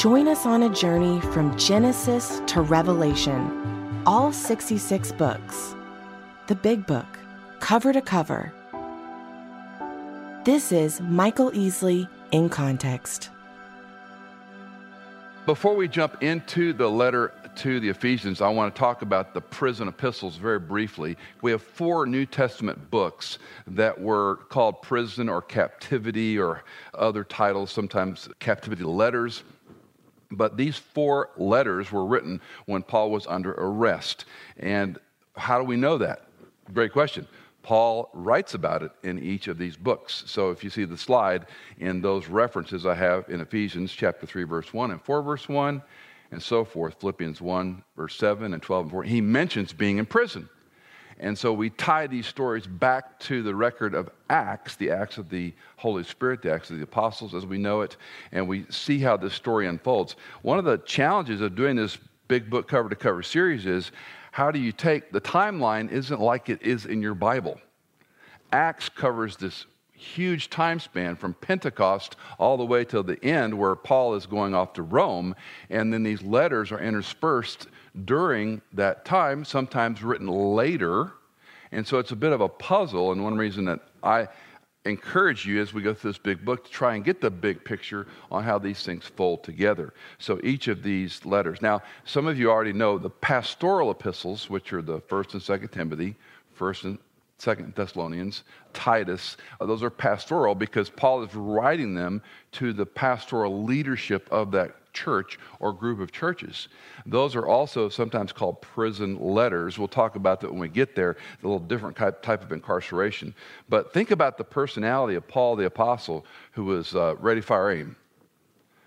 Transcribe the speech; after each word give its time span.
Join 0.00 0.28
us 0.28 0.46
on 0.46 0.62
a 0.62 0.70
journey 0.70 1.20
from 1.20 1.54
Genesis 1.58 2.40
to 2.46 2.62
Revelation, 2.62 4.02
all 4.06 4.32
66 4.32 5.12
books. 5.12 5.74
The 6.46 6.54
Big 6.54 6.86
Book, 6.86 7.18
cover 7.60 7.92
to 7.92 8.00
cover. 8.00 8.50
This 10.46 10.72
is 10.72 11.02
Michael 11.02 11.50
Easley 11.50 12.08
in 12.32 12.48
Context. 12.48 13.28
Before 15.44 15.76
we 15.76 15.86
jump 15.86 16.22
into 16.22 16.72
the 16.72 16.88
letter 16.88 17.34
to 17.56 17.78
the 17.78 17.90
Ephesians, 17.90 18.40
I 18.40 18.48
want 18.48 18.74
to 18.74 18.78
talk 18.78 19.02
about 19.02 19.34
the 19.34 19.42
prison 19.42 19.86
epistles 19.86 20.36
very 20.36 20.60
briefly. 20.60 21.18
We 21.42 21.50
have 21.50 21.62
four 21.62 22.06
New 22.06 22.24
Testament 22.24 22.90
books 22.90 23.38
that 23.66 24.00
were 24.00 24.36
called 24.48 24.80
prison 24.80 25.28
or 25.28 25.42
captivity 25.42 26.38
or 26.38 26.64
other 26.94 27.22
titles, 27.22 27.70
sometimes 27.70 28.30
captivity 28.38 28.84
letters. 28.84 29.42
But 30.30 30.56
these 30.56 30.76
four 30.76 31.30
letters 31.36 31.90
were 31.90 32.06
written 32.06 32.40
when 32.66 32.82
Paul 32.82 33.10
was 33.10 33.26
under 33.26 33.52
arrest. 33.52 34.24
And 34.58 34.98
how 35.36 35.58
do 35.58 35.64
we 35.64 35.76
know 35.76 35.98
that? 35.98 36.26
Great 36.72 36.92
question. 36.92 37.26
Paul 37.62 38.10
writes 38.14 38.54
about 38.54 38.82
it 38.82 38.92
in 39.02 39.18
each 39.18 39.48
of 39.48 39.58
these 39.58 39.76
books. 39.76 40.22
So 40.26 40.50
if 40.50 40.64
you 40.64 40.70
see 40.70 40.84
the 40.84 40.96
slide 40.96 41.46
in 41.78 42.00
those 42.00 42.28
references 42.28 42.86
I 42.86 42.94
have 42.94 43.28
in 43.28 43.40
Ephesians 43.40 43.92
chapter 43.92 44.26
3 44.26 44.44
verse 44.44 44.72
1 44.72 44.92
and 44.92 45.02
4 45.02 45.22
verse 45.22 45.48
1 45.48 45.82
and 46.32 46.42
so 46.42 46.64
forth, 46.64 47.00
Philippians 47.00 47.40
1 47.40 47.82
verse 47.96 48.16
7 48.16 48.54
and 48.54 48.62
12 48.62 48.84
and 48.84 48.90
4, 48.92 49.02
he 49.02 49.20
mentions 49.20 49.72
being 49.72 49.98
in 49.98 50.06
prison. 50.06 50.48
And 51.20 51.36
so 51.36 51.52
we 51.52 51.68
tie 51.68 52.06
these 52.06 52.26
stories 52.26 52.66
back 52.66 53.20
to 53.20 53.42
the 53.42 53.54
record 53.54 53.94
of 53.94 54.08
Acts, 54.30 54.76
the 54.76 54.90
Acts 54.90 55.18
of 55.18 55.28
the 55.28 55.52
Holy 55.76 56.02
Spirit, 56.02 56.40
the 56.40 56.52
Acts 56.52 56.70
of 56.70 56.78
the 56.78 56.82
Apostles 56.82 57.34
as 57.34 57.44
we 57.44 57.58
know 57.58 57.82
it, 57.82 57.98
and 58.32 58.48
we 58.48 58.64
see 58.70 58.98
how 58.98 59.18
this 59.18 59.34
story 59.34 59.66
unfolds. 59.66 60.16
One 60.40 60.58
of 60.58 60.64
the 60.64 60.78
challenges 60.78 61.42
of 61.42 61.54
doing 61.54 61.76
this 61.76 61.98
big 62.26 62.48
book 62.48 62.68
cover 62.68 62.88
to 62.88 62.96
cover 62.96 63.22
series 63.22 63.66
is 63.66 63.92
how 64.32 64.50
do 64.50 64.58
you 64.58 64.72
take 64.72 65.12
the 65.12 65.20
timeline 65.20 65.90
isn't 65.90 66.20
like 66.20 66.48
it 66.48 66.62
is 66.62 66.86
in 66.86 67.02
your 67.02 67.14
Bible. 67.14 67.60
Acts 68.50 68.88
covers 68.88 69.36
this 69.36 69.66
huge 69.92 70.48
time 70.48 70.80
span 70.80 71.14
from 71.14 71.34
Pentecost 71.34 72.16
all 72.38 72.56
the 72.56 72.64
way 72.64 72.84
till 72.84 73.02
the 73.02 73.22
end, 73.22 73.52
where 73.52 73.76
Paul 73.76 74.14
is 74.14 74.24
going 74.24 74.54
off 74.54 74.72
to 74.74 74.82
Rome, 74.82 75.34
and 75.68 75.92
then 75.92 76.02
these 76.02 76.22
letters 76.22 76.72
are 76.72 76.80
interspersed 76.80 77.66
during 78.04 78.60
that 78.72 79.04
time, 79.04 79.44
sometimes 79.44 80.02
written 80.02 80.28
later. 80.28 81.12
And 81.72 81.86
so 81.86 81.98
it's 81.98 82.12
a 82.12 82.16
bit 82.16 82.32
of 82.32 82.40
a 82.40 82.48
puzzle. 82.48 83.12
And 83.12 83.22
one 83.22 83.36
reason 83.36 83.64
that 83.66 83.80
I 84.02 84.28
encourage 84.84 85.44
you 85.44 85.60
as 85.60 85.74
we 85.74 85.82
go 85.82 85.92
through 85.92 86.10
this 86.10 86.18
big 86.18 86.44
book 86.44 86.64
to 86.64 86.70
try 86.70 86.94
and 86.94 87.04
get 87.04 87.20
the 87.20 87.30
big 87.30 87.64
picture 87.64 88.06
on 88.30 88.42
how 88.42 88.58
these 88.58 88.82
things 88.82 89.04
fold 89.04 89.44
together. 89.44 89.92
So 90.18 90.40
each 90.42 90.68
of 90.68 90.82
these 90.82 91.24
letters. 91.24 91.60
Now, 91.60 91.82
some 92.04 92.26
of 92.26 92.38
you 92.38 92.50
already 92.50 92.72
know 92.72 92.98
the 92.98 93.10
pastoral 93.10 93.90
epistles, 93.90 94.48
which 94.48 94.72
are 94.72 94.82
the 94.82 95.00
first 95.00 95.34
and 95.34 95.42
second 95.42 95.68
Timothy, 95.68 96.16
first 96.54 96.84
and 96.84 96.98
second 97.36 97.74
Thessalonians, 97.74 98.44
Titus. 98.72 99.36
Uh, 99.60 99.66
those 99.66 99.82
are 99.82 99.90
pastoral 99.90 100.54
because 100.54 100.90
Paul 100.90 101.22
is 101.22 101.34
writing 101.34 101.94
them 101.94 102.22
to 102.52 102.72
the 102.72 102.86
pastoral 102.86 103.64
leadership 103.64 104.28
of 104.30 104.50
that 104.52 104.89
church 104.92 105.38
or 105.58 105.72
group 105.72 106.00
of 106.00 106.12
churches. 106.12 106.68
Those 107.06 107.36
are 107.36 107.46
also 107.46 107.88
sometimes 107.88 108.32
called 108.32 108.60
prison 108.60 109.18
letters. 109.20 109.78
We'll 109.78 109.88
talk 109.88 110.16
about 110.16 110.40
that 110.40 110.50
when 110.50 110.60
we 110.60 110.68
get 110.68 110.94
there, 110.94 111.12
a 111.12 111.46
little 111.46 111.58
different 111.58 111.96
type 111.96 112.42
of 112.42 112.52
incarceration. 112.52 113.34
But 113.68 113.92
think 113.92 114.10
about 114.10 114.38
the 114.38 114.44
personality 114.44 115.14
of 115.14 115.26
Paul 115.28 115.56
the 115.56 115.66
Apostle, 115.66 116.24
who 116.52 116.64
was 116.64 116.94
uh, 116.94 117.16
ready, 117.16 117.40
fire, 117.40 117.70
aim. 117.70 117.96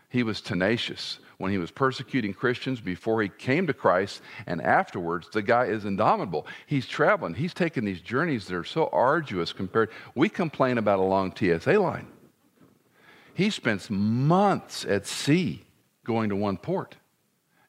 He 0.09 0.21
was 0.21 0.41
tenacious. 0.41 1.19
When 1.39 1.51
he 1.51 1.57
was 1.57 1.71
persecuting 1.71 2.33
Christians 2.33 2.79
before 2.79 3.21
he 3.21 3.29
came 3.29 3.65
to 3.67 3.73
Christ 3.73 4.21
and 4.45 4.61
afterwards, 4.61 5.27
the 5.33 5.41
guy 5.41 5.65
is 5.65 5.85
indomitable. 5.85 6.45
He's 6.67 6.85
traveling. 6.85 7.33
He's 7.33 7.53
taking 7.53 7.83
these 7.83 7.99
journeys 7.99 8.45
that 8.47 8.55
are 8.55 8.63
so 8.63 8.89
arduous 8.93 9.51
compared. 9.51 9.89
We 10.13 10.29
complain 10.29 10.77
about 10.77 10.99
a 10.99 11.01
long 11.01 11.35
TSA 11.35 11.79
line. 11.79 12.07
He 13.33 13.49
spends 13.49 13.89
months 13.89 14.85
at 14.85 15.07
sea 15.07 15.62
going 16.03 16.29
to 16.29 16.35
one 16.35 16.57
port. 16.57 16.95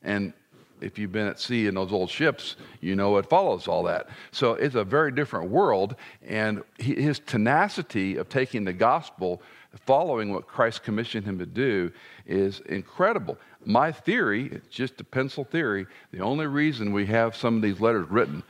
And 0.03 0.33
if 0.81 0.99
you've 0.99 1.13
been 1.13 1.27
at 1.27 1.41
sea 1.41 1.67
in 1.67 1.75
those 1.75 1.93
old 1.93 2.11
ships, 2.11 2.57
you 2.81 2.95
know 2.95 3.17
it 3.17 3.29
follows 3.29 3.69
all 3.69 3.85
that. 3.85 4.09
So 4.33 4.53
it's 4.53 4.75
a 4.75 4.85
very 4.85 5.13
different 5.13 5.51
world, 5.51 5.97
and 6.27 6.63
his 6.79 7.21
tenacity 7.21 8.17
of 8.17 8.29
taking 8.29 8.65
the 8.65 8.73
gospel, 8.73 9.41
following 9.87 10.33
what 10.33 10.47
Christ 10.47 10.83
commissioned 10.83 11.25
him 11.25 11.39
to 11.39 11.47
do, 11.47 11.91
is 12.27 12.61
incredible. 12.61 13.39
My 13.65 13.93
theory, 13.93 14.51
it's 14.53 14.69
just 14.69 15.01
a 15.01 15.05
pencil 15.05 15.45
theory, 15.45 15.87
the 16.13 16.21
only 16.21 16.47
reason 16.47 16.93
we 16.93 17.07
have 17.07 17.35
some 17.35 17.57
of 17.57 17.63
these 17.63 17.81
letters 17.81 18.09
written 18.11 18.43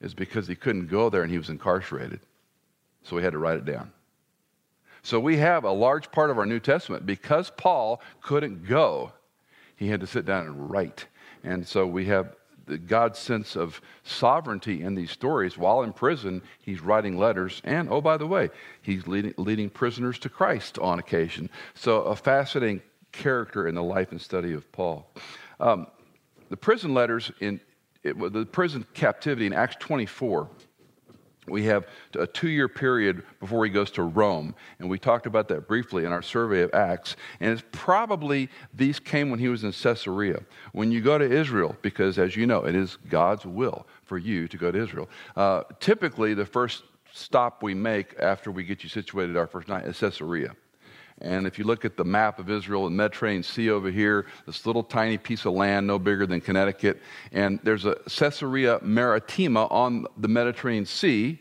is 0.00 0.14
because 0.14 0.46
he 0.46 0.54
couldn't 0.54 0.86
go 0.86 1.10
there 1.10 1.22
and 1.22 1.30
he 1.30 1.38
was 1.38 1.48
incarcerated. 1.48 2.20
So 3.02 3.16
we 3.16 3.22
had 3.22 3.32
to 3.32 3.38
write 3.38 3.56
it 3.56 3.64
down. 3.64 3.92
So 5.02 5.18
we 5.18 5.36
have 5.38 5.64
a 5.64 5.70
large 5.70 6.12
part 6.12 6.30
of 6.30 6.38
our 6.38 6.46
New 6.46 6.60
Testament 6.60 7.04
because 7.06 7.50
Paul 7.50 8.00
couldn't 8.20 8.68
go 8.68 9.12
he 9.82 9.88
had 9.88 10.00
to 10.00 10.06
sit 10.06 10.24
down 10.24 10.46
and 10.46 10.70
write. 10.70 11.06
And 11.44 11.66
so 11.66 11.86
we 11.86 12.06
have 12.06 12.36
God's 12.86 13.18
sense 13.18 13.56
of 13.56 13.80
sovereignty 14.04 14.82
in 14.82 14.94
these 14.94 15.10
stories. 15.10 15.58
While 15.58 15.82
in 15.82 15.92
prison, 15.92 16.42
he's 16.60 16.80
writing 16.80 17.18
letters. 17.18 17.60
And, 17.64 17.88
oh, 17.90 18.00
by 18.00 18.16
the 18.16 18.26
way, 18.26 18.50
he's 18.82 19.06
leading, 19.06 19.34
leading 19.36 19.68
prisoners 19.68 20.18
to 20.20 20.28
Christ 20.28 20.78
on 20.78 20.98
occasion. 20.98 21.50
So, 21.74 22.02
a 22.02 22.16
fascinating 22.16 22.82
character 23.10 23.66
in 23.66 23.74
the 23.74 23.82
life 23.82 24.12
and 24.12 24.20
study 24.20 24.52
of 24.52 24.70
Paul. 24.72 25.10
Um, 25.58 25.86
the 26.48 26.56
prison 26.56 26.94
letters 26.94 27.30
in 27.40 27.60
it, 28.02 28.18
the 28.32 28.44
prison 28.46 28.84
captivity 28.94 29.46
in 29.46 29.52
Acts 29.52 29.76
24 29.78 30.48
we 31.48 31.64
have 31.64 31.86
a 32.14 32.26
two 32.26 32.48
year 32.48 32.68
period 32.68 33.24
before 33.40 33.64
he 33.64 33.70
goes 33.70 33.90
to 33.92 34.02
Rome. 34.02 34.54
And 34.78 34.88
we 34.88 34.98
talked 34.98 35.26
about 35.26 35.48
that 35.48 35.66
briefly 35.66 36.04
in 36.04 36.12
our 36.12 36.22
survey 36.22 36.62
of 36.62 36.72
Acts. 36.72 37.16
And 37.40 37.50
it's 37.52 37.64
probably 37.72 38.48
these 38.74 39.00
came 39.00 39.30
when 39.30 39.40
he 39.40 39.48
was 39.48 39.64
in 39.64 39.72
Caesarea. 39.72 40.42
When 40.72 40.92
you 40.92 41.00
go 41.00 41.18
to 41.18 41.24
Israel, 41.24 41.76
because 41.82 42.18
as 42.18 42.36
you 42.36 42.46
know, 42.46 42.64
it 42.64 42.76
is 42.76 42.96
God's 43.08 43.44
will 43.44 43.86
for 44.04 44.18
you 44.18 44.46
to 44.48 44.56
go 44.56 44.70
to 44.70 44.80
Israel. 44.80 45.08
Uh, 45.34 45.62
typically, 45.80 46.34
the 46.34 46.46
first 46.46 46.84
stop 47.12 47.62
we 47.62 47.74
make 47.74 48.14
after 48.20 48.50
we 48.50 48.62
get 48.62 48.82
you 48.82 48.88
situated 48.88 49.36
our 49.36 49.46
first 49.46 49.68
night 49.68 49.84
is 49.84 49.98
Caesarea. 49.98 50.54
And 51.22 51.46
if 51.46 51.58
you 51.58 51.64
look 51.64 51.84
at 51.84 51.96
the 51.96 52.04
map 52.04 52.38
of 52.38 52.50
Israel, 52.50 52.84
the 52.84 52.90
Mediterranean 52.90 53.44
Sea 53.44 53.70
over 53.70 53.90
here, 53.90 54.26
this 54.44 54.66
little 54.66 54.82
tiny 54.82 55.16
piece 55.16 55.44
of 55.44 55.52
land, 55.52 55.86
no 55.86 55.98
bigger 55.98 56.26
than 56.26 56.40
Connecticut, 56.40 57.00
and 57.30 57.60
there's 57.62 57.84
a 57.84 57.94
Caesarea 58.08 58.80
Maritima 58.82 59.66
on 59.66 60.06
the 60.18 60.28
Mediterranean 60.28 60.84
Sea, 60.84 61.38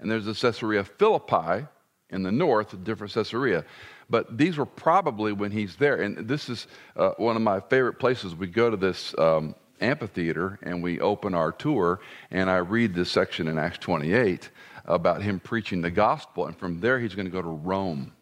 and 0.00 0.10
there's 0.10 0.26
a 0.26 0.34
Caesarea 0.34 0.84
Philippi 0.84 1.66
in 2.10 2.22
the 2.24 2.32
north, 2.32 2.72
a 2.72 2.76
different 2.76 3.12
Caesarea. 3.14 3.64
But 4.10 4.36
these 4.36 4.58
were 4.58 4.66
probably 4.66 5.32
when 5.32 5.50
he's 5.50 5.76
there. 5.76 6.02
And 6.02 6.28
this 6.28 6.48
is 6.48 6.66
uh, 6.96 7.10
one 7.16 7.36
of 7.36 7.42
my 7.42 7.60
favorite 7.60 7.98
places. 7.98 8.34
We 8.34 8.48
go 8.48 8.70
to 8.70 8.76
this 8.76 9.14
um, 9.18 9.54
amphitheater 9.80 10.58
and 10.62 10.82
we 10.82 11.00
open 11.00 11.34
our 11.34 11.52
tour, 11.52 12.00
and 12.30 12.50
I 12.50 12.58
read 12.58 12.94
this 12.94 13.10
section 13.10 13.48
in 13.48 13.58
Acts 13.58 13.78
28 13.78 14.50
about 14.84 15.22
him 15.22 15.40
preaching 15.40 15.80
the 15.80 15.90
gospel. 15.90 16.46
And 16.46 16.56
from 16.56 16.80
there, 16.80 16.98
he's 16.98 17.14
going 17.14 17.26
to 17.26 17.32
go 17.32 17.42
to 17.42 17.48
Rome. 17.48 18.12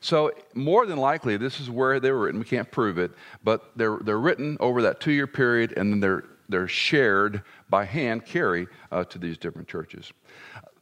So, 0.00 0.32
more 0.54 0.86
than 0.86 0.98
likely, 0.98 1.36
this 1.36 1.60
is 1.60 1.68
where 1.68 2.00
they 2.00 2.10
were 2.10 2.20
written. 2.20 2.40
We 2.40 2.46
can't 2.46 2.70
prove 2.70 2.96
it, 2.96 3.12
but 3.44 3.70
they're, 3.76 3.98
they're 3.98 4.18
written 4.18 4.56
over 4.58 4.80
that 4.82 5.00
two 5.00 5.12
year 5.12 5.26
period, 5.26 5.74
and 5.76 5.92
then 5.92 6.00
they're, 6.00 6.24
they're 6.48 6.68
shared 6.68 7.42
by 7.68 7.84
hand, 7.84 8.24
carry 8.24 8.66
uh, 8.90 9.04
to 9.04 9.18
these 9.18 9.36
different 9.36 9.68
churches. 9.68 10.10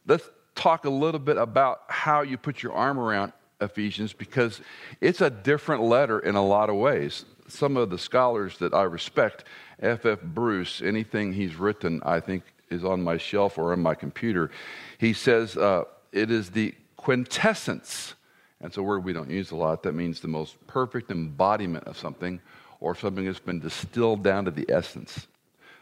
Let's 0.07 0.29
talk 0.55 0.85
a 0.85 0.89
little 0.89 1.19
bit 1.19 1.37
about 1.37 1.81
how 1.89 2.21
you 2.21 2.37
put 2.37 2.63
your 2.63 2.73
arm 2.73 2.97
around 2.97 3.33
Ephesians 3.61 4.13
because 4.13 4.61
it's 5.01 5.19
a 5.19 5.29
different 5.29 5.83
letter 5.83 6.19
in 6.19 6.35
a 6.35 6.45
lot 6.45 6.69
of 6.69 6.75
ways. 6.77 7.25
Some 7.47 7.77
of 7.77 7.89
the 7.89 7.97
scholars 7.97 8.57
that 8.59 8.73
I 8.73 8.83
respect, 8.83 9.43
F.F. 9.81 10.05
F. 10.05 10.21
Bruce, 10.21 10.81
anything 10.81 11.33
he's 11.33 11.55
written, 11.55 12.01
I 12.05 12.19
think, 12.19 12.43
is 12.69 12.85
on 12.85 13.01
my 13.01 13.17
shelf 13.17 13.57
or 13.57 13.73
on 13.73 13.81
my 13.81 13.95
computer. 13.95 14.51
He 14.97 15.13
says 15.13 15.57
uh, 15.57 15.85
it 16.11 16.31
is 16.31 16.51
the 16.51 16.73
quintessence 16.95 18.15
that's 18.61 18.77
a 18.77 18.83
word 18.83 19.03
we 19.03 19.13
don't 19.13 19.29
use 19.29 19.51
a 19.51 19.55
lot. 19.55 19.83
That 19.83 19.93
means 19.93 20.19
the 20.19 20.27
most 20.27 20.55
perfect 20.67 21.11
embodiment 21.11 21.85
of 21.85 21.97
something 21.97 22.41
or 22.79 22.95
something 22.95 23.25
that's 23.25 23.39
been 23.39 23.59
distilled 23.59 24.23
down 24.23 24.45
to 24.45 24.51
the 24.51 24.65
essence. 24.69 25.27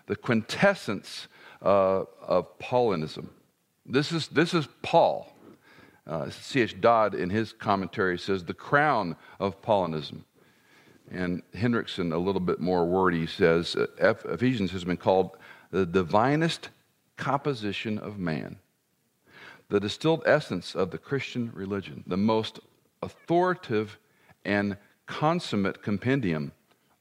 The 0.06 0.16
quintessence 0.16 1.28
uh, 1.62 2.04
of 2.22 2.58
Paulinism. 2.60 3.28
This 3.86 4.12
is, 4.12 4.28
this 4.28 4.54
is 4.54 4.68
Paul. 4.82 5.34
Uh, 6.06 6.30
C.H. 6.30 6.80
Dodd, 6.80 7.16
in 7.16 7.30
his 7.30 7.52
commentary, 7.52 8.18
says 8.18 8.44
the 8.44 8.54
crown 8.54 9.16
of 9.40 9.62
Paulinism. 9.62 10.22
And 11.12 11.42
Hendriksen, 11.54 12.14
a 12.14 12.18
little 12.18 12.42
bit 12.42 12.60
more 12.60 12.86
wordy, 12.86 13.28
says 13.28 13.76
uh, 13.76 14.14
Ephesians 14.26 14.72
has 14.72 14.84
been 14.84 14.98
called 14.98 15.38
the 15.72 15.86
divinest 15.86 16.70
composition 17.18 17.98
of 17.98 18.20
man, 18.20 18.58
the 19.70 19.80
distilled 19.80 20.24
essence 20.26 20.76
of 20.76 20.92
the 20.92 20.98
Christian 20.98 21.52
religion, 21.54 22.04
the 22.08 22.18
most 22.18 22.60
authoritative 23.02 23.98
and 24.46 24.78
consummate 25.06 25.82
compendium 25.82 26.52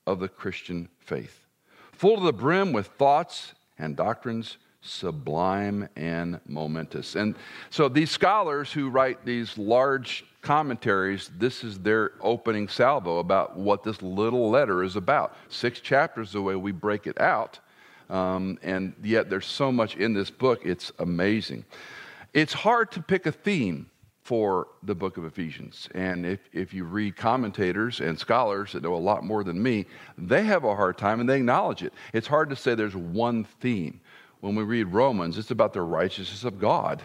of 0.07 0.21
the 0.21 0.29
Christian 0.29 0.89
faith, 0.99 1.47
full 1.93 2.19
to 2.19 2.25
the 2.25 2.33
brim 2.33 2.73
with 2.73 2.87
thoughts 2.87 3.55
and 3.79 3.97
doctrines 3.97 4.59
sublime 4.87 5.89
and 5.97 6.41
momentous. 6.47 7.17
And 7.17 7.35
so 7.71 7.89
these 7.89 8.11
scholars 8.11 8.73
who 8.73 8.89
write 8.89 9.25
these 9.25 9.59
large 9.59 10.25
commentaries, 10.43 11.31
this 11.39 11.65
is 11.65 11.79
their 11.81 12.13
opening 12.21 12.69
salvo 12.69 13.19
about 13.19 13.57
what 13.57 13.83
this 13.83 14.01
little 14.01 14.51
letter 14.51 14.83
is 14.83 14.97
about. 14.97 15.35
Six 15.49 15.81
chapters 15.81 16.33
the 16.33 16.43
way 16.43 16.55
we 16.57 16.73
break 16.73 17.07
it 17.07 17.21
out. 17.21 17.59
Um, 18.09 18.59
and 18.63 18.95
yet 19.03 19.29
there's 19.29 19.47
so 19.47 19.73
much 19.73 19.97
in 19.97 20.13
this 20.15 20.31
book, 20.31 20.61
it's 20.65 20.93
amazing. 21.01 21.65
It's 22.33 22.53
hard 22.53 22.93
to 22.93 23.03
pick 23.03 23.27
a 23.27 23.33
theme 23.33 23.91
for 24.27 24.67
the 24.83 24.95
book 24.95 25.19
of 25.19 25.25
Ephesians. 25.25 25.89
And 25.95 26.27
if, 26.27 26.41
if 26.53 26.75
you 26.75 26.83
read 26.83 27.15
commentators 27.17 28.01
and 28.01 28.19
scholars 28.19 28.73
that 28.73 28.83
know 28.83 28.97
a 28.97 28.97
lot 28.97 29.23
more 29.23 29.45
than 29.45 29.63
me, 29.63 29.87
they 30.19 30.43
have 30.43 30.65
a 30.65 30.75
hard 30.75 30.99
time 30.99 31.21
and 31.21 31.29
they 31.29 31.37
acknowledge 31.37 31.85
it. 31.85 31.93
It's 32.13 32.27
hard 32.27 32.51
to 32.51 32.57
say 32.57 32.75
there's 32.75 32.97
one 32.97 33.45
theme. 33.61 34.01
When 34.41 34.57
we 34.57 34.65
read 34.65 34.89
Romans, 34.89 35.39
it's 35.39 35.53
about 35.53 35.73
the 35.73 35.83
righteousness 35.83 36.43
of 36.43 36.59
God. 36.59 37.03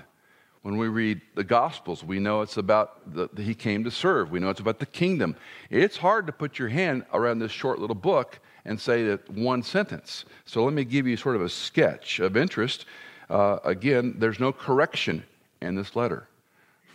When 0.64 0.78
we 0.78 0.88
read 0.88 1.22
the 1.36 1.44
Gospels, 1.44 2.04
we 2.04 2.20
know 2.20 2.42
it's 2.42 2.58
about 2.58 3.14
the, 3.14 3.30
He 3.40 3.54
came 3.54 3.84
to 3.84 3.92
serve. 3.92 4.32
We 4.32 4.40
know 4.40 4.50
it's 4.50 4.60
about 4.60 4.80
the 4.80 4.88
kingdom. 4.88 5.36
It's 5.70 5.98
hard 5.98 6.26
to 6.26 6.34
put 6.34 6.58
your 6.58 6.70
hand 6.70 7.06
around 7.14 7.38
this 7.38 7.52
short 7.52 7.78
little 7.78 7.96
book 7.96 8.40
and 8.66 8.82
say 8.82 9.04
that 9.04 9.30
one 9.30 9.62
sentence. 9.62 10.26
So 10.46 10.64
let 10.64 10.74
me 10.74 10.86
give 10.86 11.06
you 11.06 11.18
sort 11.18 11.36
of 11.36 11.44
a 11.44 11.50
sketch 11.50 12.20
of 12.20 12.36
interest. 12.36 12.86
Uh, 13.30 13.60
again, 13.64 14.16
there's 14.18 14.40
no 14.40 14.52
correction 14.52 15.24
in 15.62 15.76
this 15.76 15.96
letter. 15.96 16.28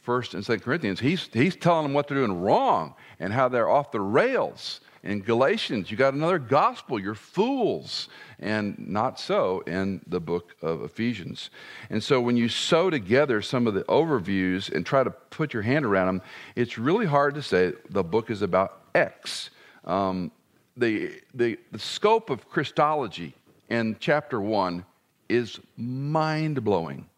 First 0.06 0.34
and 0.34 0.46
Second 0.46 0.62
Corinthians, 0.62 1.00
he's, 1.00 1.28
he's 1.32 1.56
telling 1.56 1.82
them 1.82 1.92
what 1.92 2.06
they're 2.06 2.16
doing 2.16 2.40
wrong 2.40 2.94
and 3.18 3.32
how 3.32 3.48
they're 3.48 3.68
off 3.68 3.90
the 3.90 4.00
rails. 4.00 4.80
In 5.02 5.20
Galatians, 5.20 5.90
you 5.90 5.96
got 5.96 6.14
another 6.14 6.38
gospel, 6.38 7.00
you're 7.00 7.16
fools. 7.16 8.08
And 8.38 8.78
not 8.78 9.18
so 9.18 9.64
in 9.66 10.00
the 10.06 10.20
book 10.20 10.54
of 10.62 10.84
Ephesians. 10.84 11.50
And 11.90 12.02
so 12.02 12.20
when 12.20 12.36
you 12.36 12.48
sew 12.48 12.88
together 12.88 13.42
some 13.42 13.66
of 13.66 13.74
the 13.74 13.82
overviews 13.84 14.72
and 14.72 14.86
try 14.86 15.02
to 15.02 15.10
put 15.10 15.52
your 15.52 15.64
hand 15.64 15.84
around 15.84 16.06
them, 16.06 16.22
it's 16.54 16.78
really 16.78 17.06
hard 17.06 17.34
to 17.34 17.42
say 17.42 17.72
the 17.90 18.04
book 18.04 18.30
is 18.30 18.42
about 18.42 18.82
X. 18.94 19.50
Um, 19.84 20.30
the, 20.76 21.20
the, 21.34 21.58
the 21.72 21.80
scope 21.80 22.30
of 22.30 22.48
Christology 22.48 23.34
in 23.68 23.96
chapter 23.98 24.40
1 24.40 24.84
is 25.28 25.58
mind 25.76 26.62
blowing. 26.62 27.08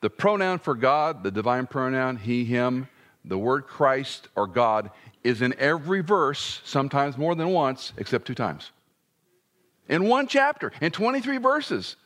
The 0.00 0.10
pronoun 0.10 0.58
for 0.58 0.74
God, 0.74 1.22
the 1.22 1.30
divine 1.30 1.66
pronoun, 1.66 2.16
he, 2.16 2.44
him, 2.44 2.88
the 3.24 3.38
word 3.38 3.66
Christ 3.66 4.28
or 4.36 4.46
God 4.46 4.90
is 5.24 5.42
in 5.42 5.54
every 5.58 6.00
verse, 6.00 6.60
sometimes 6.64 7.18
more 7.18 7.34
than 7.34 7.48
once, 7.48 7.92
except 7.96 8.26
two 8.26 8.34
times. 8.34 8.70
In 9.88 10.04
one 10.04 10.26
chapter, 10.26 10.72
in 10.80 10.92
23 10.92 11.38
verses. 11.38 11.96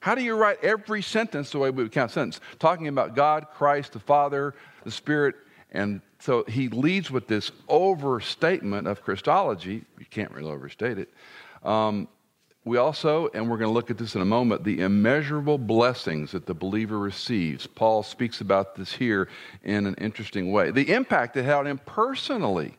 How 0.00 0.14
do 0.14 0.22
you 0.22 0.34
write 0.34 0.64
every 0.64 1.02
sentence 1.02 1.50
the 1.50 1.58
way 1.58 1.70
we 1.70 1.82
would 1.82 1.92
count 1.92 2.10
sentence? 2.10 2.40
Talking 2.58 2.88
about 2.88 3.14
God, 3.14 3.48
Christ, 3.52 3.92
the 3.92 3.98
Father, 3.98 4.54
the 4.84 4.90
Spirit, 4.90 5.34
and 5.72 6.00
so 6.18 6.44
he 6.48 6.68
leads 6.68 7.10
with 7.10 7.28
this 7.28 7.52
overstatement 7.68 8.86
of 8.86 9.02
Christology. 9.02 9.84
You 9.98 10.06
can't 10.10 10.30
really 10.32 10.50
overstate 10.50 10.98
it. 10.98 11.10
Um, 11.62 12.08
we 12.64 12.76
also, 12.76 13.28
and 13.32 13.48
we're 13.48 13.56
going 13.56 13.70
to 13.70 13.74
look 13.74 13.90
at 13.90 13.96
this 13.96 14.14
in 14.14 14.20
a 14.20 14.26
moment, 14.26 14.64
the 14.64 14.80
immeasurable 14.80 15.56
blessings 15.56 16.32
that 16.32 16.44
the 16.44 16.54
believer 16.54 16.98
receives. 16.98 17.66
Paul 17.66 18.02
speaks 18.02 18.42
about 18.42 18.74
this 18.74 18.92
here 18.92 19.28
in 19.64 19.86
an 19.86 19.94
interesting 19.94 20.52
way. 20.52 20.70
The 20.70 20.92
impact 20.92 21.36
it 21.38 21.44
had 21.44 21.54
on 21.54 21.66
him 21.66 21.80
personally, 21.86 22.76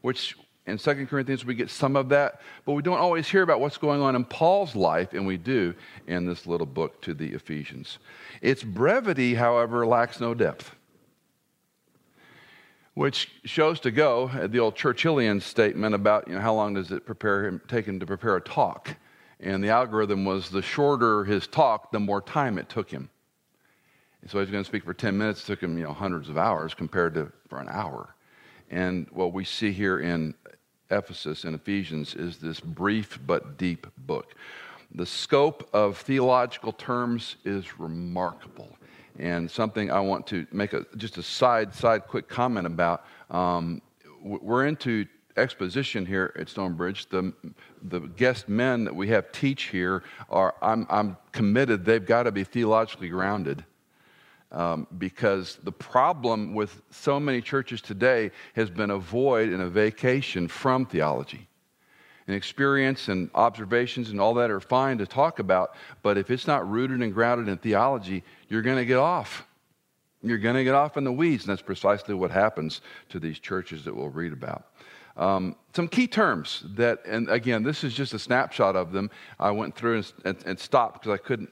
which 0.00 0.36
in 0.66 0.76
2 0.76 1.06
Corinthians 1.06 1.44
we 1.44 1.54
get 1.54 1.70
some 1.70 1.94
of 1.94 2.08
that, 2.08 2.40
but 2.64 2.72
we 2.72 2.82
don't 2.82 2.98
always 2.98 3.28
hear 3.28 3.42
about 3.42 3.60
what's 3.60 3.78
going 3.78 4.00
on 4.00 4.16
in 4.16 4.24
Paul's 4.24 4.74
life, 4.74 5.12
and 5.12 5.24
we 5.24 5.36
do 5.36 5.72
in 6.08 6.26
this 6.26 6.46
little 6.46 6.66
book 6.66 7.00
to 7.02 7.14
the 7.14 7.32
Ephesians. 7.32 7.98
Its 8.40 8.64
brevity, 8.64 9.34
however, 9.34 9.86
lacks 9.86 10.20
no 10.20 10.34
depth 10.34 10.74
which 12.94 13.30
shows 13.44 13.80
to 13.80 13.90
go 13.90 14.28
the 14.48 14.58
old 14.58 14.76
Churchillian 14.76 15.40
statement 15.40 15.94
about 15.94 16.28
you 16.28 16.34
know, 16.34 16.40
how 16.40 16.52
long 16.52 16.74
does 16.74 16.92
it 16.92 17.06
prepare 17.06 17.46
him, 17.46 17.60
take 17.66 17.86
him 17.86 17.98
to 17.98 18.04
prepare 18.04 18.36
a 18.36 18.40
talk. 18.40 18.96
And 19.42 19.62
the 19.62 19.70
algorithm 19.70 20.24
was 20.24 20.48
the 20.48 20.62
shorter 20.62 21.24
his 21.24 21.46
talk, 21.46 21.90
the 21.90 22.00
more 22.00 22.22
time 22.22 22.58
it 22.58 22.68
took 22.68 22.90
him. 22.90 23.10
And 24.20 24.30
so 24.30 24.38
was 24.38 24.50
going 24.50 24.62
to 24.62 24.68
speak 24.68 24.84
for 24.84 24.94
10 24.94 25.18
minutes, 25.18 25.42
it 25.42 25.46
took 25.46 25.62
him 25.62 25.76
you 25.76 25.84
know, 25.84 25.92
hundreds 25.92 26.28
of 26.28 26.38
hours 26.38 26.74
compared 26.74 27.14
to 27.14 27.32
for 27.48 27.58
an 27.58 27.68
hour. 27.68 28.14
And 28.70 29.08
what 29.10 29.32
we 29.32 29.44
see 29.44 29.72
here 29.72 29.98
in 29.98 30.34
Ephesus 30.90 31.44
and 31.44 31.54
Ephesians 31.54 32.14
is 32.14 32.38
this 32.38 32.60
brief 32.60 33.18
but 33.26 33.58
deep 33.58 33.86
book. 33.98 34.34
The 34.94 35.06
scope 35.06 35.68
of 35.72 35.98
theological 35.98 36.72
terms 36.72 37.36
is 37.44 37.78
remarkable 37.78 38.68
and 39.18 39.50
something 39.50 39.90
I 39.90 40.00
want 40.00 40.26
to 40.28 40.46
make 40.52 40.72
a, 40.72 40.86
just 40.96 41.18
a 41.18 41.22
side, 41.22 41.74
side 41.74 42.06
quick 42.06 42.28
comment 42.28 42.66
about. 42.66 43.04
Um, 43.30 43.82
we're 44.22 44.66
into 44.66 45.06
exposition 45.36 46.06
here 46.06 46.32
at 46.38 46.48
Stonebridge. 46.48 47.08
The, 47.08 47.32
the 47.82 48.00
guest 48.00 48.48
men 48.48 48.84
that 48.84 48.94
we 48.94 49.08
have 49.08 49.32
teach 49.32 49.64
here 49.64 50.02
are, 50.30 50.54
I'm, 50.62 50.86
I'm 50.88 51.16
committed, 51.32 51.84
they've 51.84 52.04
got 52.04 52.24
to 52.24 52.32
be 52.32 52.44
theologically 52.44 53.08
grounded. 53.08 53.64
Um, 54.50 54.86
because 54.98 55.58
the 55.62 55.72
problem 55.72 56.52
with 56.52 56.82
so 56.90 57.18
many 57.18 57.40
churches 57.40 57.80
today 57.80 58.30
has 58.54 58.68
been 58.68 58.90
a 58.90 58.98
void 58.98 59.48
and 59.48 59.62
a 59.62 59.68
vacation 59.68 60.46
from 60.46 60.84
theology 60.84 61.48
and 62.26 62.36
experience 62.36 63.08
and 63.08 63.30
observations 63.34 64.10
and 64.10 64.20
all 64.20 64.34
that 64.34 64.50
are 64.50 64.60
fine 64.60 64.98
to 64.98 65.06
talk 65.06 65.38
about, 65.38 65.74
but 66.02 66.18
if 66.18 66.30
it's 66.30 66.46
not 66.46 66.68
rooted 66.70 67.00
and 67.00 67.12
grounded 67.12 67.48
in 67.48 67.56
theology, 67.58 68.22
you're 68.48 68.62
going 68.62 68.76
to 68.76 68.84
get 68.84 68.98
off. 68.98 69.46
You're 70.22 70.38
going 70.38 70.54
to 70.54 70.64
get 70.64 70.74
off 70.74 70.96
in 70.96 71.04
the 71.04 71.12
weeds, 71.12 71.44
and 71.44 71.50
that's 71.50 71.62
precisely 71.62 72.14
what 72.14 72.30
happens 72.30 72.80
to 73.08 73.18
these 73.18 73.40
churches 73.40 73.84
that 73.84 73.96
we'll 73.96 74.08
read 74.08 74.32
about. 74.32 74.66
Um, 75.16 75.56
some 75.74 75.88
key 75.88 76.06
terms 76.06 76.64
that, 76.74 77.04
and 77.06 77.28
again, 77.28 77.62
this 77.62 77.84
is 77.84 77.94
just 77.94 78.14
a 78.14 78.18
snapshot 78.18 78.76
of 78.76 78.92
them. 78.92 79.10
I 79.38 79.50
went 79.50 79.74
through 79.74 79.96
and, 79.96 80.12
and, 80.24 80.46
and 80.46 80.58
stopped 80.58 81.00
because 81.00 81.12
I 81.12 81.22
couldn't, 81.22 81.50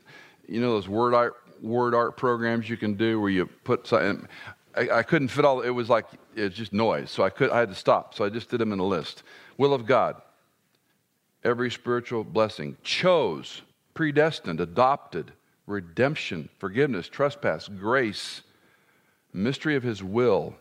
you 0.49 0.61
know, 0.61 0.71
those 0.71 0.89
word 0.89 1.15
art, 1.15 1.37
word 1.63 1.95
art 1.95 2.17
programs 2.17 2.69
you 2.69 2.77
can 2.77 2.95
do 2.95 3.21
where 3.21 3.31
you 3.31 3.47
put 3.65 3.87
something. 3.87 4.27
I, 4.75 4.89
I 4.91 5.03
couldn't 5.03 5.29
fit 5.29 5.45
all. 5.45 5.61
It 5.61 5.71
was 5.71 5.89
like 5.89 6.07
it's 6.37 6.57
just 6.57 6.73
noise, 6.73 7.11
so 7.11 7.23
I 7.23 7.31
could. 7.31 7.51
I 7.51 7.59
had 7.59 7.69
to 7.69 7.75
stop. 7.75 8.15
So 8.15 8.25
I 8.25 8.29
just 8.29 8.49
did 8.49 8.61
them 8.61 8.73
in 8.73 8.79
a 8.79 8.87
list. 8.87 9.25
Will 9.59 9.75
of 9.75 9.85
God, 9.85 10.21
every 11.45 11.71
spiritual 11.71 12.25
blessing, 12.25 12.77
chose, 12.83 13.63
predestined, 13.95 14.61
adopted, 14.61 15.33
redemption, 15.67 16.49
forgiveness, 16.59 17.09
trespass, 17.09 17.69
grace, 17.69 18.43
mystery 19.33 19.77
of 19.77 19.83
his 19.83 20.03
will, 20.03 20.55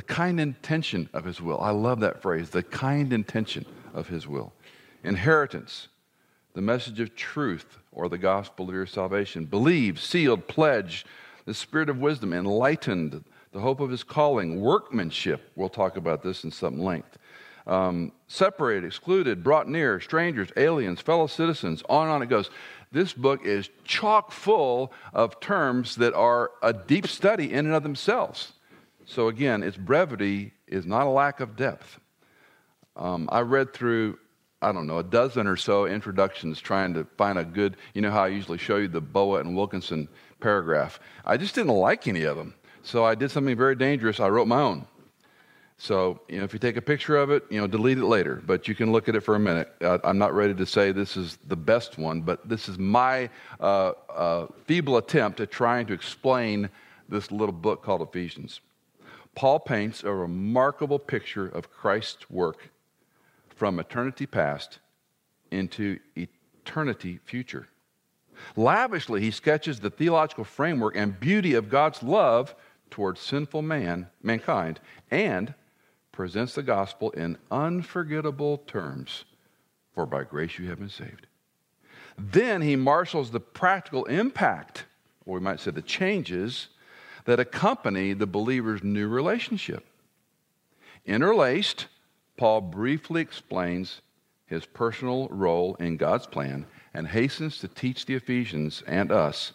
the 0.00 0.06
kind 0.06 0.40
intention 0.40 1.10
of 1.12 1.26
his 1.26 1.42
will. 1.42 1.60
I 1.60 1.72
love 1.72 2.00
that 2.00 2.22
phrase, 2.22 2.48
the 2.48 2.62
kind 2.62 3.12
intention 3.12 3.66
of 3.92 4.08
his 4.08 4.26
will. 4.26 4.50
Inheritance, 5.04 5.88
the 6.54 6.62
message 6.62 7.00
of 7.00 7.14
truth 7.14 7.76
or 7.92 8.08
the 8.08 8.16
gospel 8.16 8.66
of 8.66 8.74
your 8.74 8.86
salvation. 8.86 9.44
Believe, 9.44 10.00
sealed, 10.00 10.48
pledge, 10.48 11.04
the 11.44 11.52
spirit 11.52 11.90
of 11.90 11.98
wisdom, 11.98 12.32
enlightened, 12.32 13.22
the 13.52 13.60
hope 13.60 13.80
of 13.80 13.90
his 13.90 14.02
calling, 14.02 14.58
workmanship. 14.62 15.50
We'll 15.54 15.68
talk 15.68 15.98
about 15.98 16.22
this 16.22 16.44
in 16.44 16.50
some 16.50 16.78
length 16.78 17.18
um, 17.66 18.12
separated, 18.26 18.86
excluded, 18.86 19.44
brought 19.44 19.68
near, 19.68 20.00
strangers, 20.00 20.48
aliens, 20.56 21.02
fellow 21.02 21.26
citizens, 21.26 21.82
on 21.90 22.04
and 22.04 22.12
on 22.12 22.22
it 22.22 22.30
goes. 22.30 22.48
This 22.90 23.12
book 23.12 23.44
is 23.44 23.68
chock 23.84 24.32
full 24.32 24.94
of 25.12 25.40
terms 25.40 25.96
that 25.96 26.14
are 26.14 26.52
a 26.62 26.72
deep 26.72 27.06
study 27.06 27.52
in 27.52 27.66
and 27.66 27.74
of 27.74 27.82
themselves. 27.82 28.54
So, 29.10 29.26
again, 29.26 29.64
its 29.64 29.76
brevity 29.76 30.52
is 30.68 30.86
not 30.86 31.04
a 31.04 31.10
lack 31.10 31.40
of 31.40 31.56
depth. 31.56 31.98
Um, 32.94 33.28
I 33.32 33.40
read 33.40 33.74
through, 33.74 34.20
I 34.62 34.70
don't 34.70 34.86
know, 34.86 34.98
a 34.98 35.02
dozen 35.02 35.48
or 35.48 35.56
so 35.56 35.86
introductions 35.86 36.60
trying 36.60 36.94
to 36.94 37.04
find 37.18 37.36
a 37.36 37.44
good, 37.44 37.76
you 37.92 38.02
know 38.02 38.12
how 38.12 38.22
I 38.22 38.28
usually 38.28 38.58
show 38.58 38.76
you 38.76 38.86
the 38.86 39.00
Boa 39.00 39.40
and 39.40 39.56
Wilkinson 39.56 40.08
paragraph. 40.38 41.00
I 41.24 41.38
just 41.38 41.56
didn't 41.56 41.74
like 41.74 42.06
any 42.06 42.22
of 42.22 42.36
them. 42.36 42.54
So 42.84 43.04
I 43.04 43.16
did 43.16 43.32
something 43.32 43.56
very 43.56 43.74
dangerous. 43.74 44.20
I 44.20 44.28
wrote 44.28 44.46
my 44.46 44.60
own. 44.60 44.86
So, 45.76 46.20
you 46.28 46.38
know, 46.38 46.44
if 46.44 46.52
you 46.52 46.60
take 46.60 46.76
a 46.76 46.82
picture 46.82 47.16
of 47.16 47.32
it, 47.32 47.42
you 47.50 47.60
know, 47.60 47.66
delete 47.66 47.98
it 47.98 48.04
later, 48.04 48.40
but 48.46 48.68
you 48.68 48.76
can 48.76 48.92
look 48.92 49.08
at 49.08 49.16
it 49.16 49.22
for 49.22 49.34
a 49.34 49.40
minute. 49.40 49.72
I'm 49.80 50.18
not 50.18 50.34
ready 50.34 50.54
to 50.54 50.66
say 50.66 50.92
this 50.92 51.16
is 51.16 51.36
the 51.48 51.56
best 51.56 51.98
one, 51.98 52.20
but 52.20 52.48
this 52.48 52.68
is 52.68 52.78
my 52.78 53.28
uh, 53.58 53.92
uh, 54.08 54.46
feeble 54.66 54.98
attempt 54.98 55.40
at 55.40 55.50
trying 55.50 55.86
to 55.86 55.94
explain 55.94 56.68
this 57.08 57.32
little 57.32 57.52
book 57.52 57.82
called 57.82 58.02
Ephesians. 58.02 58.60
Paul 59.34 59.60
paints 59.60 60.02
a 60.02 60.12
remarkable 60.12 60.98
picture 60.98 61.46
of 61.46 61.70
Christ's 61.70 62.28
work 62.30 62.70
from 63.48 63.78
eternity 63.78 64.26
past 64.26 64.78
into 65.50 65.98
eternity 66.16 67.20
future. 67.24 67.68
Lavishly, 68.56 69.20
he 69.20 69.30
sketches 69.30 69.80
the 69.80 69.90
theological 69.90 70.44
framework 70.44 70.96
and 70.96 71.18
beauty 71.20 71.54
of 71.54 71.68
God's 71.68 72.02
love 72.02 72.54
towards 72.90 73.20
sinful 73.20 73.62
man, 73.62 74.08
mankind, 74.22 74.80
and 75.10 75.54
presents 76.12 76.54
the 76.54 76.62
gospel 76.62 77.10
in 77.10 77.38
unforgettable 77.50 78.58
terms 78.58 79.24
for 79.94 80.06
by 80.06 80.24
grace 80.24 80.58
you 80.58 80.68
have 80.68 80.78
been 80.78 80.88
saved. 80.88 81.26
Then 82.18 82.62
he 82.62 82.76
marshals 82.76 83.30
the 83.30 83.40
practical 83.40 84.04
impact, 84.06 84.86
or 85.24 85.34
we 85.34 85.40
might 85.40 85.60
say 85.60 85.70
the 85.70 85.82
changes, 85.82 86.68
that 87.24 87.40
accompany 87.40 88.12
the 88.12 88.26
believer's 88.26 88.82
new 88.82 89.08
relationship. 89.08 89.84
Interlaced, 91.04 91.86
Paul 92.36 92.60
briefly 92.60 93.20
explains 93.20 94.00
his 94.46 94.66
personal 94.66 95.28
role 95.28 95.76
in 95.76 95.96
God's 95.96 96.26
plan 96.26 96.66
and 96.92 97.06
hastens 97.06 97.58
to 97.58 97.68
teach 97.68 98.06
the 98.06 98.14
Ephesians 98.14 98.82
and 98.86 99.12
us 99.12 99.52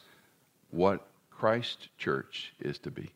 what 0.72 1.06
Christ's 1.30 1.90
church 1.98 2.54
is 2.60 2.78
to 2.80 2.92
be. 2.92 3.12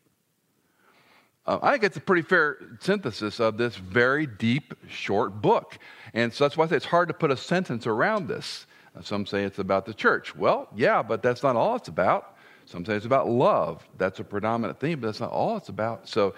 Uh, 1.46 1.58
I 1.62 1.72
think 1.72 1.84
it's 1.84 1.96
a 1.96 2.00
pretty 2.00 2.22
fair 2.22 2.58
synthesis 2.80 3.40
of 3.40 3.56
this 3.56 3.76
very 3.76 4.26
deep, 4.26 4.74
short 4.88 5.40
book. 5.40 5.78
And 6.12 6.32
so 6.32 6.44
that's 6.44 6.56
why 6.56 6.66
I 6.66 6.68
say 6.68 6.76
it's 6.76 6.84
hard 6.84 7.08
to 7.08 7.14
put 7.14 7.30
a 7.30 7.36
sentence 7.36 7.86
around 7.86 8.28
this. 8.28 8.66
Uh, 8.94 9.02
some 9.02 9.24
say 9.24 9.44
it's 9.44 9.58
about 9.58 9.86
the 9.86 9.94
church. 9.94 10.36
Well, 10.36 10.68
yeah, 10.76 11.02
but 11.02 11.22
that's 11.22 11.42
not 11.42 11.56
all 11.56 11.76
it's 11.76 11.88
about. 11.88 12.36
Some 12.70 12.84
say 12.84 12.94
it's 12.94 13.04
about 13.04 13.28
love. 13.28 13.84
That's 13.98 14.20
a 14.20 14.24
predominant 14.24 14.78
theme, 14.78 15.00
but 15.00 15.08
that's 15.08 15.18
not 15.18 15.32
all 15.32 15.56
it's 15.56 15.70
about. 15.70 16.08
So 16.08 16.34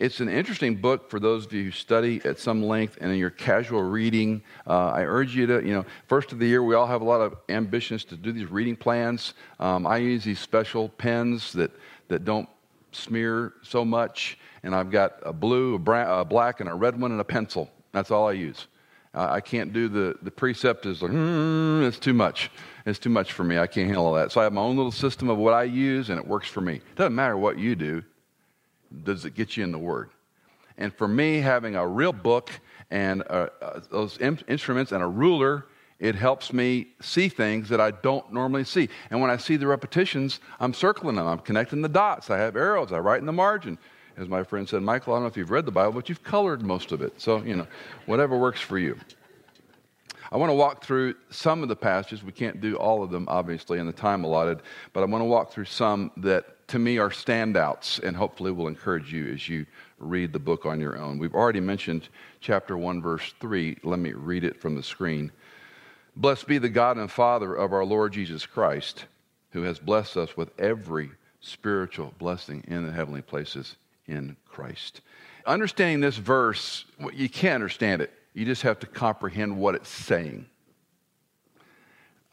it's 0.00 0.18
an 0.18 0.28
interesting 0.28 0.74
book 0.74 1.08
for 1.08 1.20
those 1.20 1.46
of 1.46 1.52
you 1.52 1.64
who 1.64 1.70
study 1.70 2.20
at 2.24 2.40
some 2.40 2.62
length 2.62 2.98
and 3.00 3.12
in 3.12 3.18
your 3.18 3.30
casual 3.30 3.82
reading. 3.82 4.42
Uh, 4.66 4.88
I 4.88 5.02
urge 5.04 5.36
you 5.36 5.46
to, 5.46 5.64
you 5.64 5.72
know, 5.72 5.86
first 6.08 6.32
of 6.32 6.40
the 6.40 6.46
year, 6.46 6.64
we 6.64 6.74
all 6.74 6.88
have 6.88 7.02
a 7.02 7.04
lot 7.04 7.20
of 7.20 7.36
ambitions 7.48 8.04
to 8.06 8.16
do 8.16 8.32
these 8.32 8.50
reading 8.50 8.74
plans. 8.74 9.34
Um, 9.60 9.86
I 9.86 9.98
use 9.98 10.24
these 10.24 10.40
special 10.40 10.88
pens 10.88 11.52
that, 11.52 11.70
that 12.08 12.24
don't 12.24 12.48
smear 12.90 13.52
so 13.62 13.84
much 13.84 14.38
and 14.66 14.74
I've 14.74 14.90
got 14.90 15.20
a 15.22 15.32
blue, 15.32 15.76
a, 15.76 16.20
a 16.20 16.24
black, 16.24 16.58
and 16.58 16.68
a 16.68 16.74
red 16.74 17.00
one, 17.00 17.12
and 17.12 17.20
a 17.20 17.24
pencil. 17.24 17.70
That's 17.92 18.10
all 18.10 18.28
I 18.28 18.32
use. 18.32 18.66
I 19.16 19.40
can't 19.40 19.72
do 19.72 19.88
the, 19.88 20.16
the 20.20 20.30
precept 20.30 20.84
is 20.84 21.00
like, 21.00 21.10
mm, 21.10 21.86
it's 21.86 21.98
too 21.98 22.12
much. 22.12 22.50
It's 22.84 22.98
too 22.98 23.08
much 23.08 23.32
for 23.32 23.44
me. 23.44 23.58
I 23.58 23.66
can't 23.66 23.86
handle 23.86 24.12
that. 24.12 24.30
So 24.30 24.40
I 24.40 24.44
have 24.44 24.52
my 24.52 24.60
own 24.60 24.76
little 24.76 24.92
system 24.92 25.30
of 25.30 25.38
what 25.38 25.54
I 25.54 25.62
use, 25.62 26.10
and 26.10 26.18
it 26.18 26.26
works 26.26 26.48
for 26.48 26.60
me. 26.60 26.82
Doesn't 26.96 27.14
matter 27.14 27.36
what 27.36 27.58
you 27.58 27.74
do, 27.74 28.02
does 29.04 29.24
it 29.24 29.34
get 29.34 29.56
you 29.56 29.64
in 29.64 29.72
the 29.72 29.78
Word? 29.78 30.10
And 30.76 30.94
for 30.94 31.08
me, 31.08 31.40
having 31.40 31.76
a 31.76 31.86
real 31.86 32.12
book 32.12 32.50
and 32.90 33.22
uh, 33.30 33.48
uh, 33.62 33.80
those 33.90 34.18
in- 34.18 34.44
instruments 34.48 34.92
and 34.92 35.02
a 35.02 35.06
ruler, 35.06 35.66
it 35.98 36.14
helps 36.14 36.52
me 36.52 36.88
see 37.00 37.30
things 37.30 37.70
that 37.70 37.80
I 37.80 37.92
don't 37.92 38.30
normally 38.32 38.64
see. 38.64 38.90
And 39.10 39.22
when 39.22 39.30
I 39.30 39.38
see 39.38 39.56
the 39.56 39.66
repetitions, 39.66 40.40
I'm 40.60 40.74
circling 40.74 41.16
them. 41.16 41.26
I'm 41.26 41.38
connecting 41.38 41.80
the 41.80 41.88
dots. 41.88 42.28
I 42.28 42.36
have 42.36 42.54
arrows. 42.54 42.92
I 42.92 42.98
write 42.98 43.20
in 43.20 43.26
the 43.26 43.32
margin 43.32 43.78
as 44.16 44.28
my 44.28 44.42
friend 44.42 44.68
said, 44.68 44.82
Michael, 44.82 45.12
I 45.12 45.16
don't 45.16 45.24
know 45.24 45.28
if 45.28 45.36
you've 45.36 45.50
read 45.50 45.66
the 45.66 45.72
Bible, 45.72 45.92
but 45.92 46.08
you've 46.08 46.22
colored 46.22 46.62
most 46.62 46.92
of 46.92 47.02
it. 47.02 47.20
So, 47.20 47.42
you 47.42 47.54
know, 47.56 47.66
whatever 48.06 48.36
works 48.38 48.60
for 48.60 48.78
you. 48.78 48.98
I 50.32 50.38
want 50.38 50.50
to 50.50 50.54
walk 50.54 50.82
through 50.82 51.14
some 51.30 51.62
of 51.62 51.68
the 51.68 51.76
passages. 51.76 52.24
We 52.24 52.32
can't 52.32 52.60
do 52.60 52.76
all 52.76 53.02
of 53.02 53.10
them, 53.10 53.26
obviously, 53.28 53.78
in 53.78 53.86
the 53.86 53.92
time 53.92 54.24
allotted, 54.24 54.60
but 54.92 55.02
I 55.02 55.06
want 55.06 55.20
to 55.20 55.26
walk 55.26 55.52
through 55.52 55.66
some 55.66 56.10
that 56.16 56.66
to 56.68 56.78
me 56.80 56.98
are 56.98 57.10
standouts 57.10 58.02
and 58.02 58.16
hopefully 58.16 58.50
will 58.50 58.66
encourage 58.66 59.12
you 59.12 59.32
as 59.32 59.48
you 59.48 59.66
read 59.98 60.32
the 60.32 60.40
book 60.40 60.66
on 60.66 60.80
your 60.80 60.98
own. 60.98 61.18
We've 61.18 61.34
already 61.34 61.60
mentioned 61.60 62.08
chapter 62.40 62.76
1, 62.76 63.00
verse 63.00 63.34
3. 63.38 63.78
Let 63.84 64.00
me 64.00 64.12
read 64.12 64.42
it 64.42 64.60
from 64.60 64.74
the 64.74 64.82
screen. 64.82 65.30
Blessed 66.16 66.48
be 66.48 66.58
the 66.58 66.68
God 66.68 66.96
and 66.96 67.10
Father 67.10 67.54
of 67.54 67.72
our 67.72 67.84
Lord 67.84 68.14
Jesus 68.14 68.46
Christ, 68.46 69.04
who 69.50 69.62
has 69.62 69.78
blessed 69.78 70.16
us 70.16 70.36
with 70.36 70.50
every 70.58 71.10
spiritual 71.40 72.14
blessing 72.18 72.64
in 72.66 72.84
the 72.84 72.92
heavenly 72.92 73.22
places 73.22 73.76
in 74.06 74.36
Christ. 74.46 75.00
Understanding 75.46 76.00
this 76.00 76.16
verse, 76.16 76.84
you 77.12 77.28
can't 77.28 77.54
understand 77.54 78.02
it. 78.02 78.12
You 78.34 78.44
just 78.44 78.62
have 78.62 78.78
to 78.80 78.86
comprehend 78.86 79.56
what 79.56 79.74
it's 79.74 79.88
saying. 79.88 80.46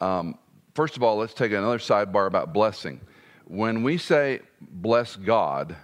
Um, 0.00 0.38
first 0.74 0.96
of 0.96 1.02
all, 1.02 1.16
let's 1.16 1.34
take 1.34 1.52
another 1.52 1.78
sidebar 1.78 2.26
about 2.26 2.52
blessing. 2.52 3.00
When 3.46 3.82
we 3.82 3.98
say 3.98 4.40
bless 4.60 5.16
God, 5.16 5.76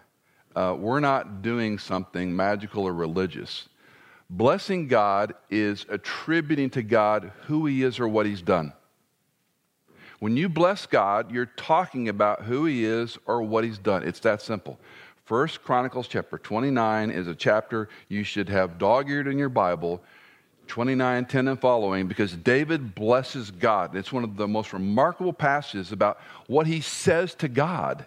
uh, 0.54 0.76
we're 0.78 1.00
not 1.00 1.42
doing 1.42 1.78
something 1.78 2.34
magical 2.34 2.84
or 2.84 2.92
religious. 2.92 3.68
Blessing 4.28 4.88
God 4.88 5.34
is 5.48 5.86
attributing 5.88 6.70
to 6.70 6.82
God 6.82 7.32
who 7.46 7.66
He 7.66 7.82
is 7.82 7.98
or 7.98 8.08
what 8.08 8.26
He's 8.26 8.42
done. 8.42 8.72
When 10.18 10.36
you 10.36 10.48
bless 10.48 10.86
God, 10.86 11.32
you're 11.32 11.46
talking 11.46 12.08
about 12.08 12.42
who 12.42 12.66
He 12.66 12.84
is 12.84 13.18
or 13.26 13.42
what 13.42 13.64
He's 13.64 13.78
done. 13.78 14.02
It's 14.02 14.20
that 14.20 14.42
simple. 14.42 14.78
First 15.30 15.62
Chronicles 15.62 16.08
chapter 16.08 16.38
29 16.38 17.12
is 17.12 17.28
a 17.28 17.36
chapter 17.36 17.88
you 18.08 18.24
should 18.24 18.48
have 18.48 18.78
dog-eared 18.78 19.28
in 19.28 19.38
your 19.38 19.48
Bible, 19.48 20.02
29, 20.66 21.24
10 21.24 21.46
and 21.46 21.60
following, 21.60 22.08
because 22.08 22.34
David 22.34 22.96
blesses 22.96 23.52
God. 23.52 23.94
It's 23.94 24.12
one 24.12 24.24
of 24.24 24.36
the 24.36 24.48
most 24.48 24.72
remarkable 24.72 25.32
passages 25.32 25.92
about 25.92 26.18
what 26.48 26.66
he 26.66 26.80
says 26.80 27.36
to 27.36 27.48
God. 27.48 28.06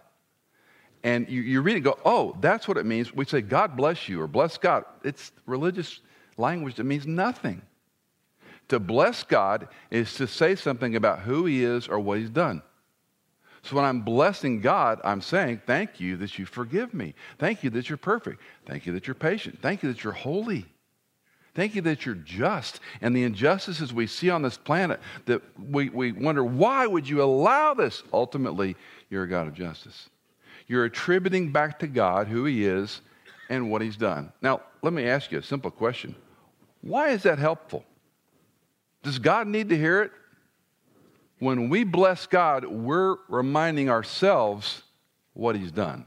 And 1.06 1.30
you, 1.30 1.39
you 1.39 1.62
read 1.62 1.77
it 1.77 1.80
go, 1.80 1.98
oh, 2.03 2.36
that's 2.42 2.68
what 2.68 2.75
it 2.75 2.86
means. 2.86 3.13
We 3.13 3.24
say, 3.24 3.39
God 3.39 3.77
bless 3.77 4.10
you 4.10 4.22
or 4.22 4.27
bless 4.27 4.58
God. 4.58 4.84
It's 5.06 5.32
religious 5.46 6.01
language 6.36 6.75
that 6.75 6.84
means 6.84 7.08
nothing. 7.08 7.62
To 8.68 8.82
bless 8.82 9.24
God 9.24 9.70
is 9.89 10.13
to 10.15 10.27
say 10.27 10.56
something 10.56 10.98
about 10.98 11.20
who 11.20 11.46
he 11.46 11.63
is 11.63 11.88
or 11.88 12.01
what 12.01 12.18
he's 12.18 12.30
done. 12.30 12.63
So 13.63 13.77
when 13.77 13.86
I'm 13.86 14.01
blessing 14.01 14.60
God, 14.60 15.00
I'm 15.03 15.22
saying, 15.22 15.62
Thank 15.65 16.00
you 16.00 16.17
that 16.17 16.38
you 16.38 16.46
forgive 16.46 16.93
me. 16.93 17.15
Thank 17.39 17.63
you 17.63 17.70
that 17.72 17.89
you're 17.89 17.98
perfect. 17.98 18.41
Thank 18.65 18.86
you 18.86 18.93
that 18.93 19.08
you're 19.08 19.15
patient. 19.15 19.60
Thank 19.62 19.84
you 19.84 19.91
that 19.91 20.03
you're 20.03 20.13
holy. 20.13 20.65
Thank 21.55 21.75
you 21.75 21.82
that 21.84 22.05
you're 22.05 22.15
just. 22.15 22.79
And 23.01 23.15
the 23.15 23.24
injustices 23.24 23.93
we 23.93 24.08
see 24.08 24.29
on 24.29 24.41
this 24.41 24.58
planet 24.58 25.00
that 25.25 25.41
we, 25.58 25.89
we 25.89 26.12
wonder, 26.12 26.43
why 26.43 26.88
would 26.88 27.08
you 27.08 27.22
allow 27.22 27.74
this? 27.74 28.03
Ultimately, 28.12 28.75
you're 29.10 29.24
a 29.24 29.29
God 29.29 29.48
of 29.48 29.53
justice. 29.53 30.10
You're 30.67 30.86
attributing 30.86 31.51
back 31.51 31.79
to 31.79 31.88
God 31.88 32.27
who 32.27 32.46
He 32.46 32.65
is 32.65 33.01
and 33.50 33.70
what 33.70 33.82
He's 33.82 33.98
done. 33.98 34.34
Now, 34.41 34.62
let 34.82 34.93
me 34.93 35.08
ask 35.08 35.32
you 35.32 35.39
a 35.39 35.43
simple 35.43 35.72
question 35.72 36.15
Why 36.82 37.10
is 37.10 37.24
that 37.24 37.39
helpful? 37.39 37.86
Does 39.03 39.20
God 39.20 39.48
need 39.48 39.70
to 39.70 39.77
hear 39.77 40.01
it? 40.01 40.12
When 41.44 41.70
we 41.70 41.84
bless 41.84 42.26
God, 42.26 42.66
we're 42.66 43.18
reminding 43.28 43.90
ourselves 43.90 44.84
what 45.34 45.56
He's 45.56 45.72
done. 45.72 46.06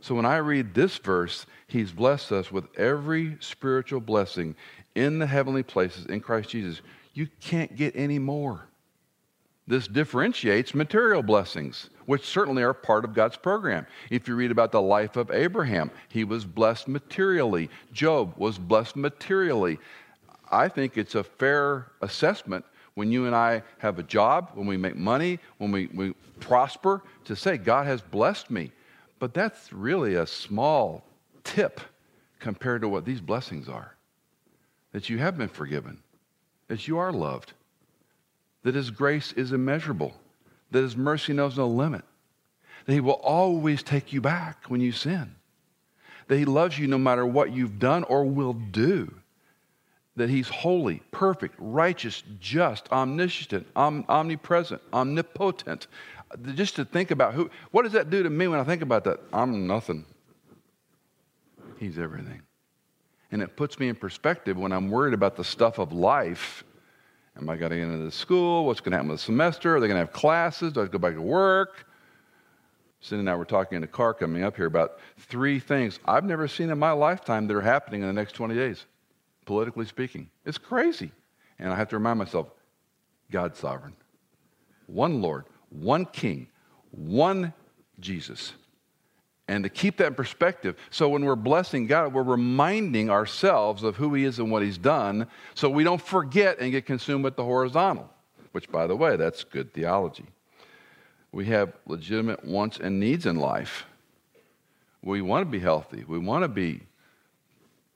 So 0.00 0.14
when 0.14 0.26
I 0.26 0.36
read 0.36 0.74
this 0.74 0.98
verse, 0.98 1.46
He's 1.66 1.90
blessed 1.90 2.32
us 2.32 2.52
with 2.52 2.66
every 2.76 3.36
spiritual 3.40 4.00
blessing 4.00 4.54
in 4.94 5.18
the 5.18 5.26
heavenly 5.26 5.62
places 5.62 6.06
in 6.06 6.20
Christ 6.20 6.50
Jesus. 6.50 6.82
You 7.14 7.26
can't 7.40 7.74
get 7.74 7.96
any 7.96 8.18
more. 8.18 8.66
This 9.66 9.88
differentiates 9.88 10.74
material 10.74 11.22
blessings, 11.22 11.88
which 12.04 12.26
certainly 12.26 12.62
are 12.62 12.74
part 12.74 13.06
of 13.06 13.14
God's 13.14 13.38
program. 13.38 13.86
If 14.10 14.28
you 14.28 14.36
read 14.36 14.50
about 14.50 14.72
the 14.72 14.82
life 14.82 15.16
of 15.16 15.30
Abraham, 15.30 15.90
he 16.10 16.22
was 16.22 16.44
blessed 16.44 16.86
materially. 16.86 17.70
Job 17.90 18.34
was 18.36 18.58
blessed 18.58 18.96
materially. 18.96 19.78
I 20.50 20.68
think 20.68 20.98
it's 20.98 21.14
a 21.14 21.24
fair 21.24 21.92
assessment 22.02 22.66
when 22.94 23.10
you 23.10 23.26
and 23.26 23.34
I 23.34 23.62
have 23.78 23.98
a 23.98 24.02
job, 24.02 24.50
when 24.54 24.66
we 24.66 24.76
make 24.76 24.96
money, 24.96 25.38
when 25.58 25.72
we, 25.72 25.86
we 25.86 26.14
prosper, 26.40 27.02
to 27.24 27.34
say, 27.34 27.56
God 27.56 27.86
has 27.86 28.00
blessed 28.00 28.50
me. 28.50 28.70
But 29.18 29.34
that's 29.34 29.72
really 29.72 30.14
a 30.14 30.26
small 30.26 31.04
tip 31.42 31.80
compared 32.38 32.82
to 32.82 32.88
what 32.88 33.04
these 33.04 33.20
blessings 33.20 33.68
are 33.68 33.94
that 34.92 35.10
you 35.10 35.18
have 35.18 35.36
been 35.36 35.48
forgiven, 35.48 35.98
that 36.68 36.86
you 36.86 36.98
are 36.98 37.12
loved, 37.12 37.52
that 38.62 38.76
His 38.76 38.90
grace 38.90 39.32
is 39.32 39.50
immeasurable, 39.50 40.14
that 40.70 40.82
His 40.82 40.96
mercy 40.96 41.32
knows 41.32 41.56
no 41.56 41.66
limit, 41.66 42.04
that 42.86 42.92
He 42.92 43.00
will 43.00 43.14
always 43.14 43.82
take 43.82 44.12
you 44.12 44.20
back 44.20 44.66
when 44.68 44.80
you 44.80 44.92
sin, 44.92 45.34
that 46.28 46.38
He 46.38 46.44
loves 46.44 46.78
you 46.78 46.86
no 46.86 46.98
matter 46.98 47.26
what 47.26 47.50
you've 47.50 47.80
done 47.80 48.04
or 48.04 48.24
will 48.24 48.52
do 48.52 49.12
that 50.16 50.30
he's 50.30 50.48
holy, 50.48 51.02
perfect, 51.10 51.54
righteous, 51.58 52.22
just, 52.40 52.90
omniscient, 52.92 53.66
om- 53.74 54.04
omnipresent, 54.08 54.80
omnipotent. 54.92 55.86
Just 56.54 56.76
to 56.76 56.84
think 56.84 57.10
about 57.10 57.34
who, 57.34 57.50
what 57.70 57.82
does 57.82 57.92
that 57.92 58.10
do 58.10 58.22
to 58.22 58.30
me 58.30 58.48
when 58.48 58.60
I 58.60 58.64
think 58.64 58.82
about 58.82 59.04
that? 59.04 59.20
I'm 59.32 59.66
nothing. 59.66 60.04
He's 61.78 61.98
everything. 61.98 62.42
And 63.32 63.42
it 63.42 63.56
puts 63.56 63.78
me 63.78 63.88
in 63.88 63.96
perspective 63.96 64.56
when 64.56 64.72
I'm 64.72 64.90
worried 64.90 65.14
about 65.14 65.36
the 65.36 65.44
stuff 65.44 65.78
of 65.78 65.92
life. 65.92 66.64
Am 67.36 67.50
I 67.50 67.56
going 67.56 67.70
to 67.70 67.76
get 67.76 67.88
into 67.88 68.04
the 68.04 68.12
school? 68.12 68.64
What's 68.64 68.80
going 68.80 68.92
to 68.92 68.98
happen 68.98 69.10
with 69.10 69.18
the 69.18 69.24
semester? 69.24 69.76
Are 69.76 69.80
they 69.80 69.88
going 69.88 69.96
to 69.96 70.06
have 70.06 70.12
classes? 70.12 70.72
Do 70.72 70.82
I 70.82 70.86
go 70.86 70.98
back 70.98 71.14
to 71.14 71.22
work? 71.22 71.86
Cindy 73.00 73.20
and 73.20 73.30
I 73.30 73.34
were 73.34 73.44
talking 73.44 73.76
in 73.76 73.82
the 73.82 73.88
car 73.88 74.14
coming 74.14 74.44
up 74.44 74.56
here 74.56 74.66
about 74.66 74.98
three 75.18 75.58
things 75.58 75.98
I've 76.06 76.24
never 76.24 76.48
seen 76.48 76.70
in 76.70 76.78
my 76.78 76.92
lifetime 76.92 77.46
that 77.48 77.54
are 77.54 77.60
happening 77.60 78.00
in 78.00 78.06
the 78.06 78.14
next 78.14 78.32
20 78.32 78.54
days, 78.54 78.86
politically 79.44 79.86
speaking. 79.86 80.30
It's 80.44 80.58
crazy. 80.58 81.12
And 81.58 81.72
I 81.72 81.76
have 81.76 81.88
to 81.88 81.96
remind 81.96 82.18
myself 82.18 82.48
God's 83.30 83.58
sovereign. 83.58 83.94
One 84.86 85.22
Lord, 85.22 85.44
one 85.70 86.04
King, 86.06 86.48
one 86.90 87.52
Jesus. 88.00 88.52
And 89.46 89.62
to 89.64 89.70
keep 89.70 89.98
that 89.98 90.08
in 90.08 90.14
perspective, 90.14 90.76
so 90.90 91.08
when 91.08 91.24
we're 91.24 91.36
blessing 91.36 91.86
God, 91.86 92.14
we're 92.14 92.22
reminding 92.22 93.10
ourselves 93.10 93.82
of 93.82 93.96
who 93.96 94.14
He 94.14 94.24
is 94.24 94.38
and 94.38 94.50
what 94.50 94.62
He's 94.62 94.78
done, 94.78 95.26
so 95.54 95.68
we 95.68 95.84
don't 95.84 96.00
forget 96.00 96.58
and 96.60 96.72
get 96.72 96.86
consumed 96.86 97.24
with 97.24 97.36
the 97.36 97.44
horizontal, 97.44 98.08
which, 98.52 98.70
by 98.70 98.86
the 98.86 98.96
way, 98.96 99.16
that's 99.16 99.44
good 99.44 99.72
theology. 99.74 100.24
We 101.30 101.46
have 101.46 101.74
legitimate 101.86 102.44
wants 102.44 102.78
and 102.78 102.98
needs 102.98 103.26
in 103.26 103.36
life. 103.36 103.84
We 105.02 105.20
want 105.20 105.42
to 105.42 105.50
be 105.50 105.60
healthy. 105.60 106.04
We 106.06 106.18
want 106.18 106.44
to 106.44 106.48
be 106.48 106.80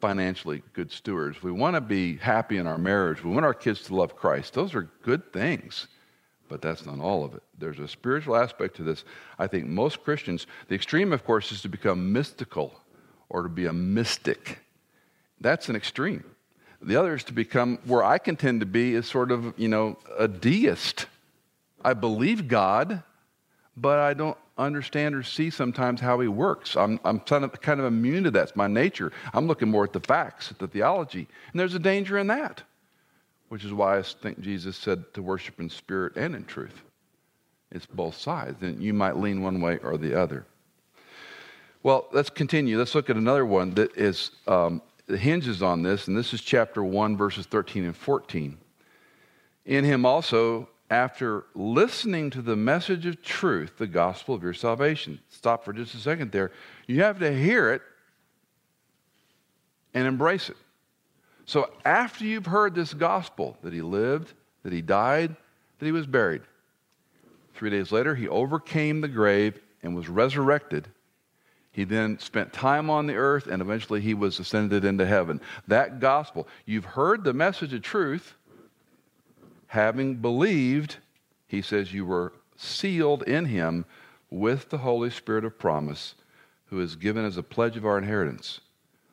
financially 0.00 0.62
good 0.72 0.92
stewards. 0.92 1.42
We 1.42 1.52
want 1.52 1.74
to 1.74 1.80
be 1.80 2.16
happy 2.16 2.56
in 2.56 2.66
our 2.66 2.78
marriage. 2.78 3.24
We 3.24 3.30
want 3.30 3.44
our 3.44 3.54
kids 3.54 3.82
to 3.84 3.94
love 3.94 4.16
Christ. 4.16 4.54
Those 4.54 4.74
are 4.74 4.90
good 5.02 5.32
things, 5.32 5.88
but 6.48 6.62
that's 6.62 6.86
not 6.86 7.00
all 7.00 7.24
of 7.24 7.34
it. 7.34 7.42
There's 7.58 7.78
a 7.78 7.88
spiritual 7.88 8.36
aspect 8.36 8.76
to 8.76 8.82
this. 8.82 9.04
I 9.38 9.46
think 9.46 9.66
most 9.66 10.04
Christians, 10.04 10.46
the 10.68 10.74
extreme, 10.74 11.12
of 11.12 11.24
course, 11.24 11.50
is 11.50 11.62
to 11.62 11.68
become 11.68 12.12
mystical 12.12 12.80
or 13.28 13.42
to 13.42 13.48
be 13.48 13.66
a 13.66 13.72
mystic. 13.72 14.60
That's 15.40 15.68
an 15.68 15.76
extreme. 15.76 16.24
The 16.80 16.96
other 16.96 17.14
is 17.14 17.24
to 17.24 17.32
become, 17.32 17.78
where 17.84 18.04
I 18.04 18.18
contend 18.18 18.60
to 18.60 18.66
be, 18.66 18.94
is 18.94 19.06
sort 19.06 19.32
of, 19.32 19.52
you 19.58 19.68
know, 19.68 19.98
a 20.16 20.28
deist. 20.28 21.06
I 21.84 21.94
believe 21.94 22.46
God, 22.46 23.02
but 23.76 23.98
I 23.98 24.14
don't 24.14 24.38
understand 24.58 25.14
or 25.14 25.22
see 25.22 25.50
sometimes 25.50 26.00
how 26.00 26.20
he 26.20 26.28
works. 26.28 26.76
I'm, 26.76 26.98
I'm 27.04 27.20
kind 27.20 27.44
of, 27.44 27.60
kind 27.60 27.80
of 27.80 27.86
immune 27.86 28.24
to 28.24 28.30
that. 28.32 28.42
It's 28.48 28.56
my 28.56 28.66
nature. 28.66 29.12
I'm 29.32 29.46
looking 29.46 29.68
more 29.68 29.84
at 29.84 29.92
the 29.92 30.00
facts, 30.00 30.50
at 30.50 30.58
the 30.58 30.66
theology. 30.66 31.28
And 31.52 31.60
there's 31.60 31.74
a 31.74 31.78
danger 31.78 32.18
in 32.18 32.26
that, 32.26 32.62
which 33.48 33.64
is 33.64 33.72
why 33.72 33.98
I 33.98 34.02
think 34.02 34.40
Jesus 34.40 34.76
said 34.76 35.12
to 35.14 35.22
worship 35.22 35.60
in 35.60 35.70
spirit 35.70 36.16
and 36.16 36.34
in 36.34 36.44
truth. 36.44 36.82
It's 37.70 37.86
both 37.86 38.16
sides, 38.16 38.62
and 38.62 38.82
you 38.82 38.94
might 38.94 39.16
lean 39.16 39.42
one 39.42 39.60
way 39.60 39.78
or 39.78 39.98
the 39.98 40.18
other. 40.18 40.46
Well, 41.82 42.08
let's 42.12 42.30
continue. 42.30 42.78
Let's 42.78 42.94
look 42.94 43.10
at 43.10 43.16
another 43.16 43.46
one 43.46 43.74
that 43.74 43.96
is 43.96 44.30
um, 44.46 44.82
hinges 45.06 45.62
on 45.62 45.82
this, 45.82 46.08
and 46.08 46.16
this 46.16 46.34
is 46.34 46.40
chapter 46.40 46.82
1, 46.82 47.16
verses 47.16 47.46
13 47.46 47.84
and 47.84 47.96
14. 47.96 48.58
In 49.66 49.84
him 49.84 50.06
also 50.06 50.68
after 50.90 51.44
listening 51.54 52.30
to 52.30 52.42
the 52.42 52.56
message 52.56 53.04
of 53.06 53.22
truth, 53.22 53.76
the 53.78 53.86
gospel 53.86 54.34
of 54.34 54.42
your 54.42 54.54
salvation. 54.54 55.20
Stop 55.28 55.64
for 55.64 55.72
just 55.72 55.94
a 55.94 55.98
second 55.98 56.32
there. 56.32 56.50
You 56.86 57.02
have 57.02 57.18
to 57.18 57.32
hear 57.32 57.72
it 57.72 57.82
and 59.92 60.06
embrace 60.06 60.48
it. 60.48 60.56
So, 61.44 61.70
after 61.84 62.24
you've 62.24 62.46
heard 62.46 62.74
this 62.74 62.92
gospel 62.92 63.56
that 63.62 63.72
he 63.72 63.80
lived, 63.80 64.32
that 64.62 64.72
he 64.72 64.82
died, 64.82 65.34
that 65.78 65.86
he 65.86 65.92
was 65.92 66.06
buried, 66.06 66.42
three 67.54 67.70
days 67.70 67.90
later, 67.90 68.14
he 68.14 68.28
overcame 68.28 69.00
the 69.00 69.08
grave 69.08 69.58
and 69.82 69.96
was 69.96 70.08
resurrected. 70.08 70.88
He 71.72 71.84
then 71.84 72.18
spent 72.18 72.52
time 72.52 72.90
on 72.90 73.06
the 73.06 73.14
earth 73.14 73.46
and 73.46 73.62
eventually 73.62 74.00
he 74.00 74.14
was 74.14 74.40
ascended 74.40 74.84
into 74.84 75.06
heaven. 75.06 75.40
That 75.68 76.00
gospel, 76.00 76.48
you've 76.66 76.84
heard 76.84 77.24
the 77.24 77.32
message 77.32 77.72
of 77.72 77.82
truth 77.82 78.34
having 79.68 80.16
believed, 80.16 80.96
he 81.46 81.62
says, 81.62 81.92
you 81.92 82.04
were 82.04 82.32
sealed 82.56 83.22
in 83.22 83.46
him 83.46 83.84
with 84.30 84.68
the 84.68 84.78
Holy 84.78 85.10
Spirit 85.10 85.44
of 85.44 85.58
promise, 85.58 86.14
who 86.66 86.80
is 86.80 86.96
given 86.96 87.24
as 87.24 87.36
a 87.36 87.42
pledge 87.42 87.76
of 87.76 87.86
our 87.86 87.96
inheritance, 87.96 88.60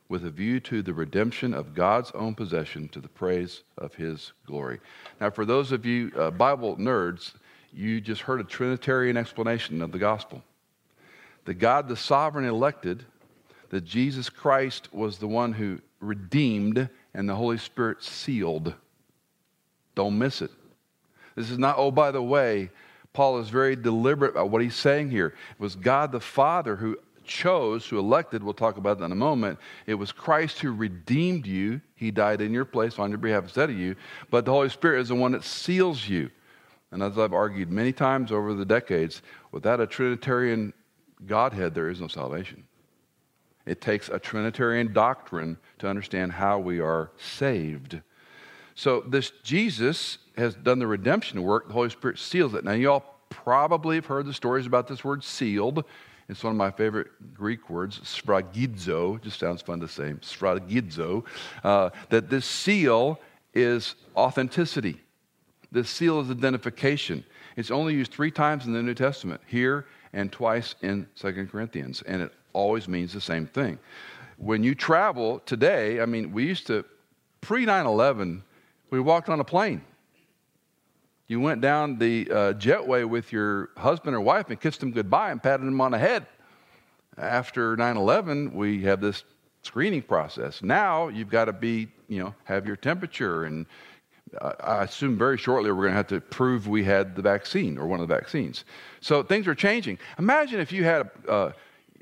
with 0.09 0.25
a 0.25 0.29
view 0.29 0.59
to 0.59 0.81
the 0.81 0.93
redemption 0.93 1.53
of 1.53 1.73
God's 1.73 2.11
own 2.11 2.35
possession 2.35 2.89
to 2.89 2.99
the 2.99 3.07
praise 3.07 3.63
of 3.77 3.95
his 3.95 4.33
glory. 4.45 4.79
Now, 5.21 5.29
for 5.29 5.45
those 5.45 5.71
of 5.71 5.85
you 5.85 6.11
uh, 6.17 6.31
Bible 6.31 6.75
nerds, 6.77 7.33
you 7.73 8.01
just 8.01 8.21
heard 8.21 8.41
a 8.41 8.43
Trinitarian 8.43 9.17
explanation 9.17 9.81
of 9.81 9.91
the 9.91 9.99
gospel. 9.99 10.43
The 11.45 11.53
God, 11.53 11.87
the 11.87 11.97
sovereign, 11.97 12.45
elected, 12.45 13.05
that 13.69 13.83
Jesus 13.83 14.29
Christ 14.29 14.93
was 14.93 15.17
the 15.17 15.27
one 15.27 15.53
who 15.53 15.79
redeemed, 15.99 16.89
and 17.13 17.27
the 17.27 17.35
Holy 17.35 17.57
Spirit 17.57 18.03
sealed. 18.03 18.73
Don't 19.95 20.17
miss 20.17 20.41
it. 20.41 20.51
This 21.35 21.49
is 21.49 21.57
not, 21.57 21.75
oh, 21.77 21.91
by 21.91 22.11
the 22.11 22.21
way, 22.21 22.69
Paul 23.13 23.39
is 23.39 23.49
very 23.49 23.75
deliberate 23.75 24.31
about 24.31 24.49
what 24.49 24.61
he's 24.61 24.75
saying 24.75 25.09
here. 25.09 25.27
It 25.27 25.59
was 25.59 25.75
God 25.75 26.11
the 26.11 26.19
Father 26.19 26.75
who 26.75 26.97
chose, 27.23 27.87
who 27.87 27.97
elected, 27.97 28.43
we'll 28.43 28.53
talk 28.53 28.77
about 28.77 28.99
that 28.99 29.05
in 29.05 29.11
a 29.11 29.15
moment. 29.15 29.57
It 29.87 29.95
was 29.95 30.11
Christ 30.11 30.59
who 30.59 30.73
redeemed 30.73 31.47
you. 31.47 31.81
He 31.95 32.11
died 32.11 32.41
in 32.41 32.53
your 32.53 32.65
place 32.65 32.99
on 32.99 33.09
your 33.09 33.17
behalf 33.17 33.43
instead 33.43 33.69
of 33.69 33.77
you. 33.77 33.95
But 34.29 34.45
the 34.45 34.51
Holy 34.51 34.69
Spirit 34.69 35.01
is 35.01 35.07
the 35.09 35.15
one 35.15 35.31
that 35.31 35.43
seals 35.43 36.07
you. 36.07 36.29
And 36.91 37.01
as 37.01 37.17
I've 37.17 37.33
argued 37.33 37.71
many 37.71 37.91
times 37.91 38.31
over 38.31 38.53
the 38.53 38.65
decades, 38.65 39.21
without 39.51 39.81
a 39.81 39.87
Trinitarian 39.87 40.71
Godhead, 41.25 41.73
there 41.73 41.89
is 41.89 41.99
no 41.99 42.07
salvation. 42.07 42.63
It 43.65 43.81
takes 43.81 44.09
a 44.09 44.19
Trinitarian 44.19 44.93
doctrine 44.93 45.57
to 45.79 45.87
understand 45.87 46.31
how 46.31 46.59
we 46.59 46.79
are 46.79 47.11
saved. 47.17 48.01
So 48.75 49.01
this 49.01 49.31
Jesus 49.43 50.19
has 50.37 50.55
done 50.55 50.79
the 50.79 50.87
redemption 50.87 51.41
work. 51.43 51.67
The 51.67 51.73
Holy 51.73 51.89
Spirit 51.89 52.19
seals 52.19 52.53
it. 52.53 52.63
Now, 52.63 52.73
you 52.73 52.91
all 52.91 53.15
probably 53.29 53.95
have 53.95 54.05
heard 54.05 54.25
the 54.25 54.33
stories 54.33 54.65
about 54.65 54.87
this 54.87 55.03
word 55.03 55.23
sealed. 55.23 55.85
It's 56.27 56.43
one 56.43 56.51
of 56.51 56.57
my 56.57 56.71
favorite 56.71 57.07
Greek 57.33 57.69
words, 57.69 57.99
sphragidzo. 57.99 59.21
Just 59.21 59.39
sounds 59.39 59.61
fun 59.61 59.79
to 59.79 59.87
say, 59.87 60.13
sphragidzo. 60.21 61.23
Uh, 61.63 61.91
that 62.09 62.29
this 62.29 62.45
seal 62.45 63.19
is 63.53 63.95
authenticity. 64.15 64.99
This 65.71 65.89
seal 65.89 66.19
is 66.19 66.31
identification. 66.31 67.23
It's 67.55 67.71
only 67.71 67.93
used 67.93 68.11
three 68.11 68.31
times 68.31 68.65
in 68.65 68.73
the 68.73 68.81
New 68.81 68.93
Testament, 68.93 69.41
here 69.45 69.85
and 70.13 70.31
twice 70.31 70.75
in 70.81 71.07
Second 71.15 71.51
Corinthians, 71.51 72.01
and 72.03 72.21
it 72.21 72.31
always 72.53 72.87
means 72.87 73.13
the 73.13 73.21
same 73.21 73.45
thing. 73.45 73.77
When 74.37 74.63
you 74.63 74.75
travel 74.75 75.39
today, 75.39 76.01
I 76.01 76.05
mean, 76.05 76.31
we 76.31 76.45
used 76.45 76.67
to, 76.67 76.85
pre 77.41 77.65
9 77.65 77.85
11, 77.85 78.43
we 78.89 78.99
walked 78.99 79.29
on 79.29 79.39
a 79.39 79.43
plane. 79.43 79.81
You 81.27 81.39
went 81.39 81.61
down 81.61 81.97
the 81.97 82.29
uh, 82.29 82.35
jetway 82.53 83.07
with 83.07 83.31
your 83.31 83.69
husband 83.77 84.15
or 84.15 84.21
wife 84.21 84.49
and 84.49 84.59
kissed 84.59 84.79
them 84.79 84.91
goodbye 84.91 85.31
and 85.31 85.41
patted 85.41 85.65
them 85.65 85.81
on 85.81 85.91
the 85.91 85.97
head. 85.97 86.27
After 87.17 87.75
9 87.75 87.97
11, 87.97 88.53
we 88.53 88.83
have 88.83 89.01
this 89.01 89.23
screening 89.63 90.03
process. 90.03 90.61
Now 90.61 91.07
you've 91.07 91.29
got 91.29 91.45
to 91.45 91.53
be, 91.53 91.87
you 92.07 92.19
know, 92.19 92.35
have 92.43 92.67
your 92.67 92.75
temperature, 92.75 93.45
and 93.45 93.65
uh, 94.39 94.53
I 94.59 94.83
assume 94.83 95.17
very 95.17 95.37
shortly 95.37 95.71
we're 95.71 95.83
going 95.83 95.93
to 95.93 95.97
have 95.97 96.07
to 96.07 96.21
prove 96.21 96.67
we 96.67 96.83
had 96.83 97.15
the 97.15 97.21
vaccine 97.21 97.77
or 97.77 97.87
one 97.87 97.99
of 97.99 98.07
the 98.07 98.13
vaccines. 98.13 98.65
So 99.01 99.23
things 99.23 99.47
are 99.47 99.55
changing. 99.55 99.97
Imagine 100.19 100.59
if 100.59 100.71
you 100.71 100.83
had 100.83 101.09
a, 101.27 101.53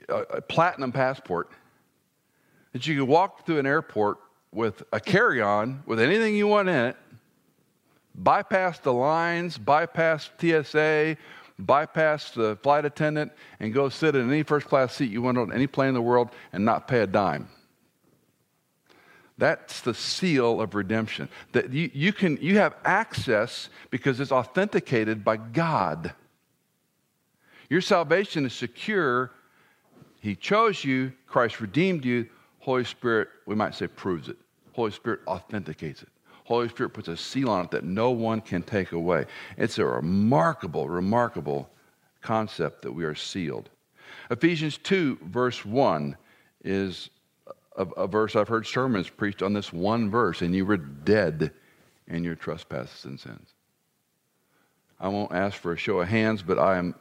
a, 0.09 0.15
a 0.15 0.41
platinum 0.41 0.91
passport 0.91 1.49
that 2.73 2.85
you 2.87 2.99
could 2.99 3.07
walk 3.07 3.45
through 3.45 3.59
an 3.59 3.65
airport 3.65 4.17
with 4.53 4.83
a 4.91 4.99
carry 4.99 5.41
on 5.41 5.83
with 5.85 5.99
anything 5.99 6.35
you 6.35 6.47
want 6.47 6.69
in 6.69 6.75
it, 6.75 6.97
bypass 8.15 8.79
the 8.79 8.93
lines, 8.93 9.57
bypass 9.57 10.29
TSA, 10.39 11.17
bypass 11.59 12.31
the 12.31 12.57
flight 12.61 12.85
attendant, 12.85 13.31
and 13.59 13.73
go 13.73 13.89
sit 13.89 14.15
in 14.15 14.29
any 14.29 14.43
first 14.43 14.67
class 14.67 14.93
seat 14.93 15.11
you 15.11 15.21
want 15.21 15.37
on 15.37 15.51
any 15.51 15.67
plane 15.67 15.89
in 15.89 15.93
the 15.93 16.01
world 16.01 16.29
and 16.51 16.63
not 16.63 16.87
pay 16.87 16.99
a 16.99 17.07
dime. 17.07 17.47
That's 19.37 19.81
the 19.81 19.93
seal 19.93 20.61
of 20.61 20.75
redemption. 20.75 21.27
That 21.53 21.73
you, 21.73 21.89
you, 21.93 22.13
can, 22.13 22.37
you 22.39 22.57
have 22.59 22.75
access 22.85 23.69
because 23.89 24.19
it's 24.19 24.31
authenticated 24.31 25.23
by 25.23 25.37
God. 25.37 26.13
Your 27.69 27.81
salvation 27.81 28.45
is 28.45 28.53
secure. 28.53 29.31
He 30.19 30.35
chose 30.35 30.83
you, 30.83 31.13
Christ 31.25 31.59
redeemed 31.59 32.05
you, 32.05 32.29
Holy 32.59 32.85
Spirit, 32.85 33.27
we 33.45 33.55
might 33.55 33.75
say, 33.75 33.87
proves 33.87 34.29
it. 34.29 34.37
Holy 34.73 34.91
Spirit 34.91 35.21
authenticates 35.27 36.01
it. 36.01 36.09
Holy 36.45 36.67
Spirit 36.67 36.89
puts 36.89 37.07
a 37.07 37.15
seal 37.15 37.49
on 37.49 37.65
it 37.65 37.71
that 37.71 37.83
no 37.83 38.11
one 38.11 38.41
can 38.41 38.61
take 38.63 38.91
away. 38.91 39.25
It's 39.57 39.79
a 39.79 39.85
remarkable, 39.85 40.89
remarkable 40.89 41.69
concept 42.21 42.81
that 42.81 42.91
we 42.91 43.05
are 43.05 43.15
sealed. 43.15 43.69
Ephesians 44.29 44.77
2, 44.77 45.19
verse 45.23 45.63
1, 45.63 46.17
is 46.63 47.09
a, 47.77 47.83
a, 47.83 48.07
verse 48.07 48.35
I've 48.35 48.47
heard 48.47 48.65
sermons 48.65 49.09
preached 49.09 49.41
on 49.41 49.53
this 49.53 49.71
one 49.71 50.09
verse, 50.09 50.41
and 50.41 50.53
you 50.53 50.65
were 50.65 50.77
dead 50.77 51.51
in 52.07 52.23
your 52.23 52.35
trespasses 52.35 53.05
and 53.05 53.19
sins. 53.19 53.53
I 54.99 55.07
won't 55.07 55.33
ask 55.33 55.57
for 55.57 55.73
a 55.73 55.77
show 55.77 55.99
of 55.99 56.07
hands, 56.07 56.43
but 56.43 56.59
I 56.59 56.77
am 56.77 56.95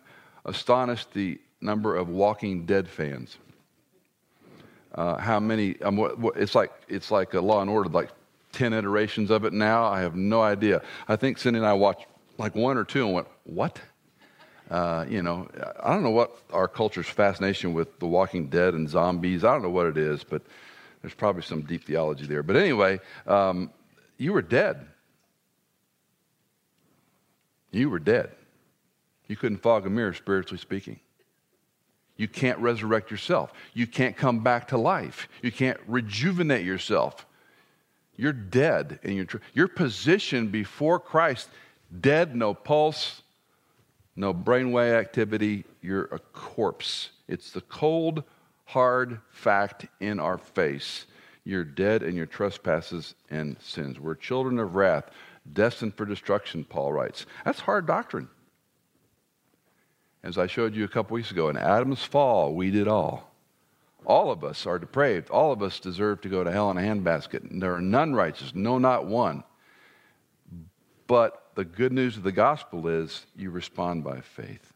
astonished 0.45 1.13
the 1.13 1.41
number 1.61 1.97
of 1.97 2.09
Walking 2.09 2.67
Dead 2.67 2.89
fans. 2.89 3.39
Uh, 4.95 5.17
how 5.17 5.41
many, 5.41 5.81
um, 5.83 5.97
what, 5.97 6.19
what, 6.19 6.37
it's, 6.37 6.55
like, 6.55 6.73
it's 6.89 7.11
like 7.11 7.35
a 7.35 7.41
Law 7.41 7.61
and 7.61 7.71
Order, 7.71 7.89
like 7.89 8.11
10 8.53 8.73
iterations 8.73 9.31
of 9.31 9.45
it 9.45 9.53
now. 9.53 9.85
I 9.85 10.01
have 10.01 10.15
no 10.15 10.43
idea. 10.43 10.83
I 11.09 11.17
think 11.17 11.39
Cindy 11.39 11.59
and 11.59 11.67
I 11.67 11.73
watched 11.73 12.07
like 12.39 12.55
one 12.55 12.77
or 12.77 12.85
two 12.85 13.05
and 13.05 13.15
went, 13.15 13.29
what? 13.45 13.81
Uh, 14.71 15.05
you 15.09 15.23
know, 15.23 15.49
I 15.83 15.93
don't 15.93 16.03
know 16.03 16.11
what 16.11 16.37
our 16.53 16.69
culture's 16.69 17.07
fascination 17.07 17.75
with 17.75 17.99
The 17.99 18.07
Walking 18.07 18.49
Dead 18.49 18.75
and 18.75 18.89
zombies. 18.89 19.45
I 19.45 19.53
don't 19.53 19.63
know 19.63 19.71
what 19.71 19.87
it 19.87 19.99
is, 19.99 20.25
but 20.25 20.43
there's 21.03 21.15
probably 21.15 21.43
some 21.43 21.63
deep 21.63 21.85
theology 21.85 22.27
there. 22.27 22.43
But 22.43 22.57
anyway, 22.57 23.01
um, 23.27 23.71
you 24.17 24.33
were 24.33 24.43
dead. 24.43 24.87
You 27.71 27.91
were 27.91 27.99
dead. 27.99 28.31
You 29.29 29.37
couldn't 29.37 29.59
fog 29.59 29.87
a 29.87 29.91
mirror, 29.91 30.15
spiritually 30.15 30.59
speaking. 30.59 31.01
You 32.23 32.29
can't 32.29 32.61
resurrect 32.61 33.11
yourself. 33.11 33.53
You 33.75 33.89
can't 33.89 34.17
come 34.17 34.45
back 34.45 34.69
to 34.69 34.79
life. 34.79 35.29
You 35.43 35.51
can't 35.51 35.81
rejuvenate 35.89 36.65
yourself. 36.65 37.27
You're 38.15 38.33
dead 38.33 39.01
in 39.03 39.15
your, 39.15 39.27
your 39.55 39.67
position 39.67 40.47
before 40.47 41.01
Christ, 41.01 41.49
dead, 42.01 42.37
no 42.37 42.55
pulse, 42.55 43.23
no 44.15 44.33
brainwave 44.33 44.97
activity. 44.97 45.65
You're 45.81 46.05
a 46.13 46.21
corpse. 46.21 47.11
It's 47.27 47.51
the 47.51 47.63
cold, 47.63 48.23
hard 48.67 49.19
fact 49.33 49.87
in 49.99 50.21
our 50.21 50.39
face. 50.39 51.07
You're 51.43 51.65
dead 51.65 52.05
in 52.05 52.15
your 52.15 52.27
trespasses 52.27 53.17
and 53.31 53.57
sins. 53.61 53.99
We're 53.99 54.15
children 54.15 54.61
of 54.61 54.77
wrath, 54.77 55.11
destined 55.53 55.97
for 55.97 56.05
destruction, 56.05 56.63
Paul 56.63 56.93
writes. 56.93 57.27
That's 57.45 57.59
hard 57.59 57.89
doctrine. 57.89 58.29
As 60.25 60.39
I 60.39 60.47
showed 60.47 60.75
you 60.75 60.85
a 60.85 60.89
couple 60.89 61.15
weeks 61.15 61.31
ago, 61.33 61.49
in 61.49 61.57
Adam's 61.57 62.05
fall, 62.05 62.55
we 62.55 62.71
did 62.71 62.87
all. 62.87 63.29
All 64.05 64.31
of 64.31 64.45
us 64.45 64.67
are 64.67 64.79
depraved. 64.79 65.31
All 65.31 65.53
of 65.53 65.63
us 65.63 65.81
deserve 65.81 66.21
to 66.23 66.29
go 66.29 66.45
to 66.45 66.51
hell 66.51 66.71
in 66.71 66.77
a 66.77 66.81
handbasket. 66.81 67.51
And 67.51 67.61
there 67.61 67.75
are 67.75 67.81
none 67.81 68.15
righteous, 68.15 68.55
no, 68.55 68.79
not 68.79 69.07
one. 69.07 69.45
But 71.07 71.51
the 71.55 71.65
good 71.65 71.93
news 71.93 72.17
of 72.17 72.23
the 72.23 72.33
gospel 72.33 72.89
is 72.89 73.27
you 73.37 73.51
respond 73.51 74.05
by 74.05 74.21
faith. 74.21 74.73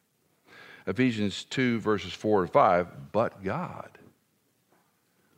Ephesians 0.86 1.44
2, 1.44 1.80
verses 1.80 2.12
4 2.12 2.42
and 2.42 2.52
5, 2.52 3.12
but 3.12 3.42
God. 3.42 3.90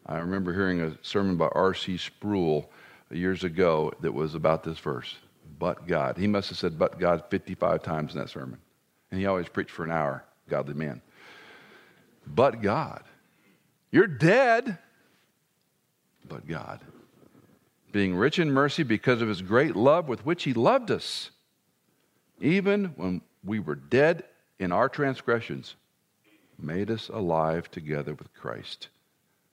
I 0.04 0.18
remember 0.18 0.52
hearing 0.52 0.80
a 0.80 0.96
sermon 1.02 1.36
by 1.36 1.48
R.C. 1.52 1.96
Sproul 1.98 2.70
years 3.10 3.44
ago 3.44 3.92
that 4.00 4.12
was 4.12 4.34
about 4.34 4.62
this 4.62 4.78
verse, 4.78 5.16
but 5.58 5.86
God. 5.86 6.16
He 6.16 6.26
must 6.26 6.48
have 6.50 6.58
said, 6.58 6.78
but 6.78 6.98
God 6.98 7.24
55 7.30 7.82
times 7.82 8.14
in 8.14 8.20
that 8.20 8.30
sermon. 8.30 8.58
And 9.10 9.20
he 9.20 9.26
always 9.26 9.48
preached 9.48 9.70
for 9.70 9.84
an 9.84 9.90
hour, 9.90 10.24
godly 10.48 10.74
man. 10.74 11.00
But 12.26 12.60
God. 12.60 13.04
You're 13.90 14.06
dead, 14.06 14.78
but 16.26 16.46
God. 16.46 16.80
Being 17.90 18.14
rich 18.14 18.38
in 18.38 18.50
mercy 18.50 18.82
because 18.82 19.22
of 19.22 19.28
his 19.28 19.40
great 19.40 19.74
love 19.74 20.08
with 20.08 20.26
which 20.26 20.44
he 20.44 20.52
loved 20.52 20.90
us, 20.90 21.30
even 22.40 22.86
when 22.96 23.22
we 23.42 23.58
were 23.58 23.74
dead 23.74 24.24
in 24.58 24.72
our 24.72 24.88
transgressions, 24.88 25.74
made 26.58 26.90
us 26.90 27.08
alive 27.08 27.70
together 27.70 28.14
with 28.14 28.32
Christ. 28.34 28.88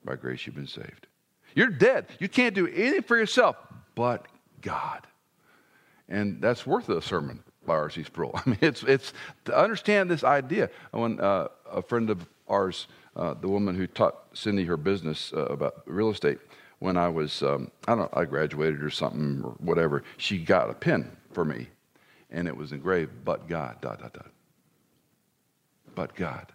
By 0.04 0.16
grace 0.16 0.46
you've 0.46 0.54
been 0.54 0.66
saved. 0.66 1.06
You're 1.54 1.68
dead. 1.68 2.06
You 2.18 2.28
can't 2.28 2.54
do 2.54 2.66
anything 2.66 3.02
for 3.02 3.16
yourself 3.16 3.56
but 3.94 4.26
God. 4.60 5.06
And 6.08 6.40
that's 6.40 6.66
worth 6.66 6.88
a 6.88 7.00
sermon 7.00 7.42
R.C. 7.74 8.04
Sproul. 8.04 8.32
I 8.46 8.50
mean, 8.50 8.58
it's, 8.60 8.82
it's 8.82 9.12
to 9.46 9.58
understand 9.58 10.10
this 10.10 10.24
idea. 10.24 10.70
When 10.90 11.20
uh, 11.20 11.48
a 11.70 11.82
friend 11.82 12.10
of 12.10 12.26
ours, 12.48 12.86
uh, 13.16 13.34
the 13.34 13.48
woman 13.48 13.74
who 13.74 13.86
taught 13.86 14.16
Cindy 14.34 14.64
her 14.64 14.76
business 14.76 15.32
uh, 15.34 15.46
about 15.46 15.82
real 15.86 16.10
estate, 16.10 16.38
when 16.78 16.96
I 16.96 17.08
was, 17.08 17.42
um, 17.42 17.70
I 17.88 17.94
don't 17.94 18.12
know, 18.12 18.20
I 18.20 18.24
graduated 18.24 18.82
or 18.82 18.90
something 18.90 19.42
or 19.42 19.52
whatever, 19.58 20.04
she 20.18 20.38
got 20.38 20.70
a 20.70 20.74
pen 20.74 21.16
for 21.32 21.44
me, 21.44 21.68
and 22.30 22.46
it 22.46 22.56
was 22.56 22.72
engraved, 22.72 23.24
"But 23.24 23.48
God." 23.48 23.80
Dot 23.80 24.00
dot 24.00 24.12
dot. 24.12 24.30
But 25.94 26.14
God, 26.14 26.52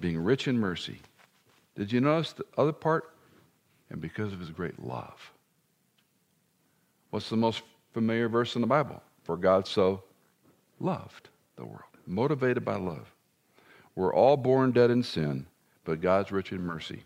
being 0.00 0.22
rich 0.22 0.46
in 0.46 0.58
mercy. 0.58 1.00
Did 1.74 1.90
you 1.90 2.00
notice 2.00 2.32
the 2.32 2.44
other 2.56 2.72
part? 2.72 3.10
And 3.90 4.00
because 4.00 4.32
of 4.32 4.38
His 4.38 4.50
great 4.50 4.80
love. 4.80 5.32
What's 7.10 7.28
the 7.28 7.36
most 7.36 7.62
familiar 7.92 8.28
verse 8.28 8.54
in 8.54 8.60
the 8.60 8.66
Bible? 8.66 9.02
For 9.24 9.36
God 9.36 9.66
so 9.66 10.02
loved 10.78 11.28
the 11.56 11.64
world, 11.64 11.82
motivated 12.06 12.64
by 12.64 12.76
love. 12.76 13.10
We're 13.94 14.14
all 14.14 14.36
born 14.36 14.72
dead 14.72 14.90
in 14.90 15.02
sin, 15.02 15.46
but 15.84 16.00
God's 16.00 16.30
rich 16.30 16.52
in 16.52 16.60
mercy. 16.60 17.02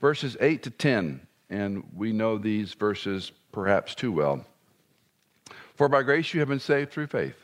Verses 0.00 0.36
8 0.40 0.62
to 0.64 0.70
10, 0.70 1.26
and 1.50 1.84
we 1.94 2.12
know 2.12 2.38
these 2.38 2.74
verses 2.74 3.32
perhaps 3.52 3.94
too 3.94 4.12
well. 4.12 4.44
For 5.74 5.88
by 5.88 6.02
grace 6.02 6.32
you 6.32 6.40
have 6.40 6.48
been 6.48 6.60
saved 6.60 6.90
through 6.90 7.08
faith, 7.08 7.36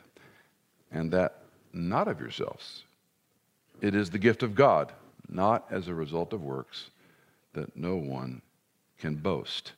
and 0.91 1.11
that 1.11 1.43
not 1.71 2.07
of 2.07 2.19
yourselves. 2.19 2.83
It 3.81 3.95
is 3.95 4.09
the 4.09 4.19
gift 4.19 4.43
of 4.43 4.55
God, 4.55 4.91
not 5.27 5.65
as 5.69 5.87
a 5.87 5.93
result 5.93 6.33
of 6.33 6.41
works, 6.41 6.89
that 7.53 7.75
no 7.75 7.95
one 7.95 8.41
can 8.97 9.15
boast 9.15 9.73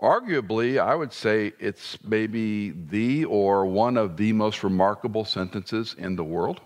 arguably, 0.00 0.78
I 0.78 0.94
would 0.94 1.12
say 1.12 1.52
it's 1.58 1.98
maybe 2.04 2.70
the 2.70 3.24
or 3.24 3.66
one 3.66 3.96
of 3.96 4.16
the 4.16 4.32
most 4.32 4.62
remarkable 4.62 5.24
sentences 5.24 5.94
in 5.98 6.16
the 6.16 6.24
world. 6.24 6.60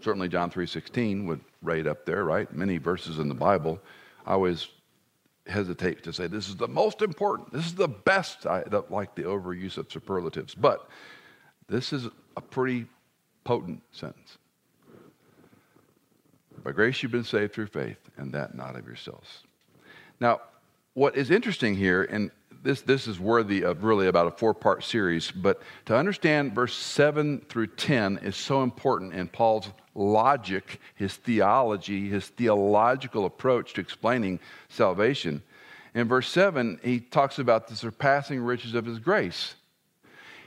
Certainly, 0.00 0.28
John 0.28 0.50
3:16 0.50 1.26
would 1.26 1.40
rate 1.62 1.86
up 1.86 2.04
there, 2.04 2.24
right? 2.24 2.52
Many 2.52 2.78
verses 2.78 3.18
in 3.18 3.28
the 3.28 3.34
Bible. 3.34 3.80
I 4.26 4.32
always 4.32 4.68
hesitate 5.46 6.02
to 6.04 6.12
say 6.12 6.26
this 6.26 6.48
is 6.48 6.56
the 6.56 6.68
most 6.68 7.02
important. 7.02 7.52
This 7.52 7.66
is 7.66 7.74
the 7.74 7.88
best. 7.88 8.46
I 8.46 8.62
like 8.90 9.14
the 9.14 9.24
overuse 9.24 9.76
of 9.76 9.90
superlatives, 9.90 10.54
but 10.54 10.88
this 11.68 11.92
is 11.92 12.08
a 12.36 12.40
pretty 12.40 12.86
potent 13.44 13.82
sentence. 13.92 14.38
By 16.62 16.70
grace 16.70 17.02
you've 17.02 17.10
been 17.10 17.24
saved 17.24 17.54
through 17.54 17.66
faith, 17.66 17.98
and 18.16 18.32
that 18.34 18.54
not 18.54 18.76
of 18.76 18.86
yourselves. 18.86 19.42
Now, 20.20 20.40
what 20.94 21.16
is 21.16 21.30
interesting 21.30 21.74
here, 21.74 22.04
and 22.04 22.30
this, 22.62 22.82
this 22.82 23.08
is 23.08 23.18
worthy 23.18 23.62
of 23.62 23.82
really 23.82 24.06
about 24.06 24.26
a 24.26 24.30
four 24.30 24.54
part 24.54 24.84
series, 24.84 25.30
but 25.30 25.62
to 25.86 25.96
understand 25.96 26.54
verse 26.54 26.74
7 26.74 27.40
through 27.48 27.68
10 27.68 28.18
is 28.18 28.36
so 28.36 28.62
important 28.62 29.14
in 29.14 29.26
Paul's 29.28 29.68
logic, 29.94 30.80
his 30.94 31.14
theology, 31.14 32.08
his 32.08 32.28
theological 32.28 33.24
approach 33.24 33.74
to 33.74 33.80
explaining 33.80 34.38
salvation. 34.68 35.42
In 35.94 36.08
verse 36.08 36.28
7, 36.28 36.78
he 36.82 37.00
talks 37.00 37.38
about 37.38 37.68
the 37.68 37.76
surpassing 37.76 38.40
riches 38.40 38.74
of 38.74 38.86
his 38.86 38.98
grace. 38.98 39.56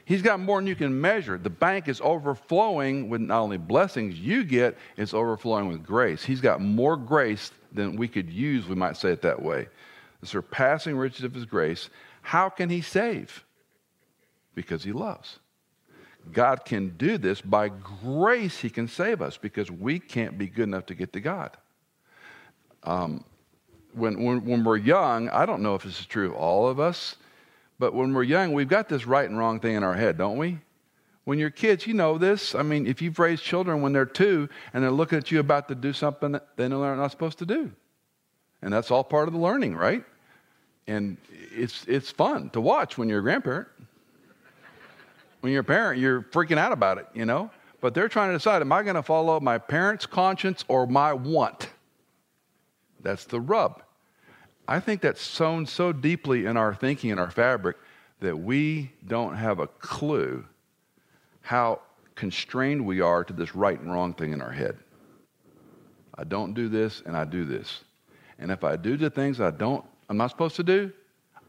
He's 0.05 0.21
got 0.21 0.39
more 0.39 0.59
than 0.59 0.67
you 0.67 0.75
can 0.75 1.01
measure. 1.01 1.37
The 1.37 1.49
bank 1.49 1.87
is 1.87 1.99
overflowing 2.01 3.09
with 3.09 3.21
not 3.21 3.41
only 3.41 3.57
blessings 3.57 4.17
you 4.19 4.43
get, 4.43 4.77
it's 4.97 5.15
overflowing 5.15 5.67
with 5.67 5.83
grace. 5.83 6.23
He's 6.23 6.41
got 6.41 6.61
more 6.61 6.95
grace 6.95 7.51
than 7.73 7.95
we 7.95 8.07
could 8.07 8.29
use, 8.29 8.67
we 8.67 8.75
might 8.75 8.95
say 8.95 9.11
it 9.11 9.21
that 9.23 9.41
way 9.41 9.67
the 10.21 10.27
surpassing 10.27 10.95
riches 10.97 11.23
of 11.23 11.33
his 11.33 11.45
grace, 11.45 11.89
how 12.21 12.49
can 12.49 12.69
he 12.69 12.81
save? 12.81 13.45
Because 14.53 14.83
he 14.83 14.91
loves. 14.91 15.39
God 16.31 16.65
can 16.65 16.95
do 16.97 17.17
this 17.17 17.41
by 17.41 17.69
grace, 17.69 18.59
he 18.59 18.69
can 18.69 18.87
save 18.87 19.21
us 19.21 19.37
because 19.37 19.69
we 19.69 19.99
can't 19.99 20.37
be 20.37 20.47
good 20.47 20.63
enough 20.63 20.87
to 20.87 20.95
get 20.95 21.13
to 21.13 21.19
God. 21.19 21.55
Um, 22.83 23.23
when, 23.93 24.23
when, 24.23 24.45
when 24.45 24.63
we're 24.63 24.77
young, 24.77 25.29
I 25.29 25.45
don't 25.45 25.61
know 25.61 25.75
if 25.75 25.83
this 25.83 25.99
is 25.99 26.05
true 26.05 26.31
of 26.31 26.35
all 26.35 26.67
of 26.67 26.79
us, 26.79 27.15
but 27.79 27.93
when 27.93 28.13
we're 28.13 28.23
young, 28.23 28.53
we've 28.53 28.67
got 28.67 28.89
this 28.89 29.05
right 29.05 29.29
and 29.29 29.37
wrong 29.37 29.59
thing 29.59 29.75
in 29.75 29.83
our 29.83 29.93
head, 29.93 30.17
don't 30.17 30.37
we? 30.37 30.59
When 31.25 31.39
you're 31.39 31.49
kids, 31.49 31.87
you 31.87 31.93
know 31.93 32.17
this. 32.17 32.53
I 32.53 32.61
mean, 32.61 32.85
if 32.85 33.01
you've 33.01 33.17
raised 33.19 33.43
children 33.43 33.81
when 33.81 33.93
they're 33.93 34.05
two 34.05 34.47
and 34.73 34.83
they're 34.83 34.91
looking 34.91 35.17
at 35.17 35.31
you 35.31 35.39
about 35.39 35.67
to 35.69 35.75
do 35.75 35.91
something 35.91 36.33
that 36.33 36.55
they 36.55 36.67
know 36.67 36.81
they're 36.81 36.95
not 36.95 37.11
supposed 37.11 37.39
to 37.39 37.45
do. 37.45 37.71
And 38.65 38.73
that's 38.73 38.89
all 38.89 39.03
part 39.03 39.27
of 39.27 39.33
the 39.35 39.39
learning, 39.39 39.75
right? 39.75 40.03
And 40.87 41.17
it's, 41.29 41.85
it's 41.87 42.09
fun 42.09 42.49
to 42.49 42.59
watch 42.59 42.97
when 42.97 43.07
you're 43.07 43.19
a 43.19 43.21
grandparent. 43.21 43.67
When 45.41 45.53
you're 45.53 45.61
a 45.61 45.63
parent, 45.63 46.01
you're 46.01 46.23
freaking 46.23 46.57
out 46.57 46.71
about 46.71 46.97
it, 46.97 47.05
you 47.13 47.25
know? 47.25 47.51
But 47.79 47.93
they're 47.93 48.09
trying 48.09 48.29
to 48.29 48.35
decide 48.35 48.63
am 48.63 48.71
I 48.71 48.81
going 48.81 48.95
to 48.95 49.03
follow 49.03 49.39
my 49.39 49.59
parents' 49.59 50.07
conscience 50.07 50.65
or 50.67 50.87
my 50.87 51.13
want? 51.13 51.69
That's 53.01 53.25
the 53.25 53.39
rub. 53.39 53.83
I 54.67 54.79
think 54.79 55.01
that's 55.01 55.21
sewn 55.21 55.67
so 55.67 55.93
deeply 55.93 56.47
in 56.47 56.57
our 56.57 56.73
thinking 56.73 57.11
and 57.11 57.19
our 57.19 57.29
fabric 57.29 57.77
that 58.21 58.35
we 58.35 58.91
don't 59.05 59.35
have 59.35 59.59
a 59.59 59.67
clue 59.67 60.43
how 61.41 61.81
constrained 62.15 62.83
we 62.83 62.99
are 62.99 63.23
to 63.23 63.33
this 63.33 63.53
right 63.53 63.79
and 63.79 63.93
wrong 63.93 64.15
thing 64.15 64.33
in 64.33 64.41
our 64.41 64.51
head. 64.51 64.79
I 66.15 66.23
don't 66.23 66.55
do 66.55 66.67
this 66.67 67.03
and 67.05 67.15
I 67.15 67.25
do 67.25 67.45
this. 67.45 67.84
And 68.39 68.51
if 68.51 68.63
I 68.63 68.75
do 68.75 68.97
the 68.97 69.09
things 69.09 69.39
I 69.39 69.51
don't 69.51 69.85
I'm 70.09 70.17
not 70.17 70.29
supposed 70.29 70.55
to 70.57 70.63
do, 70.63 70.91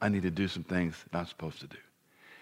I 0.01 0.09
need 0.09 0.23
to 0.23 0.31
do 0.31 0.49
some 0.49 0.63
things 0.63 0.95
I'm 1.13 1.21
not 1.21 1.29
supposed 1.29 1.61
to 1.61 1.67
do. 1.67 1.77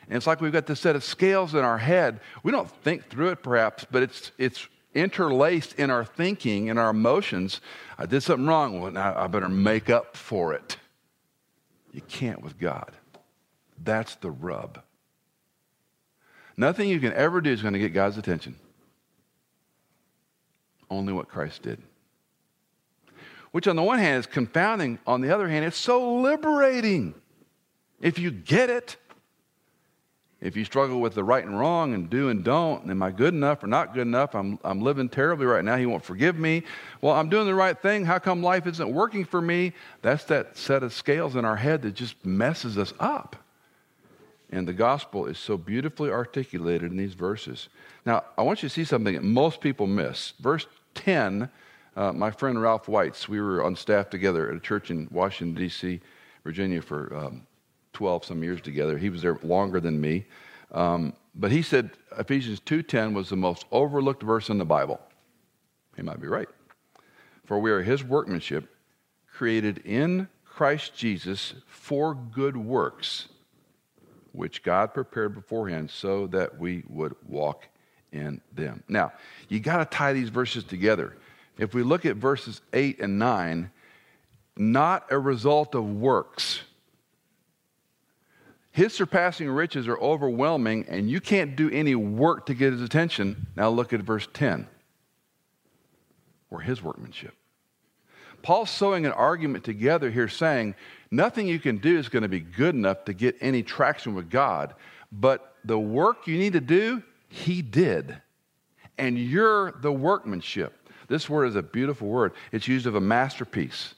And 0.06 0.16
it's 0.16 0.26
like 0.26 0.40
we've 0.40 0.52
got 0.52 0.66
this 0.66 0.80
set 0.80 0.96
of 0.96 1.04
scales 1.04 1.54
in 1.54 1.64
our 1.64 1.78
head. 1.78 2.20
We 2.42 2.52
don't 2.52 2.70
think 2.82 3.08
through 3.08 3.30
it 3.30 3.42
perhaps, 3.42 3.86
but 3.90 4.02
it's, 4.02 4.32
it's 4.38 4.68
interlaced 4.92 5.74
in 5.78 5.90
our 5.90 6.04
thinking 6.04 6.68
and 6.68 6.78
our 6.78 6.90
emotions. 6.90 7.60
I 7.98 8.06
did 8.06 8.22
something 8.22 8.46
wrong. 8.46 8.80
Well, 8.80 8.92
now 8.92 9.14
I 9.16 9.26
better 9.28 9.48
make 9.48 9.88
up 9.88 10.16
for 10.16 10.52
it. 10.52 10.76
You 11.92 12.02
can't 12.02 12.42
with 12.42 12.58
God. 12.58 12.92
That's 13.82 14.14
the 14.16 14.30
rub. 14.30 14.82
Nothing 16.56 16.88
you 16.88 17.00
can 17.00 17.12
ever 17.14 17.40
do 17.40 17.50
is 17.50 17.62
going 17.62 17.74
to 17.74 17.80
get 17.80 17.92
God's 17.92 18.18
attention. 18.18 18.56
Only 20.90 21.12
what 21.12 21.28
Christ 21.28 21.62
did. 21.62 21.82
Which, 23.54 23.68
on 23.68 23.76
the 23.76 23.84
one 23.84 24.00
hand, 24.00 24.18
is 24.18 24.26
confounding. 24.26 24.98
On 25.06 25.20
the 25.20 25.32
other 25.32 25.48
hand, 25.48 25.64
it's 25.64 25.76
so 25.76 26.16
liberating. 26.16 27.14
If 28.00 28.18
you 28.18 28.32
get 28.32 28.68
it, 28.68 28.96
if 30.40 30.56
you 30.56 30.64
struggle 30.64 31.00
with 31.00 31.14
the 31.14 31.22
right 31.22 31.44
and 31.44 31.56
wrong 31.56 31.94
and 31.94 32.10
do 32.10 32.30
and 32.30 32.42
don't, 32.42 32.90
am 32.90 33.00
I 33.00 33.12
good 33.12 33.32
enough 33.32 33.62
or 33.62 33.68
not 33.68 33.94
good 33.94 34.08
enough? 34.08 34.34
I'm, 34.34 34.58
I'm 34.64 34.82
living 34.82 35.08
terribly 35.08 35.46
right 35.46 35.64
now. 35.64 35.76
He 35.76 35.86
won't 35.86 36.04
forgive 36.04 36.36
me. 36.36 36.64
Well, 37.00 37.14
I'm 37.14 37.28
doing 37.28 37.46
the 37.46 37.54
right 37.54 37.80
thing. 37.80 38.04
How 38.04 38.18
come 38.18 38.42
life 38.42 38.66
isn't 38.66 38.92
working 38.92 39.24
for 39.24 39.40
me? 39.40 39.72
That's 40.02 40.24
that 40.24 40.56
set 40.56 40.82
of 40.82 40.92
scales 40.92 41.36
in 41.36 41.44
our 41.44 41.54
head 41.54 41.82
that 41.82 41.94
just 41.94 42.26
messes 42.26 42.76
us 42.76 42.92
up. 42.98 43.36
And 44.50 44.66
the 44.66 44.72
gospel 44.72 45.26
is 45.26 45.38
so 45.38 45.56
beautifully 45.56 46.10
articulated 46.10 46.90
in 46.90 46.96
these 46.96 47.14
verses. 47.14 47.68
Now, 48.04 48.24
I 48.36 48.42
want 48.42 48.64
you 48.64 48.68
to 48.68 48.74
see 48.74 48.84
something 48.84 49.14
that 49.14 49.22
most 49.22 49.60
people 49.60 49.86
miss. 49.86 50.32
Verse 50.40 50.66
10, 50.96 51.50
uh, 51.96 52.12
my 52.12 52.30
friend 52.30 52.60
Ralph 52.60 52.88
Whites, 52.88 53.28
we 53.28 53.40
were 53.40 53.62
on 53.62 53.76
staff 53.76 54.10
together 54.10 54.50
at 54.50 54.56
a 54.56 54.60
church 54.60 54.90
in 54.90 55.08
Washington, 55.10 55.54
D.C., 55.54 56.00
Virginia 56.42 56.82
for 56.82 57.14
um, 57.16 57.46
12 57.92 58.24
some 58.24 58.42
years 58.42 58.60
together. 58.60 58.98
He 58.98 59.10
was 59.10 59.22
there 59.22 59.38
longer 59.42 59.80
than 59.80 60.00
me. 60.00 60.26
Um, 60.72 61.14
but 61.34 61.50
he 61.50 61.62
said 61.62 61.90
Ephesians 62.18 62.60
2:10 62.60 63.14
was 63.14 63.28
the 63.28 63.36
most 63.36 63.64
overlooked 63.72 64.22
verse 64.22 64.50
in 64.50 64.58
the 64.58 64.64
Bible. 64.64 65.00
He 65.96 66.02
might 66.02 66.20
be 66.20 66.26
right. 66.26 66.48
For 67.44 67.58
we 67.58 67.70
are 67.70 67.82
his 67.82 68.02
workmanship, 68.02 68.68
created 69.32 69.78
in 69.78 70.28
Christ 70.44 70.96
Jesus 70.96 71.54
for 71.66 72.14
good 72.14 72.56
works, 72.56 73.28
which 74.32 74.62
God 74.62 74.94
prepared 74.94 75.34
beforehand 75.34 75.90
so 75.90 76.26
that 76.28 76.58
we 76.58 76.84
would 76.88 77.14
walk 77.26 77.66
in 78.12 78.40
them. 78.52 78.82
Now, 78.88 79.12
you 79.48 79.60
got 79.60 79.78
to 79.78 79.96
tie 79.96 80.12
these 80.12 80.28
verses 80.28 80.64
together. 80.64 81.16
If 81.58 81.74
we 81.74 81.82
look 81.82 82.04
at 82.04 82.16
verses 82.16 82.60
8 82.72 83.00
and 83.00 83.18
9, 83.18 83.70
not 84.56 85.06
a 85.10 85.18
result 85.18 85.74
of 85.74 85.84
works 85.84 86.62
his 88.74 88.92
surpassing 88.92 89.48
riches 89.48 89.86
are 89.86 89.96
overwhelming, 89.98 90.86
and 90.88 91.08
you 91.08 91.20
can't 91.20 91.54
do 91.54 91.70
any 91.70 91.94
work 91.94 92.46
to 92.46 92.54
get 92.54 92.72
his 92.72 92.82
attention. 92.82 93.46
Now 93.54 93.68
look 93.68 93.92
at 93.92 94.00
verse 94.00 94.26
10. 94.34 94.66
Or 96.50 96.58
his 96.58 96.82
workmanship. 96.82 97.34
Paul's 98.42 98.70
sewing 98.70 99.06
an 99.06 99.12
argument 99.12 99.62
together 99.62 100.10
here 100.10 100.26
saying 100.26 100.74
nothing 101.12 101.46
you 101.46 101.60
can 101.60 101.78
do 101.78 101.96
is 101.96 102.08
going 102.08 102.24
to 102.24 102.28
be 102.28 102.40
good 102.40 102.74
enough 102.74 103.04
to 103.04 103.12
get 103.12 103.36
any 103.40 103.62
traction 103.62 104.12
with 104.12 104.28
God, 104.28 104.74
but 105.12 105.54
the 105.64 105.78
work 105.78 106.26
you 106.26 106.36
need 106.36 106.54
to 106.54 106.60
do, 106.60 107.00
he 107.28 107.62
did. 107.62 108.20
And 108.98 109.16
you're 109.16 109.70
the 109.70 109.92
workmanship. 109.92 110.83
This 111.08 111.28
word 111.28 111.46
is 111.46 111.56
a 111.56 111.62
beautiful 111.62 112.08
word. 112.08 112.32
It's 112.52 112.68
used 112.68 112.86
of 112.86 112.94
a 112.94 113.00
masterpiece. 113.00 113.94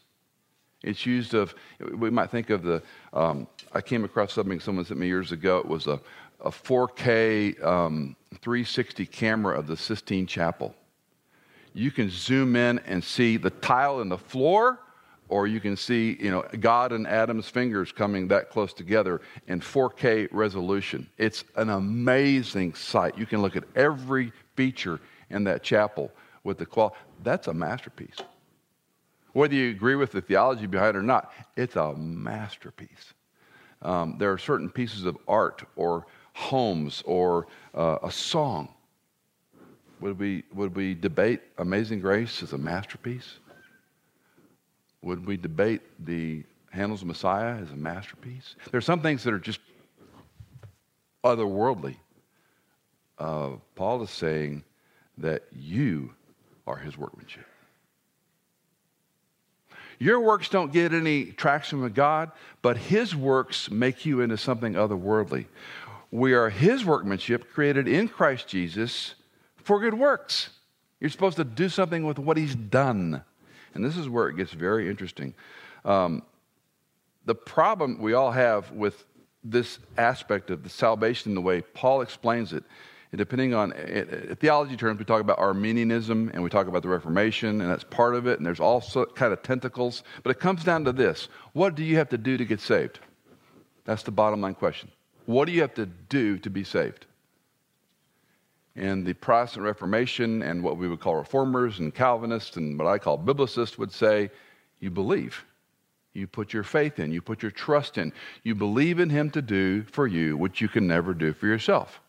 It's 0.82 1.06
used 1.06 1.34
of, 1.34 1.54
we 1.80 2.10
might 2.10 2.30
think 2.30 2.50
of 2.50 2.62
the, 2.62 2.82
um, 3.12 3.46
I 3.72 3.80
came 3.80 4.04
across 4.04 4.32
something 4.32 4.60
someone 4.60 4.84
sent 4.84 5.00
me 5.00 5.06
years 5.06 5.32
ago. 5.32 5.58
It 5.58 5.66
was 5.66 5.86
a, 5.86 6.00
a 6.40 6.50
4K 6.50 7.62
um, 7.64 8.16
360 8.40 9.06
camera 9.06 9.58
of 9.58 9.66
the 9.66 9.76
Sistine 9.76 10.26
Chapel. 10.26 10.74
You 11.72 11.90
can 11.90 12.08
zoom 12.08 12.56
in 12.56 12.78
and 12.80 13.02
see 13.02 13.36
the 13.36 13.50
tile 13.50 14.00
in 14.00 14.08
the 14.08 14.18
floor, 14.18 14.80
or 15.28 15.46
you 15.46 15.60
can 15.60 15.76
see, 15.76 16.16
you 16.20 16.30
know, 16.30 16.44
God 16.60 16.92
and 16.92 17.06
Adam's 17.06 17.48
fingers 17.48 17.90
coming 17.90 18.28
that 18.28 18.50
close 18.50 18.72
together 18.72 19.20
in 19.48 19.60
4K 19.60 20.28
resolution. 20.30 21.08
It's 21.18 21.44
an 21.56 21.70
amazing 21.70 22.74
sight. 22.74 23.18
You 23.18 23.26
can 23.26 23.42
look 23.42 23.56
at 23.56 23.64
every 23.74 24.32
feature 24.54 25.00
in 25.30 25.44
that 25.44 25.62
chapel 25.62 26.12
with 26.46 26.58
the 26.58 26.64
quality. 26.64 26.96
That's 27.22 27.48
a 27.48 27.52
masterpiece. 27.52 28.16
Whether 29.32 29.54
you 29.54 29.70
agree 29.70 29.96
with 29.96 30.12
the 30.12 30.22
theology 30.22 30.66
behind 30.66 30.96
it 30.96 31.00
or 31.00 31.02
not, 31.02 31.32
it's 31.56 31.76
a 31.76 31.94
masterpiece. 31.94 33.12
Um, 33.82 34.16
there 34.18 34.32
are 34.32 34.38
certain 34.38 34.70
pieces 34.70 35.04
of 35.04 35.18
art 35.28 35.62
or 35.76 36.06
homes 36.32 37.02
or 37.04 37.48
uh, 37.74 37.98
a 38.02 38.10
song. 38.10 38.68
Would 40.00 40.18
we, 40.18 40.44
would 40.54 40.74
we 40.74 40.94
debate 40.94 41.42
Amazing 41.58 42.00
Grace 42.00 42.42
as 42.42 42.52
a 42.52 42.58
masterpiece? 42.58 43.38
Would 45.02 45.26
we 45.26 45.36
debate 45.36 45.82
the 46.04 46.44
Handel's 46.70 47.04
Messiah 47.04 47.56
as 47.56 47.70
a 47.70 47.76
masterpiece? 47.76 48.56
There 48.70 48.78
are 48.78 48.82
some 48.82 49.00
things 49.00 49.22
that 49.24 49.34
are 49.34 49.38
just 49.38 49.60
otherworldly. 51.24 51.96
Uh, 53.18 53.52
Paul 53.74 54.02
is 54.02 54.10
saying 54.10 54.64
that 55.18 55.44
you 55.52 56.12
are 56.66 56.76
his 56.76 56.96
workmanship. 56.98 57.46
Your 59.98 60.20
works 60.20 60.48
don't 60.48 60.72
get 60.72 60.92
any 60.92 61.26
traction 61.26 61.80
with 61.80 61.94
God, 61.94 62.32
but 62.62 62.76
His 62.76 63.16
works 63.16 63.70
make 63.70 64.04
you 64.04 64.20
into 64.20 64.36
something 64.36 64.74
otherworldly. 64.74 65.46
We 66.10 66.34
are 66.34 66.50
His 66.50 66.84
workmanship 66.84 67.52
created 67.52 67.88
in 67.88 68.08
Christ 68.08 68.46
Jesus 68.46 69.14
for 69.56 69.80
good 69.80 69.94
works. 69.94 70.50
You're 71.00 71.10
supposed 71.10 71.36
to 71.36 71.44
do 71.44 71.68
something 71.68 72.04
with 72.04 72.18
what 72.18 72.36
He's 72.36 72.54
done. 72.54 73.22
And 73.74 73.84
this 73.84 73.96
is 73.96 74.08
where 74.08 74.28
it 74.28 74.36
gets 74.36 74.52
very 74.52 74.88
interesting. 74.88 75.34
Um, 75.84 76.22
the 77.24 77.34
problem 77.34 77.98
we 78.00 78.12
all 78.14 78.32
have 78.32 78.70
with 78.72 79.04
this 79.42 79.78
aspect 79.96 80.50
of 80.50 80.62
the 80.62 80.68
salvation, 80.68 81.34
the 81.34 81.40
way 81.40 81.60
Paul 81.60 82.00
explains 82.00 82.52
it, 82.52 82.64
and 83.12 83.18
depending 83.18 83.54
on 83.54 83.72
uh, 83.72 84.34
theology 84.40 84.76
terms, 84.76 84.98
we 84.98 85.04
talk 85.04 85.20
about 85.20 85.38
Arminianism 85.38 86.30
and 86.34 86.42
we 86.42 86.50
talk 86.50 86.66
about 86.66 86.82
the 86.82 86.88
Reformation, 86.88 87.60
and 87.60 87.70
that's 87.70 87.84
part 87.84 88.14
of 88.14 88.26
it, 88.26 88.38
and 88.38 88.46
there's 88.46 88.60
also 88.60 89.04
kind 89.04 89.32
of 89.32 89.42
tentacles. 89.42 90.02
But 90.22 90.30
it 90.30 90.40
comes 90.40 90.64
down 90.64 90.84
to 90.84 90.92
this 90.92 91.28
what 91.52 91.74
do 91.74 91.84
you 91.84 91.96
have 91.96 92.08
to 92.10 92.18
do 92.18 92.36
to 92.36 92.44
get 92.44 92.60
saved? 92.60 92.98
That's 93.84 94.02
the 94.02 94.10
bottom 94.10 94.40
line 94.40 94.54
question. 94.54 94.90
What 95.26 95.46
do 95.46 95.52
you 95.52 95.60
have 95.60 95.74
to 95.74 95.86
do 95.86 96.38
to 96.38 96.50
be 96.50 96.64
saved? 96.64 97.06
And 98.74 99.06
the 99.06 99.14
Protestant 99.14 99.64
Reformation 99.64 100.42
and 100.42 100.62
what 100.62 100.76
we 100.76 100.88
would 100.88 101.00
call 101.00 101.16
reformers 101.16 101.78
and 101.78 101.94
Calvinists 101.94 102.56
and 102.56 102.78
what 102.78 102.86
I 102.86 102.98
call 102.98 103.18
biblicists 103.18 103.78
would 103.78 103.92
say, 103.92 104.30
you 104.80 104.90
believe. 104.90 105.44
You 106.12 106.26
put 106.26 106.52
your 106.52 106.62
faith 106.62 106.98
in, 106.98 107.12
you 107.12 107.20
put 107.20 107.42
your 107.42 107.50
trust 107.50 107.98
in. 107.98 108.12
You 108.42 108.54
believe 108.54 109.00
in 109.00 109.10
Him 109.10 109.30
to 109.30 109.42
do 109.42 109.82
for 109.82 110.06
you 110.06 110.36
what 110.36 110.60
you 110.60 110.68
can 110.68 110.86
never 110.86 111.14
do 111.14 111.32
for 111.32 111.46
yourself. 111.46 112.00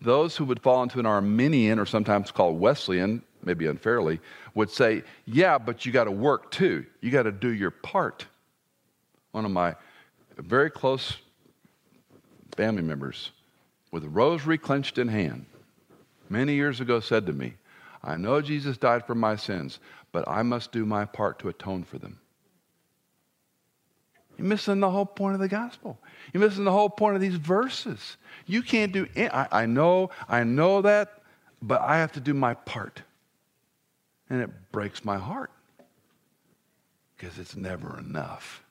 Those 0.00 0.36
who 0.36 0.44
would 0.44 0.62
fall 0.62 0.82
into 0.82 1.00
an 1.00 1.06
Arminian 1.06 1.78
or 1.78 1.86
sometimes 1.86 2.30
called 2.30 2.60
Wesleyan, 2.60 3.22
maybe 3.42 3.66
unfairly, 3.66 4.20
would 4.54 4.70
say, 4.70 5.02
yeah, 5.26 5.58
but 5.58 5.84
you 5.84 5.92
got 5.92 6.04
to 6.04 6.10
work 6.10 6.50
too. 6.50 6.86
You 7.00 7.10
got 7.10 7.24
to 7.24 7.32
do 7.32 7.52
your 7.52 7.70
part. 7.70 8.26
One 9.32 9.44
of 9.44 9.50
my 9.50 9.74
very 10.36 10.70
close 10.70 11.16
family 12.56 12.82
members, 12.82 13.32
with 13.90 14.04
a 14.04 14.08
rosary 14.08 14.58
clenched 14.58 14.98
in 14.98 15.08
hand, 15.08 15.46
many 16.28 16.54
years 16.54 16.80
ago 16.80 17.00
said 17.00 17.26
to 17.26 17.32
me, 17.32 17.54
I 18.02 18.16
know 18.16 18.40
Jesus 18.40 18.78
died 18.78 19.06
for 19.06 19.14
my 19.14 19.36
sins, 19.36 19.80
but 20.12 20.26
I 20.28 20.42
must 20.42 20.72
do 20.72 20.86
my 20.86 21.04
part 21.04 21.38
to 21.40 21.48
atone 21.48 21.82
for 21.82 21.98
them. 21.98 22.20
You're 24.38 24.46
missing 24.46 24.78
the 24.78 24.90
whole 24.90 25.04
point 25.04 25.34
of 25.34 25.40
the 25.40 25.48
gospel. 25.48 25.98
You're 26.32 26.42
missing 26.42 26.64
the 26.64 26.72
whole 26.72 26.88
point 26.88 27.16
of 27.16 27.20
these 27.20 27.34
verses. 27.34 28.16
You 28.46 28.62
can't 28.62 28.92
do 28.92 29.08
it. 29.14 29.34
I, 29.34 29.48
I 29.50 29.66
know, 29.66 30.10
I 30.28 30.44
know 30.44 30.80
that, 30.82 31.22
but 31.60 31.80
I 31.82 31.98
have 31.98 32.12
to 32.12 32.20
do 32.20 32.32
my 32.32 32.54
part. 32.54 33.02
And 34.30 34.40
it 34.40 34.50
breaks 34.70 35.04
my 35.04 35.18
heart 35.18 35.50
because 37.16 37.38
it's 37.38 37.56
never 37.56 37.98
enough. 37.98 38.62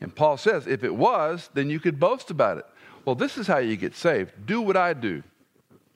And 0.00 0.14
Paul 0.14 0.36
says, 0.36 0.66
if 0.66 0.84
it 0.84 0.94
was, 0.94 1.48
then 1.54 1.70
you 1.70 1.80
could 1.80 1.98
boast 1.98 2.30
about 2.30 2.58
it. 2.58 2.66
Well, 3.04 3.14
this 3.14 3.38
is 3.38 3.46
how 3.46 3.58
you 3.58 3.76
get 3.76 3.96
saved. 3.96 4.32
Do 4.46 4.60
what 4.60 4.76
I 4.76 4.92
do. 4.92 5.22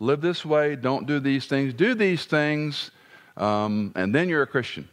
Live 0.01 0.23
this 0.23 0.45
way. 0.45 0.77
Don't 0.77 1.07
do 1.07 1.21
these 1.21 1.47
things. 1.47 1.75
Do 1.75 1.95
these 1.95 2.25
things, 2.25 2.91
um, 3.37 3.93
and 3.95 4.15
then 4.15 4.29
you're 4.29 4.43
a 4.43 4.47
Christian. 4.47 4.89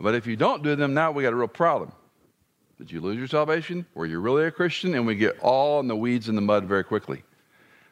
But 0.00 0.14
if 0.14 0.26
you 0.26 0.34
don't 0.34 0.64
do 0.64 0.74
them, 0.74 0.94
now 0.94 1.12
we 1.12 1.22
got 1.22 1.32
a 1.32 1.36
real 1.36 1.46
problem. 1.46 1.92
Did 2.82 2.90
you 2.90 3.00
lose 3.00 3.16
your 3.16 3.28
salvation? 3.28 3.86
Were 3.94 4.06
you 4.06 4.18
really 4.18 4.44
a 4.44 4.50
Christian? 4.50 4.94
And 4.94 5.06
we 5.06 5.14
get 5.14 5.38
all 5.38 5.78
in 5.78 5.86
the 5.86 5.94
weeds 5.94 6.28
in 6.28 6.34
the 6.34 6.40
mud 6.40 6.64
very 6.64 6.82
quickly. 6.82 7.22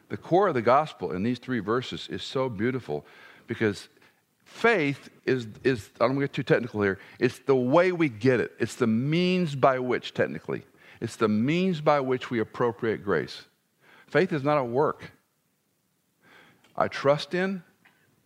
The 0.09 0.17
core 0.17 0.49
of 0.49 0.53
the 0.53 0.61
gospel 0.61 1.13
in 1.13 1.23
these 1.23 1.39
three 1.39 1.61
verses 1.61 2.09
is 2.09 2.21
so 2.23 2.49
beautiful 2.49 3.05
because 3.47 3.87
faith 4.43 5.09
is, 5.25 5.47
is 5.63 5.89
I 5.95 5.99
don't 5.99 6.17
want 6.17 6.19
to 6.19 6.27
get 6.27 6.33
too 6.33 6.43
technical 6.43 6.81
here, 6.81 6.99
it's 7.19 7.39
the 7.39 7.55
way 7.55 7.93
we 7.93 8.09
get 8.09 8.41
it, 8.41 8.51
it's 8.59 8.75
the 8.75 8.85
means 8.85 9.55
by 9.55 9.79
which, 9.79 10.13
technically, 10.13 10.63
it's 10.99 11.15
the 11.15 11.29
means 11.29 11.79
by 11.79 12.01
which 12.01 12.29
we 12.29 12.39
appropriate 12.39 13.01
grace. 13.01 13.45
Faith 14.07 14.33
is 14.33 14.43
not 14.43 14.57
a 14.57 14.63
work. 14.65 15.13
I 16.75 16.89
trust 16.89 17.33
in, 17.33 17.63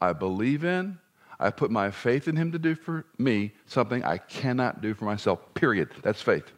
I 0.02 0.14
believe 0.14 0.64
in, 0.64 0.98
I 1.40 1.52
put 1.52 1.70
my 1.70 1.92
faith 1.92 2.28
in 2.28 2.36
him 2.36 2.52
to 2.54 2.60
do 2.60 2.74
for 2.74 3.06
me 3.20 3.52
something 3.68 4.04
I 4.04 4.18
cannot 4.18 4.82
do 4.82 4.96
for 4.96 5.06
myself, 5.06 5.54
period. 5.54 5.90
That's 6.02 6.24
faith. 6.24 6.52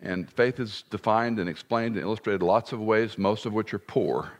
And 0.00 0.30
faith 0.30 0.60
is 0.60 0.84
defined 0.90 1.38
and 1.38 1.48
explained 1.48 1.96
and 1.96 2.04
illustrated 2.04 2.42
lots 2.42 2.72
of 2.72 2.80
ways, 2.80 3.18
most 3.18 3.46
of 3.46 3.52
which 3.52 3.74
are 3.74 3.78
poor. 3.78 4.32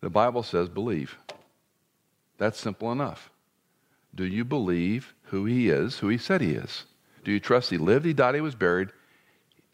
The 0.00 0.10
Bible 0.10 0.42
says 0.42 0.68
believe. 0.68 1.16
That's 2.38 2.58
simple 2.58 2.90
enough. 2.90 3.30
Do 4.14 4.24
you 4.24 4.44
believe 4.44 5.14
who 5.24 5.44
he 5.44 5.68
is, 5.68 5.98
who 5.98 6.08
he 6.08 6.18
said 6.18 6.40
he 6.40 6.52
is? 6.52 6.84
Do 7.22 7.30
you 7.30 7.38
trust 7.38 7.70
he 7.70 7.78
lived, 7.78 8.06
he 8.06 8.14
died, 8.14 8.34
he 8.34 8.40
was 8.40 8.54
buried, 8.54 8.88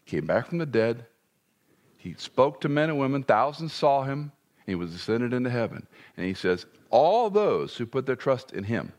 came 0.05 0.25
back 0.25 0.47
from 0.47 0.57
the 0.57 0.65
dead? 0.65 1.05
He 1.97 2.13
spoke 2.17 2.61
to 2.61 2.69
men 2.69 2.89
and 2.89 2.99
women, 2.99 3.23
thousands 3.23 3.73
saw 3.73 4.03
him, 4.03 4.31
he 4.65 4.75
was 4.75 4.93
ascended 4.93 5.33
into 5.33 5.49
heaven. 5.49 5.87
And 6.17 6.25
he 6.25 6.33
says, 6.33 6.65
All 6.89 7.29
those 7.29 7.77
who 7.77 7.85
put 7.85 8.05
their 8.05 8.17
trust 8.17 8.51
in 8.51 8.65
him 8.65 8.91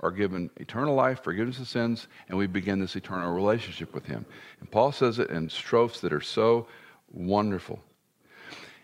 are 0.00 0.10
given 0.10 0.50
eternal 0.56 0.94
life, 0.94 1.22
forgiveness 1.22 1.58
of 1.58 1.68
sins, 1.68 2.08
and 2.28 2.36
we 2.36 2.46
begin 2.46 2.78
this 2.78 2.96
eternal 2.96 3.32
relationship 3.32 3.94
with 3.94 4.06
him. 4.06 4.26
And 4.60 4.70
Paul 4.70 4.92
says 4.92 5.18
it 5.18 5.30
in 5.30 5.48
strophes 5.48 6.00
that 6.02 6.12
are 6.12 6.20
so 6.20 6.66
wonderful. 7.10 7.80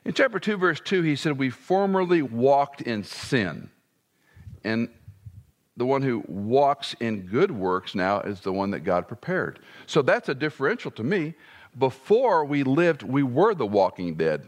In 0.04 0.14
chapter 0.14 0.40
2, 0.40 0.56
verse 0.56 0.80
2, 0.80 1.02
he 1.02 1.16
said, 1.16 1.38
We 1.38 1.50
formerly 1.50 2.22
walked 2.22 2.80
in 2.80 3.04
sin. 3.04 3.70
And 4.64 4.88
the 5.76 5.86
one 5.86 6.02
who 6.02 6.24
walks 6.26 6.94
in 7.00 7.22
good 7.22 7.50
works 7.50 7.94
now 7.94 8.20
is 8.20 8.40
the 8.40 8.52
one 8.52 8.70
that 8.70 8.80
God 8.80 9.06
prepared. 9.06 9.60
So 9.86 10.02
that's 10.02 10.28
a 10.28 10.34
differential 10.34 10.90
to 10.92 11.04
me. 11.04 11.34
Before 11.78 12.44
we 12.44 12.62
lived, 12.62 13.02
we 13.02 13.22
were 13.22 13.54
the 13.54 13.66
walking 13.66 14.16
dead. 14.16 14.46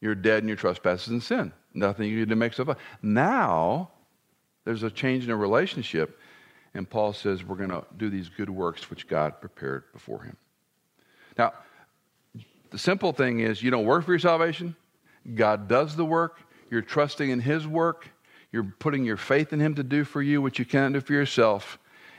You're 0.00 0.14
dead 0.14 0.42
in 0.42 0.48
your 0.48 0.56
trespasses 0.56 1.08
and 1.08 1.22
sin. 1.22 1.52
Nothing 1.74 2.08
you 2.08 2.24
do 2.24 2.30
to 2.30 2.36
make 2.36 2.52
stuff 2.52 2.70
up. 2.70 2.78
Now, 3.02 3.90
there's 4.66 4.82
a 4.82 4.90
change 4.90 5.24
in 5.24 5.30
a 5.30 5.36
relationship, 5.36 6.18
and 6.74 6.90
Paul 6.90 7.12
says 7.12 7.44
we're 7.44 7.56
going 7.56 7.70
to 7.70 7.84
do 7.96 8.10
these 8.10 8.28
good 8.28 8.50
works 8.50 8.90
which 8.90 9.06
God 9.08 9.40
prepared 9.40 9.84
before 9.92 10.22
him. 10.24 10.36
Now, 11.38 11.54
the 12.70 12.78
simple 12.78 13.12
thing 13.12 13.40
is 13.40 13.62
you 13.62 13.70
don't 13.70 13.86
work 13.86 14.04
for 14.04 14.12
your 14.12 14.18
salvation. 14.18 14.74
God 15.34 15.68
does 15.68 15.94
the 15.94 16.04
work. 16.04 16.40
You're 16.68 16.82
trusting 16.82 17.30
in 17.30 17.40
his 17.40 17.66
work. 17.66 18.10
You're 18.50 18.74
putting 18.80 19.04
your 19.04 19.16
faith 19.16 19.52
in 19.52 19.60
him 19.60 19.76
to 19.76 19.84
do 19.84 20.02
for 20.02 20.20
you 20.20 20.42
what 20.42 20.58
you 20.58 20.64
can't 20.64 20.92
do 20.92 21.00
for 21.00 21.12
yourself. 21.12 21.78